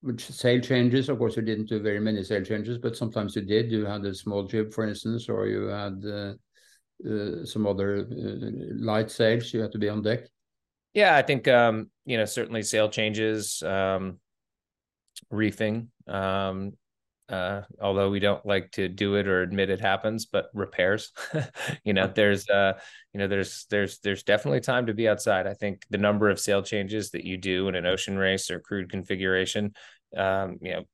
which 0.00 0.24
sail 0.24 0.60
changes? 0.60 1.08
Of 1.08 1.18
course, 1.18 1.36
you 1.36 1.42
didn't 1.42 1.68
do 1.68 1.80
very 1.80 2.00
many 2.00 2.22
sail 2.22 2.42
changes, 2.42 2.78
but 2.78 2.96
sometimes 2.96 3.34
you 3.36 3.42
did. 3.42 3.70
You 3.70 3.84
had 3.84 4.04
a 4.04 4.14
small 4.14 4.44
jib, 4.44 4.72
for 4.72 4.86
instance, 4.86 5.28
or 5.28 5.46
you 5.46 5.66
had 5.66 6.02
uh, 6.06 6.10
uh, 6.10 6.34
some 7.44 7.66
other 7.66 8.06
uh, 8.10 8.74
light 8.78 9.10
sails 9.10 9.52
you 9.52 9.60
have 9.60 9.72
to 9.72 9.78
be 9.78 9.88
on 9.88 10.02
deck? 10.02 10.20
Yeah, 10.94 11.14
I 11.14 11.22
think 11.22 11.46
um, 11.48 11.90
you 12.04 12.16
know 12.16 12.24
certainly 12.24 12.62
sail 12.62 12.88
changes, 12.88 13.62
um, 13.62 14.18
reefing. 15.30 15.88
Um, 16.06 16.72
uh, 17.28 17.62
although 17.82 18.08
we 18.08 18.20
don't 18.20 18.44
like 18.46 18.70
to 18.70 18.88
do 18.88 19.16
it 19.16 19.26
or 19.26 19.42
admit 19.42 19.68
it 19.68 19.80
happens, 19.80 20.26
but 20.26 20.46
repairs. 20.54 21.12
you 21.84 21.92
know, 21.92 22.06
there's 22.06 22.48
uh, 22.48 22.78
you 23.12 23.18
know, 23.18 23.26
there's 23.26 23.66
there's 23.68 23.98
there's 23.98 24.22
definitely 24.22 24.60
time 24.60 24.86
to 24.86 24.94
be 24.94 25.08
outside. 25.08 25.46
I 25.46 25.54
think 25.54 25.84
the 25.90 25.98
number 25.98 26.30
of 26.30 26.38
sail 26.38 26.62
changes 26.62 27.10
that 27.10 27.24
you 27.24 27.36
do 27.36 27.68
in 27.68 27.74
an 27.74 27.86
ocean 27.86 28.16
race 28.16 28.50
or 28.50 28.60
crewed 28.60 28.90
configuration, 28.90 29.74
um, 30.16 30.58
you 30.62 30.72
know, 30.72 30.84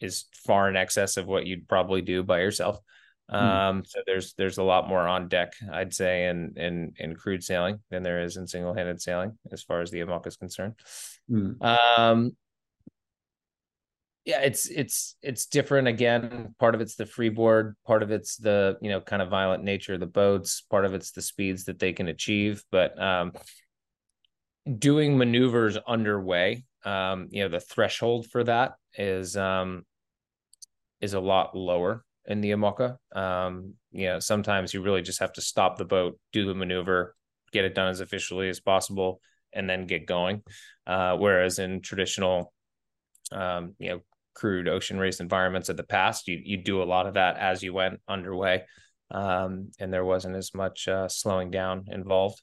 is 0.00 0.24
far 0.44 0.68
in 0.68 0.76
excess 0.76 1.16
of 1.16 1.26
what 1.26 1.46
you'd 1.46 1.68
probably 1.68 2.02
do 2.02 2.22
by 2.22 2.40
yourself. 2.40 2.80
Hmm. 3.28 3.36
Um, 3.36 3.84
so 3.84 4.00
there's 4.06 4.34
there's 4.34 4.58
a 4.58 4.62
lot 4.62 4.88
more 4.88 5.06
on 5.06 5.28
deck, 5.28 5.54
I'd 5.72 5.92
say, 5.92 6.28
in 6.28 6.54
in 6.56 6.92
in 6.98 7.16
crewed 7.16 7.42
sailing 7.42 7.80
than 7.90 8.02
there 8.02 8.22
is 8.22 8.36
in 8.36 8.46
single 8.46 8.74
handed 8.74 9.00
sailing, 9.00 9.38
as 9.52 9.62
far 9.62 9.80
as 9.80 9.90
the 9.90 10.00
IMOCA 10.00 10.28
is 10.28 10.36
concerned. 10.36 10.74
Mm. 11.30 11.62
Um, 11.62 12.36
yeah, 14.24 14.40
it's 14.40 14.66
it's 14.66 15.16
it's 15.22 15.46
different. 15.46 15.88
Again, 15.88 16.54
part 16.60 16.74
of 16.76 16.80
it's 16.80 16.94
the 16.94 17.06
freeboard, 17.06 17.76
part 17.84 18.02
of 18.02 18.12
it's 18.12 18.36
the 18.36 18.76
you 18.80 18.90
know 18.90 19.00
kind 19.00 19.22
of 19.22 19.28
violent 19.28 19.64
nature 19.64 19.94
of 19.94 20.00
the 20.00 20.06
boats, 20.06 20.62
part 20.62 20.84
of 20.84 20.94
it's 20.94 21.10
the 21.10 21.22
speeds 21.22 21.64
that 21.64 21.80
they 21.80 21.92
can 21.92 22.06
achieve. 22.06 22.62
But 22.70 23.00
um, 23.00 23.32
doing 24.78 25.18
maneuvers 25.18 25.76
underway, 25.76 26.64
um, 26.84 27.28
you 27.30 27.42
know, 27.42 27.48
the 27.48 27.60
threshold 27.60 28.26
for 28.30 28.44
that 28.44 28.74
is 28.96 29.36
um, 29.36 29.84
is 31.00 31.14
a 31.14 31.20
lot 31.20 31.56
lower 31.56 32.04
in 32.26 32.40
the 32.40 32.50
IMOCA. 32.50 32.96
Um, 33.14 33.74
you 33.92 34.06
know, 34.06 34.18
sometimes 34.18 34.74
you 34.74 34.82
really 34.82 35.02
just 35.02 35.20
have 35.20 35.32
to 35.34 35.40
stop 35.40 35.78
the 35.78 35.84
boat, 35.84 36.18
do 36.32 36.46
the 36.46 36.54
maneuver, 36.54 37.14
get 37.52 37.64
it 37.64 37.74
done 37.74 37.88
as 37.88 38.00
efficiently 38.00 38.48
as 38.48 38.60
possible, 38.60 39.20
and 39.52 39.68
then 39.68 39.86
get 39.86 40.06
going. 40.06 40.42
Uh, 40.86 41.16
whereas 41.16 41.58
in 41.58 41.80
traditional, 41.80 42.52
um, 43.32 43.74
you 43.78 43.90
know, 43.90 44.00
crewed 44.34 44.68
ocean 44.68 44.98
race 44.98 45.20
environments 45.20 45.68
of 45.68 45.76
the 45.76 45.82
past, 45.82 46.28
you 46.28 46.40
you 46.44 46.58
do 46.58 46.82
a 46.82 46.84
lot 46.84 47.06
of 47.06 47.14
that 47.14 47.38
as 47.38 47.62
you 47.62 47.72
went 47.72 48.00
underway, 48.06 48.62
um, 49.10 49.70
and 49.80 49.92
there 49.92 50.04
wasn't 50.04 50.36
as 50.36 50.52
much 50.54 50.88
uh, 50.88 51.08
slowing 51.08 51.50
down 51.50 51.84
involved. 51.88 52.40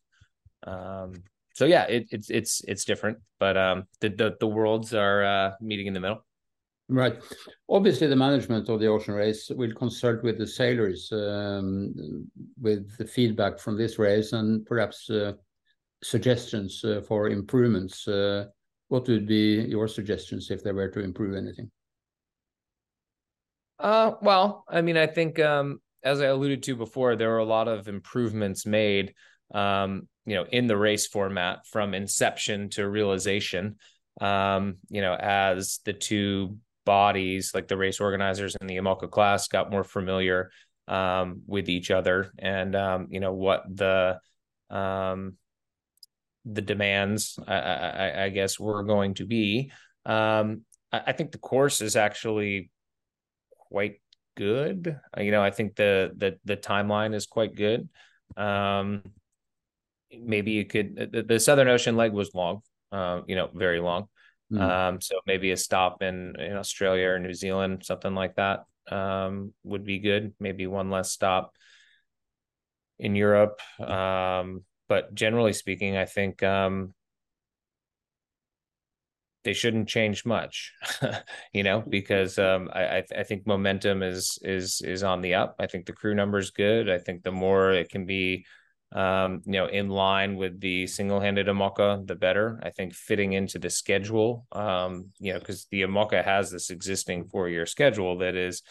Um, 0.65 1.13
so 1.53 1.65
yeah, 1.65 1.83
it, 1.83 2.07
it's 2.09 2.29
it's 2.29 2.61
it's 2.67 2.85
different, 2.85 3.19
but 3.39 3.57
um, 3.57 3.83
the 4.01 4.09
the, 4.09 4.35
the 4.39 4.47
worlds 4.47 4.93
are 4.93 5.23
uh, 5.23 5.51
meeting 5.61 5.87
in 5.87 5.93
the 5.93 5.99
middle. 5.99 6.25
Right. 6.89 7.15
Obviously, 7.69 8.07
the 8.07 8.15
management 8.15 8.67
of 8.69 8.79
the 8.79 8.87
ocean 8.87 9.13
race 9.13 9.49
will 9.49 9.73
consult 9.73 10.21
with 10.21 10.37
the 10.37 10.45
sailors 10.45 11.09
um, 11.11 12.27
with 12.59 12.97
the 12.97 13.05
feedback 13.05 13.57
from 13.57 13.77
this 13.77 13.97
race 13.97 14.33
and 14.33 14.65
perhaps 14.65 15.09
uh, 15.09 15.31
suggestions 16.03 16.83
uh, 16.83 17.01
for 17.07 17.29
improvements. 17.29 18.07
Uh, 18.07 18.45
what 18.89 19.07
would 19.07 19.25
be 19.25 19.61
your 19.61 19.87
suggestions 19.87 20.51
if 20.51 20.61
they 20.61 20.71
were 20.73 20.89
to 20.89 20.99
improve 20.99 21.35
anything? 21.35 21.71
Uh, 23.79 24.11
well, 24.21 24.65
I 24.69 24.81
mean, 24.81 24.97
I 24.97 25.07
think 25.07 25.39
um, 25.39 25.79
as 26.03 26.21
I 26.21 26.25
alluded 26.25 26.63
to 26.63 26.75
before, 26.75 27.15
there 27.15 27.29
were 27.29 27.39
a 27.39 27.45
lot 27.45 27.67
of 27.67 27.87
improvements 27.87 28.65
made, 28.65 29.13
um, 29.53 30.07
you 30.25 30.35
know, 30.35 30.45
in 30.51 30.67
the 30.67 30.77
race 30.77 31.07
format 31.07 31.65
from 31.65 31.93
inception 31.93 32.69
to 32.71 32.87
realization. 32.87 33.77
Um, 34.21 34.75
you 34.89 35.01
know, 35.01 35.15
as 35.15 35.79
the 35.85 35.93
two 35.93 36.57
bodies, 36.85 37.51
like 37.53 37.67
the 37.67 37.77
race 37.77 37.99
organizers 37.99 38.55
and 38.55 38.69
the 38.69 38.77
IMOCA 38.77 39.09
class, 39.09 39.47
got 39.47 39.71
more 39.71 39.83
familiar 39.83 40.51
um, 40.87 41.41
with 41.47 41.69
each 41.69 41.91
other 41.91 42.31
and 42.39 42.75
um, 42.75 43.07
you 43.09 43.19
know 43.19 43.33
what 43.33 43.63
the 43.73 44.19
um, 44.69 45.37
the 46.45 46.61
demands, 46.61 47.39
I, 47.47 47.55
I, 47.55 48.23
I, 48.23 48.29
guess, 48.29 48.59
were 48.59 48.83
going 48.83 49.13
to 49.15 49.25
be. 49.25 49.71
Um, 50.05 50.61
I, 50.91 51.01
I 51.07 51.11
think 51.13 51.31
the 51.31 51.37
course 51.37 51.81
is 51.81 51.95
actually 51.95 52.69
quite 53.69 54.01
good. 54.35 54.99
You 55.17 55.31
know, 55.31 55.41
I 55.41 55.51
think 55.51 55.75
the 55.75 56.11
the 56.15 56.37
the 56.43 56.57
timeline 56.57 57.13
is 57.13 57.25
quite 57.25 57.55
good. 57.55 57.87
Um, 58.35 59.03
maybe 60.11 60.51
you 60.51 60.65
could 60.65 61.11
the, 61.11 61.23
the 61.23 61.39
Southern 61.39 61.67
Ocean 61.67 61.95
leg 61.95 62.11
was 62.11 62.33
long, 62.33 62.61
uh, 62.91 63.21
you 63.27 63.35
know, 63.35 63.49
very 63.53 63.79
long. 63.79 64.07
Mm. 64.53 64.61
Um, 64.61 65.01
so 65.01 65.19
maybe 65.25 65.51
a 65.51 65.57
stop 65.57 66.01
in, 66.01 66.39
in 66.39 66.55
Australia 66.55 67.09
or 67.09 67.19
New 67.19 67.33
Zealand, 67.33 67.83
something 67.83 68.13
like 68.13 68.35
that, 68.35 68.65
um, 68.91 69.53
would 69.63 69.83
be 69.83 69.99
good. 69.99 70.33
Maybe 70.39 70.67
one 70.67 70.89
less 70.89 71.11
stop 71.11 71.55
in 72.99 73.15
Europe. 73.15 73.59
Um, 73.79 74.63
but 74.87 75.13
generally 75.15 75.53
speaking, 75.53 75.97
I 75.97 76.05
think 76.05 76.43
um, 76.43 76.93
they 79.43 79.53
shouldn't 79.53 79.89
change 79.89 80.25
much, 80.25 80.73
you 81.53 81.63
know, 81.63 81.83
because 81.87 82.37
um, 82.37 82.69
I 82.73 83.03
I 83.15 83.23
think 83.23 83.47
momentum 83.47 84.03
is 84.03 84.37
is 84.41 84.81
is 84.81 85.03
on 85.03 85.21
the 85.21 85.33
up. 85.33 85.55
I 85.59 85.67
think 85.67 85.85
the 85.85 85.93
crew 85.93 86.13
number 86.13 86.37
is 86.37 86.51
good. 86.51 86.89
I 86.89 86.97
think 86.97 87.23
the 87.23 87.31
more 87.31 87.71
it 87.71 87.89
can 87.89 88.05
be 88.05 88.45
um, 88.93 89.41
you 89.45 89.53
know, 89.53 89.65
in 89.65 89.89
line 89.89 90.35
with 90.35 90.59
the 90.59 90.87
single-handed 90.87 91.47
IMOCA, 91.47 92.05
the 92.05 92.15
better. 92.15 92.59
I 92.63 92.69
think 92.69 92.93
fitting 92.93 93.33
into 93.33 93.59
the 93.59 93.69
schedule, 93.69 94.45
um, 94.51 95.09
you 95.19 95.33
know, 95.33 95.39
because 95.39 95.65
the 95.71 95.81
IMOCA 95.81 96.23
has 96.23 96.51
this 96.51 96.69
existing 96.69 97.25
four-year 97.25 97.65
schedule 97.65 98.19
that 98.19 98.35
is, 98.35 98.61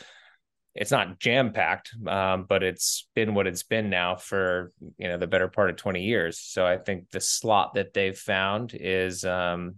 it's 0.74 0.90
not 0.90 1.18
jam-packed, 1.18 1.90
um, 2.06 2.46
but 2.48 2.62
it's 2.62 3.08
been 3.14 3.34
what 3.34 3.46
it's 3.46 3.64
been 3.64 3.90
now 3.90 4.16
for 4.16 4.72
you 4.96 5.06
know 5.06 5.18
the 5.18 5.26
better 5.26 5.48
part 5.48 5.68
of 5.68 5.76
twenty 5.76 6.04
years. 6.04 6.38
So 6.38 6.64
I 6.64 6.78
think 6.78 7.10
the 7.10 7.20
slot 7.20 7.74
that 7.74 7.92
they've 7.92 8.16
found 8.16 8.72
is 8.74 9.22
um, 9.24 9.74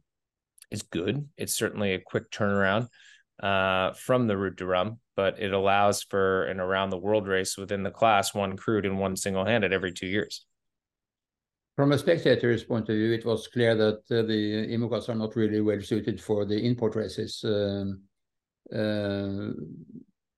is 0.71 0.83
good. 0.83 1.29
It's 1.37 1.55
certainly 1.55 1.95
a 1.95 1.99
quick 1.99 2.31
turnaround 2.31 2.89
uh, 3.43 3.95
from 3.95 4.29
the 4.29 4.37
Route 4.37 4.57
du 4.57 4.67
Rhum 4.67 4.99
but 5.17 5.39
it 5.41 5.53
allows 5.53 6.03
for 6.03 6.45
an 6.45 6.61
around 6.61 6.91
the 6.91 6.99
world 6.99 7.27
race 7.27 7.57
within 7.57 7.83
the 7.83 7.91
class, 7.91 8.35
one 8.35 8.57
crewed 8.57 8.87
and 8.87 8.99
one 8.99 9.17
single 9.17 9.45
handed 9.45 9.73
every 9.73 9.93
two 9.93 10.07
years. 10.07 10.45
from 11.77 11.93
a 11.93 11.99
spectator's 11.99 12.63
point 12.63 12.89
of 12.89 12.95
view, 12.95 13.13
it 13.13 13.25
was 13.25 13.49
clear 13.49 13.75
that 13.75 13.99
uh, 14.11 14.23
the 14.23 14.67
IMOCAs 14.69 15.09
are 15.09 15.15
not 15.15 15.35
really 15.35 15.61
well 15.61 15.81
suited 15.81 16.21
for 16.21 16.45
the 16.45 16.57
in-port 16.57 16.95
races. 16.95 17.43
Um, 17.45 18.03
uh, 18.73 19.51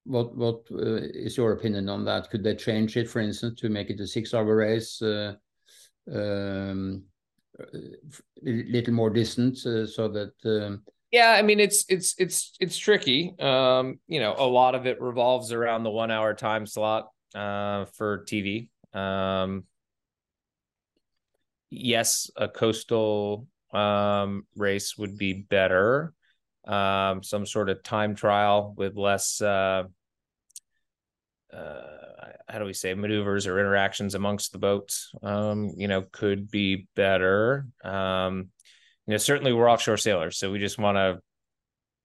what 0.04 0.34
what 0.36 0.62
uh, 0.72 1.02
is 1.26 1.36
your 1.36 1.52
opinion 1.52 1.88
on 1.88 2.04
that? 2.04 2.30
Could 2.30 2.42
they 2.42 2.54
change 2.54 2.96
it, 2.96 3.08
for 3.08 3.20
instance, 3.20 3.60
to 3.60 3.68
make 3.68 3.90
it 3.90 4.00
a 4.00 4.06
six-hour 4.06 4.56
race, 4.56 5.02
uh, 5.02 5.34
um, 6.12 7.04
a 7.58 8.64
little 8.70 8.94
more 8.94 9.10
distant, 9.10 9.58
uh, 9.66 9.86
so 9.86 10.08
that? 10.08 10.32
Um... 10.44 10.82
Yeah, 11.16 11.30
I 11.30 11.40
mean 11.40 11.60
it's 11.60 11.86
it's 11.88 12.14
it's 12.18 12.52
it's 12.60 12.76
tricky. 12.76 13.34
Um, 13.40 14.00
you 14.06 14.20
know, 14.20 14.34
a 14.36 14.44
lot 14.44 14.74
of 14.74 14.84
it 14.84 15.00
revolves 15.00 15.50
around 15.50 15.82
the 15.82 15.90
one-hour 15.90 16.34
time 16.34 16.66
slot 16.66 17.08
uh, 17.34 17.86
for 17.96 18.18
TV. 18.24 18.68
Um, 18.92 19.64
yes, 21.70 22.30
a 22.36 22.48
coastal 22.48 23.46
um, 23.72 24.46
race 24.56 24.98
would 24.98 25.16
be 25.16 25.32
better. 25.32 26.12
Um, 26.66 27.22
some 27.22 27.46
sort 27.46 27.70
of 27.70 27.82
time 27.82 28.14
trial 28.14 28.74
with 28.76 28.94
less 28.94 29.40
uh, 29.40 29.84
uh, 31.50 31.80
how 32.46 32.58
do 32.58 32.66
we 32.66 32.74
say 32.74 32.92
maneuvers 32.92 33.46
or 33.46 33.58
interactions 33.58 34.14
amongst 34.14 34.52
the 34.52 34.58
boats 34.58 35.12
um, 35.22 35.70
you 35.78 35.88
know 35.88 36.02
could 36.12 36.50
be 36.50 36.88
better 36.94 37.68
um, 37.84 38.50
you 39.06 39.12
know 39.12 39.18
certainly 39.18 39.52
we're 39.52 39.70
offshore 39.70 39.96
sailors 39.96 40.38
so 40.38 40.50
we 40.50 40.58
just 40.58 40.78
want 40.78 40.96
to 40.96 41.20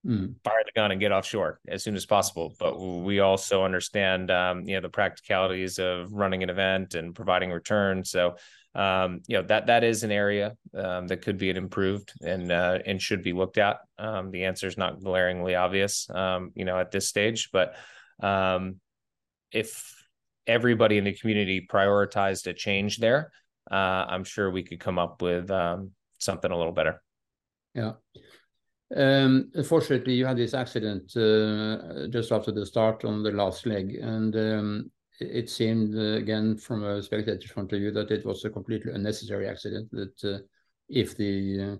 mm. 0.05 0.33
fire 0.43 0.63
the 0.65 0.71
gun 0.73 0.91
and 0.91 0.99
get 0.99 1.11
offshore 1.11 1.59
as 1.67 1.83
soon 1.83 1.95
as 1.95 2.05
possible. 2.05 2.53
But 2.59 2.79
we 2.79 3.19
also 3.19 3.63
understand 3.63 4.31
um, 4.31 4.67
you 4.67 4.75
know 4.75 4.81
the 4.81 4.89
practicalities 4.89 5.79
of 5.79 6.11
running 6.11 6.43
an 6.43 6.49
event 6.49 6.95
and 6.95 7.15
providing 7.15 7.51
return 7.51 8.03
so 8.03 8.35
um, 8.73 9.21
you 9.27 9.37
know 9.37 9.43
that 9.43 9.67
that 9.67 9.83
is 9.83 10.03
an 10.03 10.11
area 10.11 10.55
um, 10.75 11.07
that 11.07 11.21
could 11.21 11.37
be 11.37 11.49
improved 11.49 12.13
and 12.21 12.51
uh, 12.51 12.79
and 12.85 13.01
should 13.01 13.23
be 13.23 13.33
looked 13.33 13.57
at. 13.57 13.77
Um, 13.97 14.31
the 14.31 14.45
answer 14.45 14.67
is 14.67 14.77
not 14.77 15.01
glaringly 15.01 15.55
obvious 15.55 16.09
um, 16.09 16.51
you 16.55 16.65
know 16.65 16.79
at 16.79 16.91
this 16.91 17.07
stage 17.07 17.49
but 17.51 17.75
um, 18.21 18.79
if 19.51 19.95
everybody 20.47 20.97
in 20.97 21.03
the 21.03 21.13
community 21.13 21.65
prioritized 21.69 22.47
a 22.47 22.53
change 22.53 22.97
there, 22.97 23.31
uh, 23.69 24.05
I'm 24.07 24.23
sure 24.23 24.49
we 24.49 24.63
could 24.63 24.79
come 24.79 24.97
up 24.99 25.21
with 25.21 25.51
um, 25.51 25.91
something 26.21 26.51
a 26.51 26.57
little 26.57 26.73
better. 26.73 27.01
Yeah. 27.73 27.93
Um, 28.95 29.51
unfortunately, 29.53 30.13
you 30.13 30.25
had 30.25 30.37
this 30.37 30.53
accident 30.53 31.15
uh, 31.15 32.07
just 32.09 32.31
after 32.31 32.51
the 32.51 32.65
start 32.65 33.05
on 33.05 33.23
the 33.23 33.31
last 33.31 33.65
leg, 33.65 33.95
and 33.95 34.35
um, 34.35 34.91
it 35.19 35.49
seemed 35.49 35.95
uh, 35.95 36.17
again 36.17 36.57
from 36.57 36.83
a 36.83 37.01
spectator's 37.01 37.51
point 37.51 37.71
of 37.71 37.79
view 37.79 37.91
that 37.91 38.11
it 38.11 38.25
was 38.25 38.43
a 38.43 38.49
completely 38.49 38.91
unnecessary 38.91 39.47
accident. 39.47 39.89
That 39.91 40.23
uh, 40.23 40.39
if 40.89 41.15
the 41.15 41.79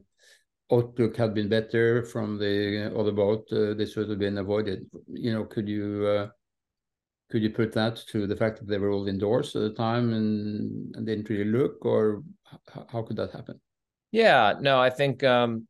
uh, 0.72 0.76
outlook 0.76 1.18
had 1.18 1.34
been 1.34 1.50
better 1.50 2.06
from 2.06 2.38
the 2.38 2.94
other 2.98 3.12
boat, 3.12 3.46
uh, 3.52 3.74
this 3.74 3.98
would 3.98 4.10
have 4.10 4.20
been 4.20 4.38
avoided. 4.38 4.90
You 5.08 5.34
know, 5.34 5.44
could 5.44 5.68
you 5.68 6.30
could 7.30 7.44
you 7.44 7.50
put 7.50 7.74
that 7.74 7.98
to 8.10 8.28
the 8.28 8.36
fact 8.36 8.60
that 8.60 8.68
they 8.68 8.78
were 8.78 8.92
all 8.92 9.08
indoors 9.08 9.56
at 9.56 9.62
the 9.62 9.74
time 9.74 10.14
and, 10.14 10.96
and 10.96 11.06
didn't 11.06 11.30
really 11.30 11.46
look, 11.46 11.86
or 11.86 12.24
how 12.90 13.02
could 13.02 13.18
that 13.18 13.32
happen? 13.32 13.60
Yeah, 14.12 14.56
no, 14.60 14.80
I 14.80 14.90
think 14.90 15.24
um, 15.24 15.68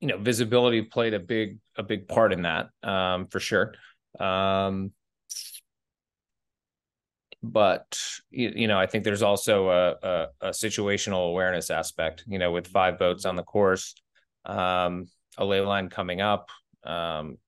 you 0.00 0.08
know 0.08 0.18
visibility 0.18 0.82
played 0.82 1.14
a 1.14 1.20
big 1.20 1.58
a 1.76 1.82
big 1.82 2.08
part 2.08 2.32
in 2.32 2.42
that 2.42 2.70
um, 2.82 3.26
for 3.26 3.40
sure. 3.40 3.74
Um, 4.18 4.92
but 7.42 7.98
you, 8.30 8.52
you 8.54 8.68
know, 8.68 8.78
I 8.78 8.86
think 8.86 9.04
there's 9.04 9.22
also 9.22 9.68
a, 9.70 9.90
a, 10.02 10.26
a, 10.40 10.48
situational 10.50 11.28
awareness 11.30 11.70
aspect. 11.70 12.24
You 12.26 12.38
know, 12.38 12.52
with 12.52 12.66
five 12.66 12.98
boats 12.98 13.24
on 13.24 13.36
the 13.36 13.42
course, 13.42 13.94
um, 14.44 15.06
a 15.38 15.44
layline 15.44 15.90
coming 15.90 16.20
up, 16.20 16.48
um, 16.84 17.38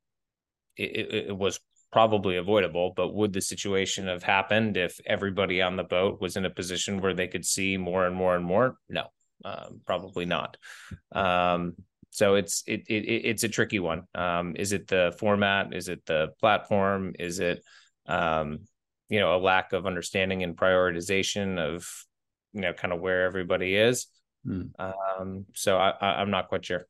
it, 0.76 1.28
it, 1.28 1.36
was 1.36 1.60
probably 1.92 2.36
avoidable, 2.36 2.94
but 2.96 3.14
would 3.14 3.32
the 3.34 3.42
situation 3.42 4.06
have 4.06 4.22
happened 4.22 4.78
if 4.78 4.98
everybody 5.04 5.60
on 5.60 5.76
the 5.76 5.84
boat 5.84 6.20
was 6.20 6.36
in 6.36 6.46
a 6.46 6.50
position 6.50 7.00
where 7.00 7.12
they 7.14 7.28
could 7.28 7.44
see 7.44 7.76
more 7.76 8.06
and 8.06 8.16
more 8.16 8.34
and 8.34 8.44
more? 8.44 8.76
No, 8.88 9.08
um, 9.44 9.80
probably 9.86 10.24
not. 10.24 10.56
Um, 11.12 11.74
so 12.10 12.34
it's 12.34 12.62
it, 12.66 12.82
it 12.88 13.06
it's 13.30 13.42
a 13.42 13.48
tricky 13.48 13.78
one. 13.78 14.02
Um, 14.14 14.54
is 14.56 14.72
it 14.72 14.86
the 14.86 15.14
format? 15.18 15.74
Is 15.74 15.88
it 15.88 16.04
the 16.06 16.28
platform? 16.40 17.14
Is 17.18 17.40
it 17.40 17.62
um, 18.06 18.60
you 19.08 19.18
know 19.20 19.36
a 19.36 19.40
lack 19.40 19.72
of 19.72 19.86
understanding 19.86 20.42
and 20.42 20.56
prioritization 20.56 21.58
of 21.58 21.88
you 22.52 22.60
know 22.60 22.72
kind 22.72 22.92
of 22.92 23.00
where 23.00 23.24
everybody 23.24 23.74
is? 23.74 24.06
Mm. 24.46 24.70
Um, 24.78 25.46
so 25.54 25.78
I, 25.78 25.90
I, 26.00 26.20
I'm 26.20 26.30
not 26.30 26.48
quite 26.48 26.64
sure. 26.64 26.86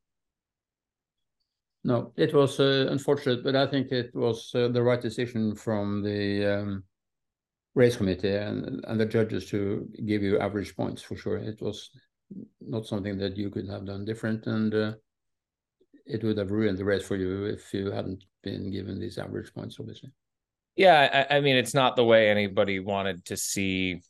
No, 1.85 2.13
it 2.17 2.33
was 2.33 2.61
uh, 2.61 2.87
unfortunate, 2.91 3.43
but 3.43 3.57
I 3.57 3.67
think 3.67 3.91
it 3.91 4.15
was 4.15 4.53
uh, 4.55 4.69
the 4.69 4.83
right 4.83 5.01
decision 5.01 5.55
from 5.55 6.03
the 6.03 6.47
um, 6.47 6.85
race 7.75 7.97
committee 7.97 8.35
and, 8.35 8.85
and 8.87 9.01
the 9.01 9.07
judges 9.07 9.49
to 9.51 9.89
give 10.07 10.23
you 10.23 10.39
average 10.39 10.77
points 10.77 11.03
for 11.03 11.17
sure. 11.17 11.39
It 11.39 11.61
was 11.61 11.91
not 12.61 12.87
something 12.87 13.19
that 13.19 13.37
you 13.37 13.51
could 13.51 13.69
have 13.69 13.87
done 13.87 14.05
different, 14.05 14.47
and 14.47 14.75
uh, 14.75 14.93
it 16.07 16.23
would 16.23 16.39
have 16.39 16.51
ruined 16.51 16.79
the 16.79 16.85
race 16.85 17.05
for 17.07 17.17
you 17.17 17.45
if 17.45 17.73
you 17.73 17.91
hadn't 17.91 18.25
been 18.43 18.71
given 18.71 18.99
these 18.99 19.19
average 19.19 19.53
points, 19.55 19.77
obviously. 19.79 20.11
Yeah, 20.77 21.27
I, 21.31 21.37
I 21.37 21.41
mean, 21.41 21.57
it's 21.57 21.75
not 21.75 21.97
the 21.97 22.05
way 22.05 22.31
anybody 22.31 22.81
wanted 22.81 23.25
to 23.27 23.37
see, 23.37 24.01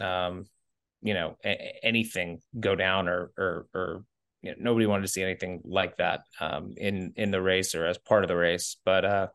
um, 0.00 0.46
you 1.00 1.14
know, 1.14 1.36
a- 1.44 1.78
anything 1.84 2.40
go 2.58 2.74
down 2.74 3.08
or 3.08 3.30
or 3.38 3.66
or 3.72 4.04
you 4.42 4.50
know, 4.50 4.56
nobody 4.58 4.86
wanted 4.86 5.02
to 5.02 5.08
see 5.08 5.22
anything 5.22 5.60
like 5.64 5.96
that 5.98 6.22
um, 6.40 6.74
in 6.76 7.12
in 7.16 7.30
the 7.30 7.42
race 7.42 7.74
or 7.74 7.86
as 7.86 7.98
part 7.98 8.24
of 8.24 8.28
the 8.28 8.36
race. 8.36 8.76
But 8.84 9.04
uh, 9.04 9.28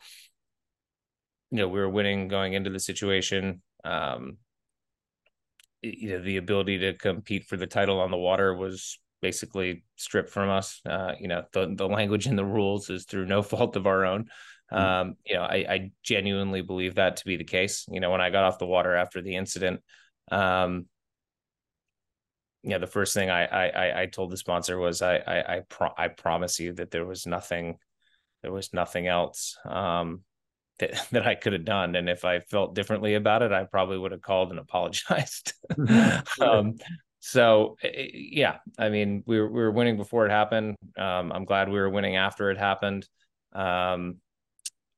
you 1.52 1.60
know, 1.60 1.68
we 1.68 1.80
were 1.80 1.90
winning 1.90 2.28
going 2.28 2.54
into 2.54 2.70
the 2.70 2.80
situation. 2.80 3.62
Um, 3.84 4.38
you 5.84 6.10
know, 6.12 6.24
the 6.24 6.38
ability 6.38 6.80
to 6.80 6.94
compete 6.94 7.46
for 7.46 7.58
the 7.58 7.68
title 7.68 8.00
on 8.00 8.10
the 8.10 8.18
water 8.18 8.56
was 8.56 9.00
basically 9.22 9.84
stripped 9.96 10.30
from 10.30 10.50
us. 10.50 10.82
Uh, 10.86 11.14
you 11.20 11.28
know, 11.28 11.44
the 11.52 11.74
the 11.76 11.88
language 11.88 12.26
in 12.26 12.36
the 12.36 12.46
rules 12.46 12.90
is 12.90 13.06
through 13.06 13.26
no 13.26 13.42
fault 13.44 13.76
of 13.76 13.86
our 13.86 14.06
own. 14.06 14.26
Mm-hmm. 14.72 14.76
Um, 14.76 15.16
you 15.26 15.36
know, 15.36 15.44
I, 15.44 15.56
I 15.70 15.92
genuinely 16.02 16.62
believe 16.62 16.96
that 16.96 17.18
to 17.18 17.26
be 17.26 17.36
the 17.36 17.44
case. 17.44 17.86
You 17.90 18.00
know, 18.00 18.12
when 18.12 18.22
I 18.22 18.30
got 18.30 18.46
off 18.46 18.60
the 18.60 18.66
water 18.66 18.96
after 18.96 19.22
the 19.22 19.36
incident, 19.36 19.82
um, 20.32 20.86
yeah, 22.64 22.78
the 22.78 22.88
first 22.88 23.14
thing 23.14 23.30
I 23.30 23.46
I 23.46 24.02
I 24.04 24.06
told 24.06 24.32
the 24.32 24.38
sponsor 24.38 24.78
was 24.80 25.02
I 25.02 25.18
I 25.18 25.56
I, 25.56 25.62
pro- 25.68 25.94
I 25.98 26.08
promise 26.08 26.60
you 26.60 26.74
that 26.74 26.92
there 26.92 27.06
was 27.06 27.28
nothing 27.28 27.78
there 28.42 28.54
was 28.54 28.74
nothing 28.74 29.08
else 29.08 29.58
um, 29.66 30.22
that 30.84 31.08
that 31.12 31.28
I 31.28 31.36
could 31.36 31.54
have 31.54 31.66
done, 31.66 31.96
and 31.96 32.10
if 32.10 32.26
I 32.26 32.40
felt 32.40 32.76
differently 32.76 33.16
about 33.16 33.42
it, 33.42 33.52
I 33.52 33.64
probably 33.64 33.98
would 33.98 34.12
have 34.12 34.22
called 34.22 34.52
and 34.52 34.60
apologized. 34.60 35.54
um, 36.40 36.76
so 37.20 37.78
eh, 37.84 37.88
eh, 37.94 38.08
yeah, 38.14 38.58
I 38.78 38.90
mean 38.90 39.24
we 39.26 39.40
were 39.40 39.48
we 39.48 39.62
were 39.62 39.72
winning 39.72 39.98
before 39.98 40.26
it 40.26 40.32
happened. 40.32 40.76
Um, 40.98 41.32
I'm 41.32 41.46
glad 41.46 41.70
we 41.70 41.80
were 41.80 41.90
winning 41.90 42.16
after 42.16 42.52
it 42.52 42.58
happened. 42.58 43.08
Um, 43.54 44.18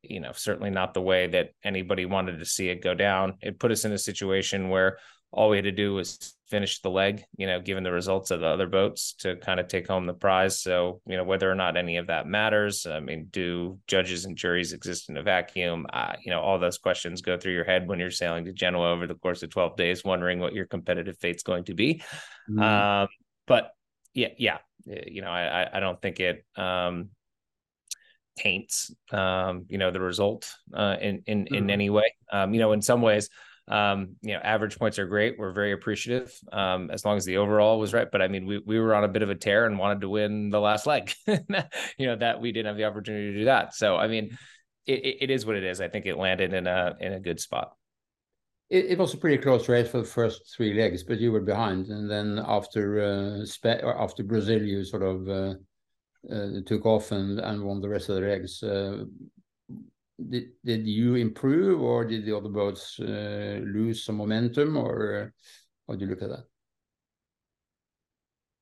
you 0.02 0.20
know, 0.20 0.32
certainly 0.34 0.70
not 0.70 0.94
the 0.94 1.02
way 1.02 1.28
that 1.28 1.50
anybody 1.64 2.06
wanted 2.06 2.38
to 2.38 2.46
see 2.46 2.70
it 2.70 2.84
go 2.84 2.94
down. 2.94 3.38
It 3.42 3.60
put 3.60 3.72
us 3.72 3.86
in 3.86 3.92
a 3.92 3.98
situation 3.98 4.70
where 4.70 5.00
all 5.36 5.50
we 5.50 5.58
had 5.58 5.66
to 5.66 5.72
do 5.72 5.94
was 5.94 6.34
finish 6.50 6.80
the 6.82 6.90
leg, 6.90 7.24
you 7.38 7.46
know, 7.46 7.60
given 7.60 7.84
the 7.84 7.92
results 7.92 8.32
of 8.32 8.40
the 8.40 8.46
other 8.46 8.68
boats 8.68 9.16
to 9.20 9.36
kind 9.36 9.60
of 9.60 9.68
take 9.68 9.86
home 9.86 10.06
the 10.06 10.14
prize. 10.14 10.62
So, 10.62 11.02
you 11.06 11.18
know, 11.18 11.26
whether 11.26 11.52
or 11.52 11.56
not 11.56 11.76
any 11.76 11.98
of 11.98 12.08
that 12.08 12.26
matters, 12.26 12.86
I 12.86 13.02
mean, 13.02 13.28
do 13.32 13.78
judges 13.86 14.24
and 14.24 14.38
juries 14.38 14.72
exist 14.72 15.10
in 15.10 15.18
a 15.18 15.24
vacuum? 15.24 15.88
Uh, 15.92 16.14
you 16.24 16.32
know, 16.32 16.40
all 16.40 16.58
those 16.58 16.78
questions 16.78 17.22
go 17.22 17.38
through 17.38 17.52
your 17.52 17.66
head 17.66 17.88
when 17.88 18.00
you're 18.00 18.12
sailing 18.12 18.46
to 18.46 18.54
Genoa 18.54 18.92
over 18.92 19.08
the 19.08 19.16
course 19.16 19.44
of 19.44 19.50
12 19.50 19.76
days, 19.76 20.06
wondering 20.06 20.40
what 20.40 20.54
your 20.54 20.66
competitive 20.66 21.18
fate's 21.18 21.44
going 21.44 21.66
to 21.66 21.74
be. 21.74 22.02
Mm. 22.50 22.64
Um, 22.64 23.08
but 23.46 23.72
yeah, 24.14 24.30
yeah, 24.38 24.60
you 24.86 25.22
know, 25.22 25.30
I, 25.30 25.68
I 25.74 25.80
don't 25.82 26.02
think 26.02 26.22
it, 26.22 26.46
um, 26.56 27.10
taints, 28.38 28.94
um, 29.12 29.66
you 29.68 29.78
know, 29.78 29.92
the 29.92 30.00
result, 30.00 30.50
uh, 30.74 30.96
in, 31.02 31.24
in, 31.26 31.46
mm. 31.46 31.58
in 31.58 31.70
any 31.70 31.90
way. 31.90 32.14
Um, 32.32 32.54
you 32.54 32.62
know, 32.62 32.72
in 32.72 32.82
some 32.82 33.02
ways, 33.02 33.30
um, 33.68 34.16
you 34.22 34.34
know, 34.34 34.40
average 34.40 34.78
points 34.78 35.00
are 35.00 35.08
great. 35.08 35.40
We're 35.40 35.52
very 35.52 35.72
appreciative 35.72 36.38
um, 36.52 36.92
as 36.92 37.04
long 37.04 37.18
as 37.18 37.26
the 37.26 37.38
overall 37.38 37.80
was 37.80 37.94
right. 37.94 38.08
But 38.12 38.22
I 38.22 38.28
mean, 38.28 38.46
we 38.46 38.60
we 38.60 38.80
were 38.80 38.94
on 38.94 39.04
a 39.04 39.08
bit 39.08 39.24
of 39.24 39.30
a 39.30 39.36
tear 39.36 39.66
and 39.66 39.80
wanted 39.80 40.02
to 40.02 40.10
win 40.10 40.50
the 40.50 40.60
last 40.60 40.86
leg. 40.86 41.14
you 41.28 42.06
know 42.08 42.16
that 42.18 42.42
we 42.42 42.52
didn't 42.52 42.68
have 42.68 42.78
the 42.78 42.86
opportunity 42.86 43.32
to 43.32 43.40
do 43.40 43.46
that. 43.46 43.74
So 43.74 43.96
I 43.96 44.08
mean, 44.08 44.38
it, 44.86 45.18
it 45.22 45.30
is 45.32 45.46
what 45.46 45.56
it 45.56 45.64
is. 45.64 45.82
I 45.82 45.90
think 45.90 46.06
it 46.06 46.18
landed 46.18 46.54
in 46.54 46.68
a 46.68 46.96
in 47.00 47.14
a 47.14 47.20
good 47.20 47.40
spot. 47.40 47.72
It, 48.70 48.86
it 48.86 48.98
was 48.98 49.14
a 49.14 49.18
pretty 49.18 49.42
close 49.42 49.68
race 49.68 49.90
for 49.90 50.00
the 50.00 50.04
first 50.04 50.56
three 50.56 50.74
legs, 50.74 51.04
but 51.04 51.20
you 51.20 51.32
were 51.32 51.42
behind, 51.42 51.88
and 51.88 52.10
then 52.10 52.44
after 52.46 53.02
uh, 53.02 53.46
Spe- 53.46 53.84
after 53.84 54.24
Brazil, 54.24 54.62
you 54.62 54.84
sort 54.84 55.04
of. 55.04 55.28
Uh, 55.28 55.54
uh, 56.32 56.60
took 56.66 56.88
off 56.88 57.12
and, 57.12 57.40
and 57.40 57.64
won 57.64 57.80
the 57.80 57.88
rest 57.88 58.10
of 58.10 58.16
the 58.16 58.22
legs. 58.22 58.64
Uh, 58.64 59.06
did 60.18 60.52
did 60.64 60.88
you 60.88 61.16
improve 61.16 61.82
or 61.82 62.06
did 62.06 62.26
the 62.26 62.36
other 62.36 62.50
boats 62.50 63.00
uh, 63.00 63.60
lose 63.64 64.04
some 64.04 64.16
momentum 64.16 64.78
or 64.78 65.24
uh, 65.24 65.28
how 65.88 65.96
do 65.98 66.06
you 66.06 66.12
look 66.12 66.22
at 66.22 66.30
that? 66.30 66.46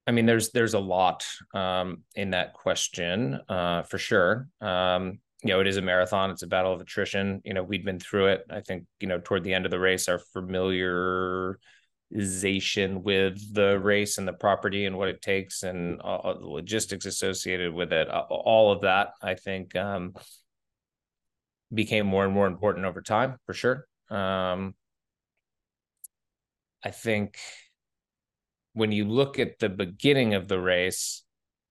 I 0.06 0.12
mean, 0.12 0.26
there's 0.26 0.52
there's 0.52 0.74
a 0.74 0.80
lot 0.80 1.26
um, 1.54 2.04
in 2.16 2.32
that 2.32 2.54
question 2.54 3.40
uh, 3.48 3.84
for 3.84 3.98
sure. 3.98 4.50
Um, 4.60 5.20
you 5.44 5.50
know, 5.50 5.60
it 5.60 5.68
is 5.68 5.78
a 5.78 5.82
marathon. 5.82 6.32
It's 6.32 6.44
a 6.44 6.48
battle 6.48 6.74
of 6.74 6.82
attrition. 6.82 7.42
You 7.44 7.54
know, 7.54 7.64
we'd 7.64 7.86
been 7.86 8.00
through 8.00 8.28
it. 8.28 8.46
I 8.50 8.62
think 8.62 8.86
you 9.00 9.08
know 9.08 9.20
toward 9.20 9.44
the 9.44 9.54
end 9.54 9.66
of 9.66 9.72
the 9.72 9.80
race, 9.80 10.10
our 10.10 10.20
familiarization 10.36 11.58
with 13.04 13.54
the 13.54 13.80
race 13.80 14.18
and 14.18 14.28
the 14.28 14.34
property 14.34 14.86
and 14.86 14.98
what 14.98 15.10
it 15.10 15.22
takes 15.22 15.64
and 15.64 16.02
uh, 16.02 16.34
the 16.34 16.48
logistics 16.48 17.06
associated 17.06 17.74
with 17.74 17.94
it, 17.94 18.10
all 18.10 18.72
of 18.72 18.82
that, 18.82 19.12
I 19.22 19.36
think, 19.36 19.76
um, 19.76 20.14
became 21.74 22.06
more 22.06 22.26
and 22.26 22.34
more 22.34 22.48
important 22.48 22.86
over 22.86 23.02
time 23.02 23.38
for 23.46 23.54
sure. 23.54 23.86
Um, 24.10 24.76
I 26.84 26.92
think 26.92 27.38
when 28.74 28.92
you 28.92 29.06
look 29.06 29.40
at 29.40 29.60
the 29.60 29.70
beginning 29.70 30.34
of 30.34 30.48
the 30.48 30.60
race, 30.60 31.24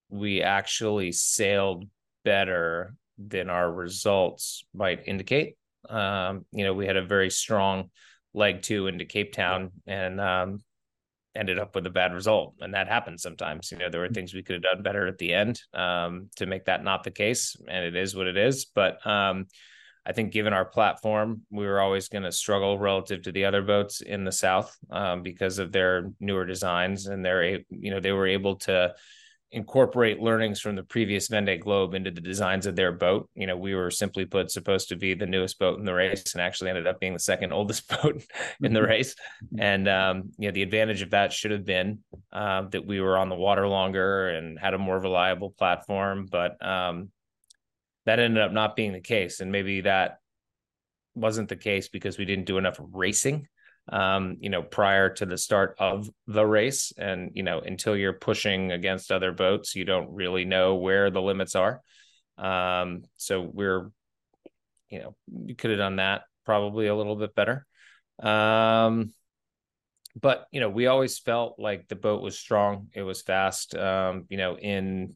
we 0.08 0.42
actually 0.42 1.12
sailed 1.12 1.84
better 2.24 2.94
than 3.18 3.50
our 3.50 3.70
results 3.70 4.64
might 4.74 5.06
indicate. 5.06 5.56
Um, 5.88 6.46
you 6.52 6.64
know, 6.64 6.74
we 6.74 6.86
had 6.86 6.96
a 6.96 7.04
very 7.04 7.30
strong 7.30 7.90
leg 8.34 8.62
two 8.62 8.86
into 8.86 9.04
Cape 9.04 9.32
Town 9.32 9.70
and 9.86 10.20
um, 10.20 10.60
ended 11.34 11.58
up 11.58 11.74
with 11.74 11.86
a 11.86 11.90
bad 11.90 12.14
result. 12.14 12.54
And 12.60 12.74
that 12.74 12.88
happens 12.88 13.22
sometimes. 13.22 13.70
You 13.70 13.78
know, 13.78 13.90
there 13.90 14.00
were 14.00 14.08
things 14.08 14.32
we 14.32 14.42
could 14.42 14.54
have 14.54 14.62
done 14.62 14.82
better 14.82 15.06
at 15.06 15.18
the 15.18 15.34
end 15.34 15.60
um, 15.74 16.30
to 16.36 16.46
make 16.46 16.66
that 16.66 16.84
not 16.84 17.04
the 17.04 17.10
case. 17.10 17.56
And 17.68 17.84
it 17.84 17.96
is 17.96 18.14
what 18.14 18.26
it 18.26 18.36
is. 18.36 18.66
But 18.66 19.04
um, 19.06 19.46
I 20.04 20.12
think 20.12 20.32
given 20.32 20.52
our 20.52 20.64
platform, 20.64 21.42
we 21.50 21.66
were 21.66 21.80
always 21.80 22.08
going 22.08 22.24
to 22.24 22.32
struggle 22.32 22.78
relative 22.78 23.22
to 23.22 23.32
the 23.32 23.44
other 23.44 23.62
boats 23.62 24.00
in 24.00 24.24
the 24.24 24.32
South 24.32 24.76
um, 24.90 25.22
because 25.22 25.58
of 25.58 25.70
their 25.70 26.10
newer 26.18 26.44
designs, 26.44 27.06
and 27.06 27.24
they're 27.24 27.60
you 27.70 27.90
know 27.90 28.00
they 28.00 28.12
were 28.12 28.26
able 28.26 28.56
to 28.56 28.94
incorporate 29.52 30.18
learnings 30.18 30.60
from 30.60 30.74
the 30.74 30.82
previous 30.82 31.28
Vendée 31.28 31.60
Globe 31.60 31.94
into 31.94 32.10
the 32.10 32.22
designs 32.22 32.66
of 32.66 32.74
their 32.74 32.90
boat. 32.90 33.28
You 33.34 33.46
know, 33.46 33.56
we 33.56 33.74
were 33.74 33.90
simply 33.90 34.24
put 34.24 34.50
supposed 34.50 34.88
to 34.88 34.96
be 34.96 35.14
the 35.14 35.26
newest 35.26 35.58
boat 35.58 35.78
in 35.78 35.84
the 35.84 35.92
race, 35.92 36.32
and 36.34 36.42
actually 36.42 36.70
ended 36.70 36.86
up 36.86 36.98
being 36.98 37.12
the 37.12 37.20
second 37.20 37.52
oldest 37.52 37.88
boat 37.88 38.22
in 38.62 38.72
the 38.72 38.80
mm-hmm. 38.80 38.88
race. 38.88 39.14
And 39.58 39.88
um, 39.88 40.32
you 40.38 40.48
know, 40.48 40.52
the 40.52 40.62
advantage 40.62 41.02
of 41.02 41.10
that 41.10 41.32
should 41.32 41.52
have 41.52 41.64
been 41.64 42.00
uh, 42.32 42.62
that 42.70 42.86
we 42.86 43.00
were 43.00 43.18
on 43.18 43.28
the 43.28 43.36
water 43.36 43.68
longer 43.68 44.30
and 44.30 44.58
had 44.58 44.74
a 44.74 44.78
more 44.78 44.98
reliable 44.98 45.50
platform, 45.50 46.26
but 46.30 46.64
um, 46.66 47.10
that 48.06 48.18
ended 48.18 48.42
up 48.42 48.52
not 48.52 48.76
being 48.76 48.92
the 48.92 49.00
case. 49.00 49.40
And 49.40 49.52
maybe 49.52 49.82
that 49.82 50.18
wasn't 51.14 51.48
the 51.48 51.56
case 51.56 51.88
because 51.88 52.18
we 52.18 52.24
didn't 52.24 52.46
do 52.46 52.58
enough 52.58 52.78
racing 52.80 53.48
um, 53.88 54.36
you 54.40 54.50
know, 54.50 54.62
prior 54.62 55.08
to 55.14 55.26
the 55.26 55.38
start 55.38 55.76
of 55.78 56.08
the 56.26 56.44
race. 56.44 56.92
And, 56.96 57.32
you 57.34 57.42
know, 57.42 57.60
until 57.60 57.96
you're 57.96 58.12
pushing 58.12 58.72
against 58.72 59.10
other 59.10 59.32
boats, 59.32 59.74
you 59.74 59.84
don't 59.84 60.14
really 60.14 60.44
know 60.44 60.76
where 60.76 61.10
the 61.10 61.22
limits 61.22 61.54
are. 61.54 61.80
Um, 62.38 63.02
so 63.16 63.40
we're, 63.40 63.90
you 64.88 65.00
know, 65.00 65.16
we 65.30 65.54
could 65.54 65.70
have 65.70 65.78
done 65.78 65.96
that 65.96 66.22
probably 66.44 66.86
a 66.86 66.94
little 66.94 67.16
bit 67.16 67.34
better. 67.34 67.66
Um, 68.22 69.12
but 70.20 70.46
you 70.52 70.60
know, 70.60 70.68
we 70.68 70.86
always 70.86 71.18
felt 71.18 71.58
like 71.58 71.88
the 71.88 71.96
boat 71.96 72.22
was 72.22 72.38
strong. 72.38 72.88
It 72.94 73.02
was 73.02 73.22
fast. 73.22 73.74
Um, 73.74 74.26
you 74.28 74.36
know, 74.36 74.58
in 74.58 75.14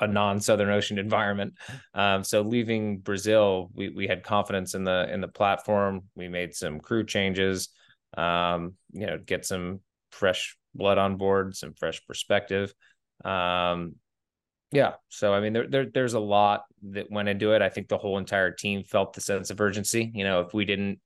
a 0.00 0.06
non-Southern 0.06 0.70
Ocean 0.70 0.98
environment. 0.98 1.54
Um, 1.94 2.24
so 2.24 2.42
leaving 2.42 2.98
Brazil, 2.98 3.70
we 3.74 3.90
we 3.90 4.06
had 4.06 4.22
confidence 4.22 4.74
in 4.74 4.84
the 4.84 5.12
in 5.12 5.20
the 5.20 5.28
platform. 5.28 6.02
We 6.14 6.28
made 6.28 6.54
some 6.54 6.80
crew 6.80 7.04
changes, 7.04 7.68
um, 8.16 8.74
you 8.92 9.06
know, 9.06 9.18
get 9.18 9.44
some 9.44 9.80
fresh 10.10 10.56
blood 10.74 10.98
on 10.98 11.16
board, 11.16 11.56
some 11.56 11.74
fresh 11.74 12.04
perspective. 12.06 12.72
Um, 13.24 13.96
yeah, 14.72 14.92
so 15.10 15.34
I 15.34 15.40
mean, 15.40 15.52
there, 15.52 15.68
there 15.68 15.86
there's 15.92 16.14
a 16.14 16.20
lot 16.20 16.64
that 16.90 17.10
went 17.10 17.28
into 17.28 17.52
it. 17.52 17.60
I 17.60 17.68
think 17.68 17.88
the 17.88 17.98
whole 17.98 18.16
entire 18.16 18.50
team 18.50 18.84
felt 18.84 19.12
the 19.12 19.20
sense 19.20 19.50
of 19.50 19.60
urgency. 19.60 20.10
You 20.14 20.24
know, 20.24 20.40
if 20.40 20.54
we 20.54 20.64
didn't 20.64 21.00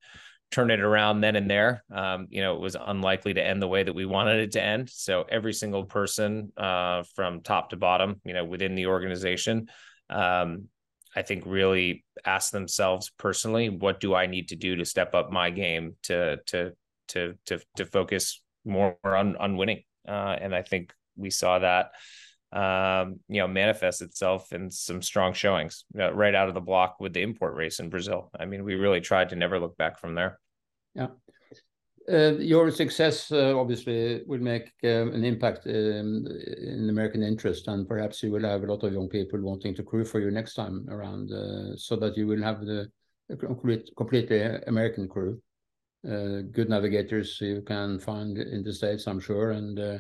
turn 0.57 0.71
it 0.71 0.81
around 0.81 1.21
then 1.21 1.37
and 1.37 1.51
there. 1.51 1.85
Um, 1.92 2.29
you 2.31 2.40
know, 2.40 2.55
it 2.55 2.61
was 2.61 2.79
unlikely 2.81 3.35
to 3.35 3.47
end 3.47 3.61
the 3.61 3.69
way 3.69 3.83
that 3.83 3.95
we 3.95 4.07
wanted 4.07 4.40
it 4.40 4.53
to 4.53 4.62
end. 4.62 4.88
So 4.88 5.27
every 5.29 5.53
single 5.53 5.85
person 5.85 6.51
uh, 6.57 7.03
from 7.14 7.42
top 7.42 7.71
to 7.71 7.77
bottom, 7.77 8.23
you 8.25 8.33
know, 8.33 8.42
within 8.42 8.75
the 8.75 8.87
organization, 8.87 9.69
um, 10.09 10.69
I 11.14 11.21
think 11.21 11.45
really 11.45 12.07
asked 12.25 12.53
themselves 12.53 13.12
personally, 13.19 13.69
what 13.69 14.01
do 14.01 14.14
I 14.14 14.25
need 14.25 14.49
to 14.49 14.57
do 14.57 14.77
to 14.77 14.87
step 14.87 15.14
up 15.14 15.31
my 15.31 15.51
game 15.51 15.97
to 16.05 16.38
to 16.47 16.73
to 17.09 17.35
to 17.47 17.61
to 17.77 17.85
focus 17.85 18.42
more 18.64 18.97
on 19.05 19.37
on 19.37 19.59
winning? 19.59 19.83
Uh, 20.09 20.37
and 20.40 20.55
I 20.55 20.62
think 20.62 20.95
we 21.16 21.29
saw 21.29 21.59
that 21.59 21.90
um, 22.53 23.21
you 23.29 23.40
know, 23.42 23.49
manifest 23.49 24.01
itself 24.01 24.53
in 24.53 24.71
some 24.71 25.03
strong 25.03 25.35
showings 25.35 25.85
uh, 25.99 26.14
right 26.14 26.35
out 26.35 26.49
of 26.49 26.55
the 26.55 26.61
block 26.61 26.97
with 26.99 27.12
the 27.12 27.21
in-port 27.21 27.55
race 27.55 27.81
in 27.81 27.90
Brazil. 27.90 28.31
I 28.38 28.47
mean, 28.47 28.64
we 28.64 28.77
really 28.77 29.03
tried 29.03 29.31
to 29.31 29.37
never 29.37 29.59
look 29.59 29.77
back 29.77 29.99
from 29.99 30.14
there. 30.14 30.38
Yeah. 30.97 31.09
Uh, 32.09 32.39
your 32.39 32.71
success 32.71 33.33
uh, 33.33 33.59
obviously 33.59 34.23
will 34.27 34.41
make 34.41 34.73
um, 34.85 35.13
an 35.13 35.25
impact 35.25 35.67
um, 35.67 36.25
in 36.27 36.89
American 36.89 37.23
interest, 37.23 37.67
and 37.67 37.89
perhaps 37.89 38.23
you 38.23 38.31
will 38.31 38.45
have 38.45 38.63
a 38.63 38.67
lot 38.67 38.85
of 38.85 38.93
young 38.93 39.09
people 39.09 39.41
wanting 39.41 39.75
to 39.75 39.83
crew 39.83 40.05
for 40.05 40.21
you 40.21 40.31
next 40.31 40.55
time 40.55 40.87
around, 40.89 41.33
uh, 41.33 41.77
so 41.77 41.97
that 41.97 42.17
you 42.17 42.27
will 42.27 42.43
have 42.43 42.61
the 42.61 42.89
complete, 43.41 43.91
completely 43.97 44.41
American 44.69 45.09
crew. 45.09 45.41
Uh, 46.07 46.43
good 46.53 46.69
navigators 46.69 47.41
you 47.41 47.61
can 47.63 47.99
find 47.99 48.39
in 48.39 48.63
the 48.63 48.73
States, 48.73 49.09
I'm 49.09 49.19
sure, 49.21 49.51
and 49.51 49.79
uh, 49.79 49.99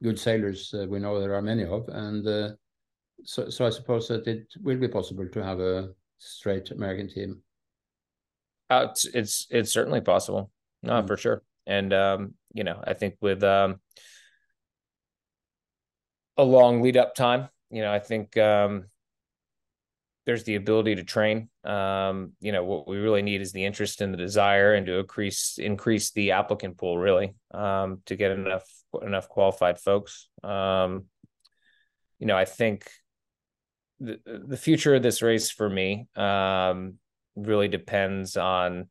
good 0.00 0.18
sailors 0.18 0.72
uh, 0.72 0.86
we 0.88 1.00
know 1.00 1.18
there 1.18 1.34
are 1.34 1.42
many 1.42 1.64
of, 1.64 1.88
and 1.88 2.24
uh, 2.26 2.50
so 3.24 3.66
I 3.66 3.70
suppose 3.70 4.06
that 4.08 4.28
it 4.28 4.46
will 4.62 4.78
be 4.78 4.86
possible 4.86 5.28
to 5.28 5.42
have 5.42 5.58
a 5.58 5.88
straight 6.18 6.70
American 6.70 7.08
team. 7.08 7.42
Uh, 8.70 8.88
it's 8.90 9.04
it's, 9.04 9.46
it's 9.50 9.72
certainly 9.72 10.00
possible, 10.00 10.50
no, 10.82 10.92
mm-hmm. 10.92 11.06
for 11.06 11.16
sure. 11.16 11.42
And 11.66 11.92
um, 11.92 12.34
you 12.52 12.64
know, 12.64 12.82
I 12.82 12.94
think 12.94 13.16
with 13.20 13.42
um, 13.42 13.80
a 16.36 16.44
long 16.44 16.82
lead 16.82 16.96
up 16.96 17.14
time, 17.14 17.48
you 17.70 17.82
know, 17.82 17.92
I 17.92 17.98
think 17.98 18.36
um, 18.36 18.86
there's 20.26 20.44
the 20.44 20.56
ability 20.56 20.96
to 20.96 21.04
train. 21.04 21.48
Um, 21.64 22.32
you 22.40 22.52
know, 22.52 22.64
what 22.64 22.86
we 22.86 22.98
really 22.98 23.22
need 23.22 23.40
is 23.40 23.52
the 23.52 23.64
interest 23.64 24.00
and 24.00 24.12
the 24.12 24.18
desire, 24.18 24.74
and 24.74 24.86
to 24.86 24.98
increase 24.98 25.58
increase 25.58 26.10
the 26.12 26.32
applicant 26.32 26.78
pool 26.78 26.98
really 26.98 27.34
um, 27.52 28.02
to 28.06 28.16
get 28.16 28.32
enough 28.32 28.64
enough 29.02 29.28
qualified 29.28 29.78
folks. 29.78 30.28
Um, 30.42 31.06
you 32.18 32.26
know, 32.26 32.36
I 32.36 32.44
think 32.44 32.90
the 34.00 34.20
the 34.24 34.56
future 34.56 34.94
of 34.94 35.02
this 35.02 35.22
race 35.22 35.50
for 35.50 35.68
me 35.68 36.08
um, 36.14 36.94
really 37.46 37.68
depends 37.68 38.36
on. 38.36 38.88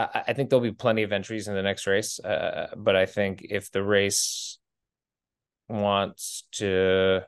I, 0.00 0.32
think 0.32 0.48
there'll 0.48 0.62
be 0.62 0.70
plenty 0.70 1.02
of 1.02 1.10
entries 1.10 1.48
in 1.48 1.54
the 1.54 1.62
next 1.62 1.84
race, 1.88 2.20
uh, 2.20 2.68
but 2.76 2.94
I 2.94 3.04
think 3.04 3.44
if 3.50 3.72
the 3.72 3.82
race 3.82 4.58
wants 5.68 6.44
to 6.52 7.22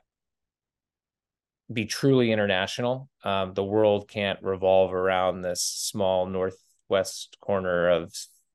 be 1.71 1.85
truly 1.85 2.31
international. 2.31 3.09
Um, 3.23 3.53
the 3.53 3.63
world 3.63 4.07
can't 4.07 4.41
revolve 4.41 4.93
around 4.93 5.41
this 5.41 5.61
small 5.61 6.25
northwest 6.25 7.37
corner 7.39 7.89
of 7.89 8.13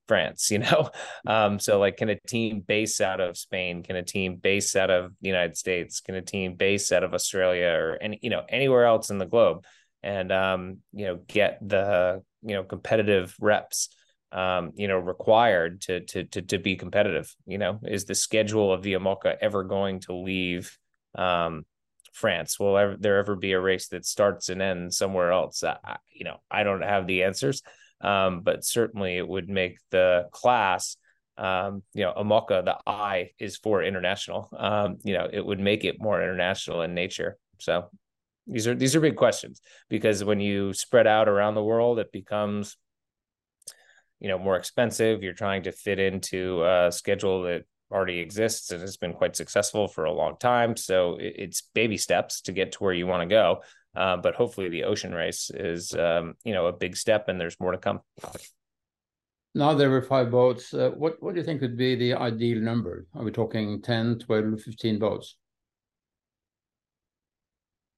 France, 0.09 0.51
you 0.51 0.59
know? 0.59 0.91
Um, 1.27 1.59
so 1.59 1.79
like 1.79 1.97
can 1.97 2.09
a 2.09 2.21
team 2.27 2.61
base 2.61 3.01
out 3.01 3.21
of 3.21 3.37
Spain? 3.37 3.83
Can 3.83 3.97
a 3.97 4.03
team 4.03 4.37
base 4.37 4.77
out 4.77 4.91
of 4.91 5.13
the 5.21 5.29
United 5.29 5.57
States? 5.57 6.01
Can 6.01 6.15
a 6.15 6.23
team 6.23 6.55
base 6.55 6.93
out 6.93 7.05
of 7.05 7.15
Australia 7.15 7.69
or 7.69 7.99
any, 8.01 8.19
you 8.23 8.31
know, 8.31 8.43
anywhere 8.49 8.85
else 8.85 9.11
in 9.11 9.19
the 9.19 9.27
globe 9.27 9.65
and 10.07 10.31
um, 10.31 10.79
you 10.93 11.07
know, 11.07 11.19
get 11.27 11.59
the, 11.67 12.23
you 12.43 12.55
know, 12.55 12.63
competitive 12.63 13.35
reps 13.41 13.89
um, 14.33 14.73
you 14.75 14.89
know, 14.89 14.99
required 14.99 15.81
to 15.83 16.01
to 16.01 16.25
to 16.25 16.43
to 16.43 16.59
be 16.59 16.77
competitive, 16.77 17.35
you 17.47 17.59
know, 17.59 17.81
is 17.85 18.05
the 18.05 18.15
schedule 18.15 18.73
of 18.73 18.83
the 18.83 18.95
IMOCA 18.95 19.37
ever 19.41 19.65
going 19.65 20.01
to 20.01 20.15
leave 20.15 20.77
um 21.15 21.65
France? 22.13 22.59
Will 22.59 22.77
ever, 22.77 22.97
there 22.99 23.19
ever 23.19 23.37
be 23.37 23.53
a 23.53 23.61
race 23.61 23.89
that 23.89 24.05
starts 24.05 24.49
and 24.49 24.61
ends 24.61 24.99
somewhere 24.99 25.33
else? 25.33 25.63
I, 25.63 25.97
you 26.13 26.25
know, 26.25 26.39
I 26.51 26.65
don't 26.65 26.83
have 26.83 27.07
the 27.07 27.23
answers, 27.23 27.63
um, 28.01 28.41
but 28.41 28.65
certainly 28.65 29.17
it 29.17 29.27
would 29.27 29.49
make 29.49 29.79
the 29.91 30.27
class, 30.33 30.97
um, 31.39 31.83
you 31.95 32.05
know, 32.05 32.15
IMOCA, 32.17 32.65
the 32.65 32.79
I 32.87 33.31
is 33.39 33.57
for 33.57 33.83
international. 33.83 34.49
Um, 34.57 34.99
you 35.05 35.15
know, 35.15 35.29
it 35.31 35.45
would 35.45 35.61
make 35.61 35.85
it 35.85 36.01
more 36.01 36.21
international 36.23 36.83
in 36.83 36.95
nature. 36.95 37.39
So 37.59 37.91
these 38.47 38.67
are 38.67 38.75
these 38.75 38.95
are 38.95 39.01
big 39.01 39.17
questions 39.17 39.61
because 39.89 40.23
when 40.23 40.41
you 40.41 40.73
spread 40.73 41.07
out 41.07 41.29
around 41.29 41.55
the 41.55 41.65
world, 41.65 41.99
it 41.99 42.13
becomes 42.13 42.77
you 44.21 44.29
know 44.29 44.39
more 44.39 44.57
expensive. 44.57 45.23
You're 45.23 45.33
trying 45.33 45.65
to 45.65 45.73
fit 45.73 45.99
into 45.99 46.65
a 46.65 46.91
schedule 46.93 47.43
that 47.43 47.65
already 47.91 48.19
exists 48.19 48.71
and 48.71 48.81
has 48.81 48.97
been 48.97 49.13
quite 49.13 49.37
successful 49.37 49.89
for 49.89 50.05
a 50.05 50.13
long 50.13 50.37
time. 50.39 50.77
So 50.77 51.17
it's 51.21 51.63
baby 51.75 51.97
steps 51.97 52.41
to 52.43 52.53
get 52.53 52.73
to 52.73 52.79
where 52.79 52.93
you 52.93 53.07
want 53.07 53.23
to 53.23 53.33
go. 53.33 53.63
Uh, 53.95 54.17
but 54.17 54.35
hopefully 54.35 54.69
the 54.69 54.85
ocean 54.85 55.15
race 55.15 55.51
is, 55.55 55.95
um, 55.95 56.35
you 56.45 56.53
know, 56.53 56.67
a 56.67 56.73
big 56.73 56.97
step 56.97 57.29
and 57.29 57.41
there's 57.41 57.59
more 57.59 57.73
to 57.73 57.79
come. 57.79 58.01
now 59.55 59.73
there 59.73 59.89
were 59.89 60.03
five 60.03 60.31
boats. 60.31 60.75
Uh, 60.75 60.91
what 60.91 61.23
what 61.23 61.35
do 61.35 61.41
you 61.41 61.47
think 61.47 61.61
would 61.61 61.77
be 61.77 61.95
the 61.95 62.15
ideal 62.15 62.61
number? 62.61 63.07
Are 63.15 63.25
we 63.25 63.31
talking 63.31 63.81
10, 63.81 64.19
12, 64.19 64.61
15 64.61 64.99
boats? 64.99 65.37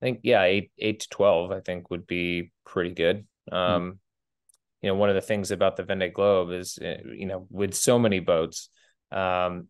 I 0.01 0.07
think 0.07 0.21
yeah, 0.23 0.43
eight 0.45 0.71
eight 0.79 1.01
to 1.01 1.09
twelve. 1.09 1.51
I 1.51 1.61
think 1.61 1.91
would 1.91 2.07
be 2.07 2.53
pretty 2.65 2.95
good. 2.95 3.27
Hmm. 3.49 3.55
Um, 3.55 3.83
mm. 3.93 3.99
You 4.83 4.91
know, 4.91 4.95
one 4.95 5.09
of 5.09 5.17
the 5.17 5.21
things 5.21 5.51
about 5.51 5.77
the 5.77 5.83
Vendée 5.83 6.13
Globe 6.13 6.53
is, 6.53 6.79
uh, 6.81 6.99
you 7.13 7.27
know, 7.27 7.49
with 7.51 7.75
so 7.75 7.99
many 7.99 8.21
boats, 8.21 8.69
um, 9.11 9.67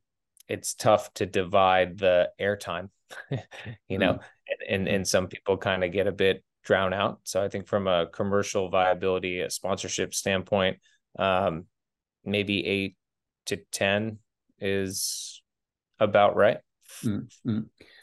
it's 0.49 0.75
tough 0.75 1.13
to 1.15 1.25
divide 1.25 1.99
the 1.99 2.29
airtime. 2.39 2.91
you 3.89 3.99
know, 3.99 4.15
mm. 4.15 4.21
and, 4.49 4.69
and 4.69 4.89
and 4.89 5.09
some 5.09 5.29
people 5.29 5.57
kind 5.57 5.83
of 5.83 5.93
get 5.93 6.07
a 6.07 6.13
bit 6.13 6.45
drown 6.63 6.93
out. 6.93 7.21
So 7.25 7.43
I 7.43 7.49
think 7.49 7.67
from 7.67 7.87
a 7.87 8.07
commercial 8.07 8.69
viability, 8.69 9.41
a 9.41 9.49
sponsorship 9.49 10.13
standpoint, 10.13 10.79
um, 11.19 11.65
maybe 12.25 12.67
eight 12.67 12.97
to 13.47 13.57
ten 13.73 14.19
is 14.61 15.43
about 15.99 16.37
right. 16.37 16.59
Mm-hmm. 17.03 17.61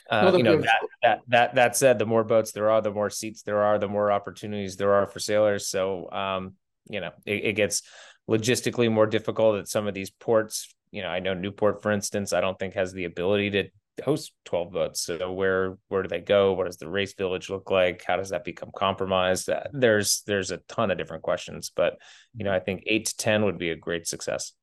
Uh, 0.10 0.32
you 0.36 0.44
know 0.44 0.58
that, 0.62 0.80
that 1.02 1.22
that 1.28 1.56
that 1.56 1.78
said, 1.78 1.98
the 1.98 2.06
more 2.06 2.24
boats 2.24 2.52
there 2.52 2.70
are, 2.70 2.82
the 2.82 2.92
more 2.92 3.10
seats 3.10 3.42
there 3.42 3.64
are, 3.64 3.80
the 3.80 3.88
more 3.88 4.12
opportunities 4.12 4.78
there 4.78 4.94
are 4.94 5.08
for 5.08 5.20
sailors. 5.20 5.68
So 5.68 6.12
um, 6.12 6.54
you 6.90 7.02
know, 7.02 7.12
it, 7.26 7.46
it 7.46 7.54
gets 7.54 7.82
logistically 8.30 8.92
more 8.92 9.08
difficult 9.08 9.58
at 9.58 9.68
some 9.68 9.88
of 9.88 9.94
these 9.94 10.10
ports. 10.10 10.74
You 10.92 11.02
know, 11.02 11.10
I 11.10 11.20
know 11.20 11.34
Newport, 11.34 11.82
for 11.82 11.92
instance, 11.92 12.34
I 12.34 12.42
don't 12.42 12.58
think 12.58 12.76
has 12.76 12.94
the 12.94 13.06
ability 13.06 13.50
to 13.52 13.70
host 14.04 14.34
12 14.46 14.72
boats. 14.72 15.02
So 15.02 15.32
where 15.32 15.78
where 15.88 16.04
do 16.04 16.10
they 16.10 16.20
go? 16.20 16.54
What 16.54 16.66
does 16.66 16.78
the 16.78 16.90
race 16.90 17.14
village 17.14 17.50
look 17.50 17.72
like? 17.72 18.04
How 18.06 18.18
does 18.18 18.30
that 18.30 18.44
become 18.44 18.72
compromised? 18.76 19.50
Uh, 19.50 19.64
there's 19.72 20.22
there's 20.26 20.52
a 20.52 20.58
ton 20.68 20.92
of 20.92 20.98
different 20.98 21.24
questions, 21.24 21.72
but 21.76 21.98
you 22.36 22.46
know, 22.46 22.54
I 22.54 22.60
think 22.60 22.84
eight 22.88 23.06
to 23.08 23.18
10 23.18 23.46
would 23.46 23.58
be 23.58 23.70
a 23.70 23.76
great 23.76 24.08
success. 24.08 24.54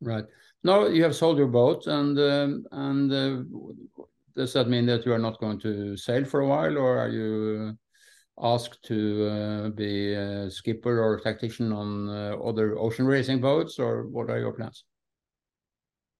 Right. 0.00 0.24
Now 0.62 0.86
you 0.86 1.02
have 1.02 1.14
sold 1.14 1.38
your 1.38 1.48
boat, 1.48 1.86
and 1.86 2.18
um, 2.18 2.64
and 2.72 3.12
uh, 3.12 4.04
does 4.36 4.52
that 4.54 4.68
mean 4.68 4.86
that 4.86 5.06
you 5.06 5.12
are 5.12 5.18
not 5.18 5.38
going 5.38 5.60
to 5.60 5.96
sail 5.96 6.24
for 6.24 6.40
a 6.40 6.46
while, 6.46 6.76
or 6.78 6.98
are 6.98 7.08
you 7.08 7.76
asked 8.40 8.82
to 8.84 9.28
uh, 9.28 9.68
be 9.70 10.12
a 10.12 10.50
skipper 10.50 11.00
or 11.00 11.20
tactician 11.20 11.72
on 11.72 12.08
uh, 12.08 12.36
other 12.36 12.78
ocean 12.78 13.06
racing 13.06 13.40
boats, 13.40 13.78
or 13.78 14.06
what 14.08 14.30
are 14.30 14.38
your 14.38 14.52
plans? 14.52 14.84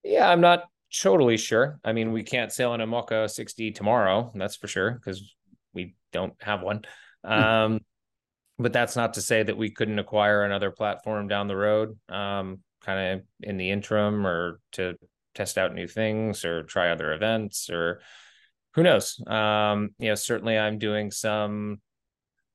Yeah, 0.03 0.29
I'm 0.29 0.41
not 0.41 0.65
totally 1.03 1.37
sure. 1.37 1.81
I 1.85 1.93
mean, 1.93 2.13
we 2.13 2.23
can't 2.23 2.53
sail 2.53 2.75
in 2.75 2.81
IMOCA 2.81 3.31
60 3.31 3.73
tomorrow, 3.73 4.31
that's 4.35 4.57
for 4.57 4.69
sure, 4.69 4.93
because 4.93 5.35
we 5.73 5.95
don't 6.13 6.35
have 6.41 6.63
one. 6.63 6.83
Hmm. 7.25 7.33
Um, 7.33 7.81
but 8.59 8.73
that's 8.73 8.95
not 8.95 9.15
to 9.15 9.21
say 9.21 9.43
that 9.43 9.57
we 9.57 9.71
couldn't 9.71 9.99
acquire 9.99 10.45
another 10.45 10.71
platform 10.71 11.27
down 11.27 11.49
the 11.49 11.57
road, 11.57 11.99
um, 12.09 12.61
kind 12.85 13.19
of 13.21 13.27
in 13.41 13.57
the 13.57 13.71
interim, 13.71 14.25
or 14.25 14.61
to 14.73 14.95
test 15.35 15.59
out 15.59 15.75
new 15.75 15.87
things 15.87 16.45
or 16.45 16.63
try 16.63 16.91
other 16.91 17.13
events 17.13 17.71
or 17.71 18.01
who 18.75 18.83
knows? 18.83 19.21
Um 19.27 19.91
you 19.99 20.09
know 20.09 20.15
certainly 20.15 20.59
i'm 20.59 20.79
doing 20.79 21.11
some 21.11 21.81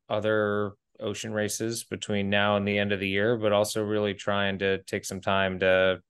other 0.09 0.73
ocean 0.99 1.31
races 1.31 1.83
between 1.85 2.29
now 2.29 2.57
and 2.57 2.67
the 2.67 2.77
end 2.77 2.91
of 2.91 2.99
the 2.99 3.07
year 3.07 3.37
but 3.37 3.53
also 3.53 3.83
really 3.83 4.13
trying 4.13 4.59
to 4.59 4.79
take 4.83 5.05
some 5.05 5.21
time 5.21 5.59
to 5.59 6.01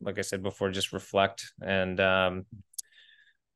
like 0.00 0.18
i 0.18 0.22
said 0.22 0.42
before 0.42 0.70
just 0.70 0.92
reflect 0.92 1.52
and 1.60 1.98
um 2.00 2.44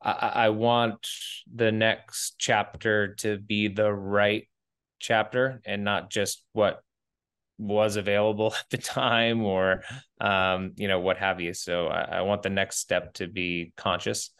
I, 0.02 0.32
I 0.34 0.48
want 0.48 1.06
the 1.54 1.70
next 1.70 2.36
chapter 2.38 3.14
to 3.16 3.38
be 3.38 3.68
the 3.68 3.92
right 3.92 4.48
chapter 4.98 5.60
and 5.64 5.84
not 5.84 6.10
just 6.10 6.42
what 6.52 6.82
was 7.60 7.96
available 7.96 8.54
at 8.58 8.70
the 8.70 8.78
time 8.78 9.44
or 9.44 9.82
um, 10.20 10.72
you 10.76 10.88
know 10.88 10.98
what 10.98 11.18
have 11.18 11.40
you 11.40 11.52
so 11.52 11.86
I, 11.86 12.18
I, 12.18 12.20
want 12.22 12.42
the 12.42 12.50
next 12.50 12.78
step 12.78 13.12
to 13.14 13.28
be 13.28 13.72
conscious 13.76 14.30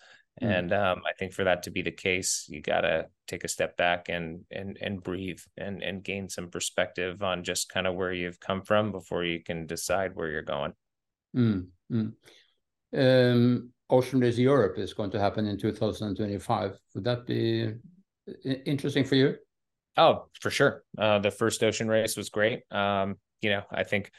mm. 0.43 0.49
and 0.49 0.73
um, 0.73 1.03
i 1.07 1.13
think 1.19 1.33
for 1.33 1.45
that 1.45 1.65
to 1.65 1.71
be 1.71 1.83
the 1.83 1.91
case 1.91 2.47
you 2.49 2.63
got 2.63 2.81
to 2.81 3.07
take 3.29 3.45
a 3.45 3.49
step 3.49 3.77
back 3.77 4.09
and 4.09 4.41
and 4.51 4.79
and 4.81 5.03
breathe 5.03 5.41
and 5.59 5.83
and 5.83 6.03
gain 6.03 6.29
some 6.29 6.49
perspective 6.49 7.23
on 7.23 7.45
just 7.45 7.69
kind 7.69 7.87
of 7.87 7.95
where 7.95 8.13
you've 8.13 8.41
come 8.41 8.63
from 8.63 8.91
before 8.91 9.23
you 9.23 9.43
can 9.43 9.67
decide 9.67 10.13
where 10.15 10.31
you're 10.31 10.43
going 10.43 10.73
mm. 11.37 11.67
Mm. 11.93 12.13
Um, 12.97 13.71
ocean 13.91 14.21
race 14.21 14.39
europe 14.39 14.79
is 14.79 14.95
going 14.95 15.11
to 15.11 15.21
happen 15.21 15.47
in 15.47 15.59
2025 15.59 16.79
would 16.95 17.05
that 17.05 17.27
be 17.27 17.75
interesting 18.65 19.05
for 19.05 19.17
you 19.17 19.37
Oh, 20.01 20.29
for 20.41 20.51
sure. 20.51 20.83
Uh, 20.97 21.19
the 21.19 21.31
first 21.31 21.63
ocean 21.63 21.87
race 21.87 22.17
was 22.17 22.31
great. 22.31 22.63
Um, 22.73 23.17
you 23.43 23.51
know, 23.51 23.65
I 23.71 23.85
think 23.85 24.11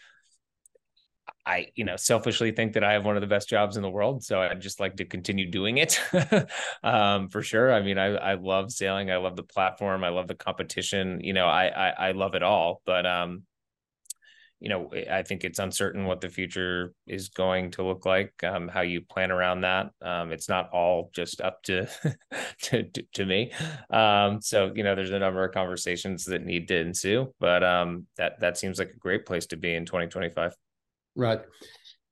I, 1.45 1.67
you 1.75 1.85
know, 1.85 1.95
selfishly 1.95 2.51
think 2.51 2.73
that 2.73 2.83
I 2.83 2.93
have 2.93 3.03
one 3.05 3.17
of 3.17 3.21
the 3.21 3.27
best 3.27 3.49
jobs 3.49 3.75
in 3.75 3.81
the 3.81 3.89
world. 3.89 4.23
So 4.23 4.39
I'd 4.41 4.61
just 4.61 4.79
like 4.79 4.97
to 4.97 5.05
continue 5.05 5.49
doing 5.49 5.77
it 5.79 5.99
um, 6.83 7.29
for 7.29 7.41
sure. 7.41 7.73
I 7.73 7.81
mean, 7.81 7.97
I, 7.97 8.07
I 8.15 8.33
love 8.35 8.71
sailing. 8.71 9.09
I 9.09 9.17
love 9.17 9.35
the 9.35 9.43
platform. 9.43 10.03
I 10.03 10.09
love 10.09 10.27
the 10.27 10.35
competition. 10.35 11.19
You 11.21 11.33
know, 11.33 11.47
I, 11.47 11.67
I, 11.67 11.89
I 12.09 12.11
love 12.11 12.35
it 12.35 12.43
all. 12.43 12.81
But, 12.85 13.05
um, 13.07 13.43
you 14.61 14.69
know, 14.69 14.91
I 15.11 15.23
think 15.23 15.43
it's 15.43 15.57
uncertain 15.57 16.05
what 16.05 16.21
the 16.21 16.29
future 16.29 16.93
is 17.07 17.29
going 17.29 17.71
to 17.71 17.83
look 17.83 18.05
like. 18.05 18.31
Um, 18.43 18.67
how 18.67 18.81
you 18.81 19.01
plan 19.01 19.31
around 19.31 19.61
that. 19.61 19.89
Um, 20.03 20.31
it's 20.31 20.47
not 20.47 20.69
all 20.71 21.09
just 21.15 21.41
up 21.41 21.63
to 21.63 21.87
to, 22.63 22.83
to, 22.83 23.03
to, 23.15 23.25
me. 23.25 23.51
Um, 23.89 24.39
so 24.39 24.71
you 24.75 24.83
know, 24.83 24.93
there's 24.93 25.09
a 25.09 25.17
number 25.17 25.43
of 25.43 25.51
conversations 25.51 26.25
that 26.25 26.45
need 26.45 26.67
to 26.67 26.77
ensue. 26.77 27.33
But 27.39 27.63
um, 27.63 28.05
that 28.17 28.39
that 28.41 28.55
seems 28.55 28.77
like 28.77 28.91
a 28.91 28.99
great 28.99 29.25
place 29.25 29.47
to 29.47 29.57
be 29.57 29.73
in 29.73 29.83
2025. 29.83 30.53
Right. 31.15 31.41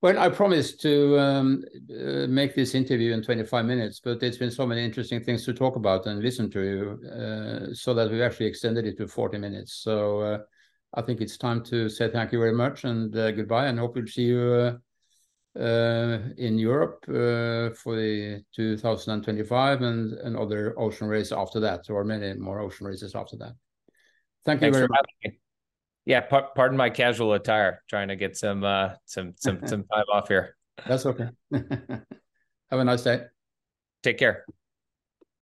Well, 0.02 0.18
I 0.18 0.30
promised 0.30 0.82
to 0.82 1.20
um, 1.20 1.64
uh, 1.92 2.26
make 2.28 2.56
this 2.56 2.74
interview 2.74 3.14
in 3.14 3.22
25 3.22 3.66
minutes, 3.66 4.02
but 4.04 4.24
it's 4.24 4.38
been 4.38 4.50
so 4.50 4.66
many 4.66 4.84
interesting 4.84 5.24
things 5.24 5.46
to 5.46 5.54
talk 5.54 5.76
about 5.76 6.08
and 6.08 6.24
listen 6.24 6.50
to, 6.52 6.98
uh, 7.06 7.74
so 7.76 7.94
that 7.94 8.10
we've 8.10 8.22
actually 8.22 8.48
extended 8.48 8.88
it 8.88 8.98
to 8.98 9.08
40 9.08 9.38
minutes. 9.38 9.76
So. 9.84 10.20
Uh, 10.22 10.38
I 10.94 11.02
think 11.02 11.22
it's 11.22 11.38
time 11.38 11.64
to 11.66 11.88
say 11.90 12.10
thank 12.10 12.32
you 12.32 12.40
very 12.40 12.54
much 12.54 12.84
and 12.84 13.16
uh, 13.16 13.32
goodbye, 13.32 13.68
and 13.68 13.78
hope 13.80 13.96
we'll 13.96 14.08
see 14.08 14.24
you 14.24 14.40
uh, 15.58 15.60
uh, 15.60 16.20
in 16.38 16.58
Europe 16.58 17.04
for 17.06 17.96
the 17.96 18.44
2025 18.56 19.82
and, 19.82 20.14
and 20.14 20.38
other 20.38 20.74
ocean 20.80 21.08
races 21.08 21.32
after 21.32 21.60
that, 21.60 21.90
or 21.90 22.04
many 22.04 22.34
more 22.34 22.60
ocean 22.60 22.88
races 22.88 23.16
after 23.16 23.38
that. 23.38 23.54
Thank 24.46 24.62
you 24.62 24.72
Thanks 24.72 24.78
very 24.78 24.88
much. 24.90 25.34
Yeah, 26.06 26.22
pardon 26.22 26.76
my 26.76 26.90
casual 26.90 27.34
attire, 27.34 27.84
trying 27.88 28.08
to 28.08 28.16
get 28.16 28.36
some 28.36 28.64
uh, 28.64 28.94
some 29.06 29.34
some 29.38 29.60
some 29.68 29.84
time 29.84 30.06
off 30.12 30.28
here. 30.28 30.56
That's 30.88 31.06
okay. 31.06 31.30
Have 31.52 32.80
a 32.80 32.84
nice 32.84 33.04
day. 33.04 33.24
Take 34.02 34.18
care. 34.18 34.46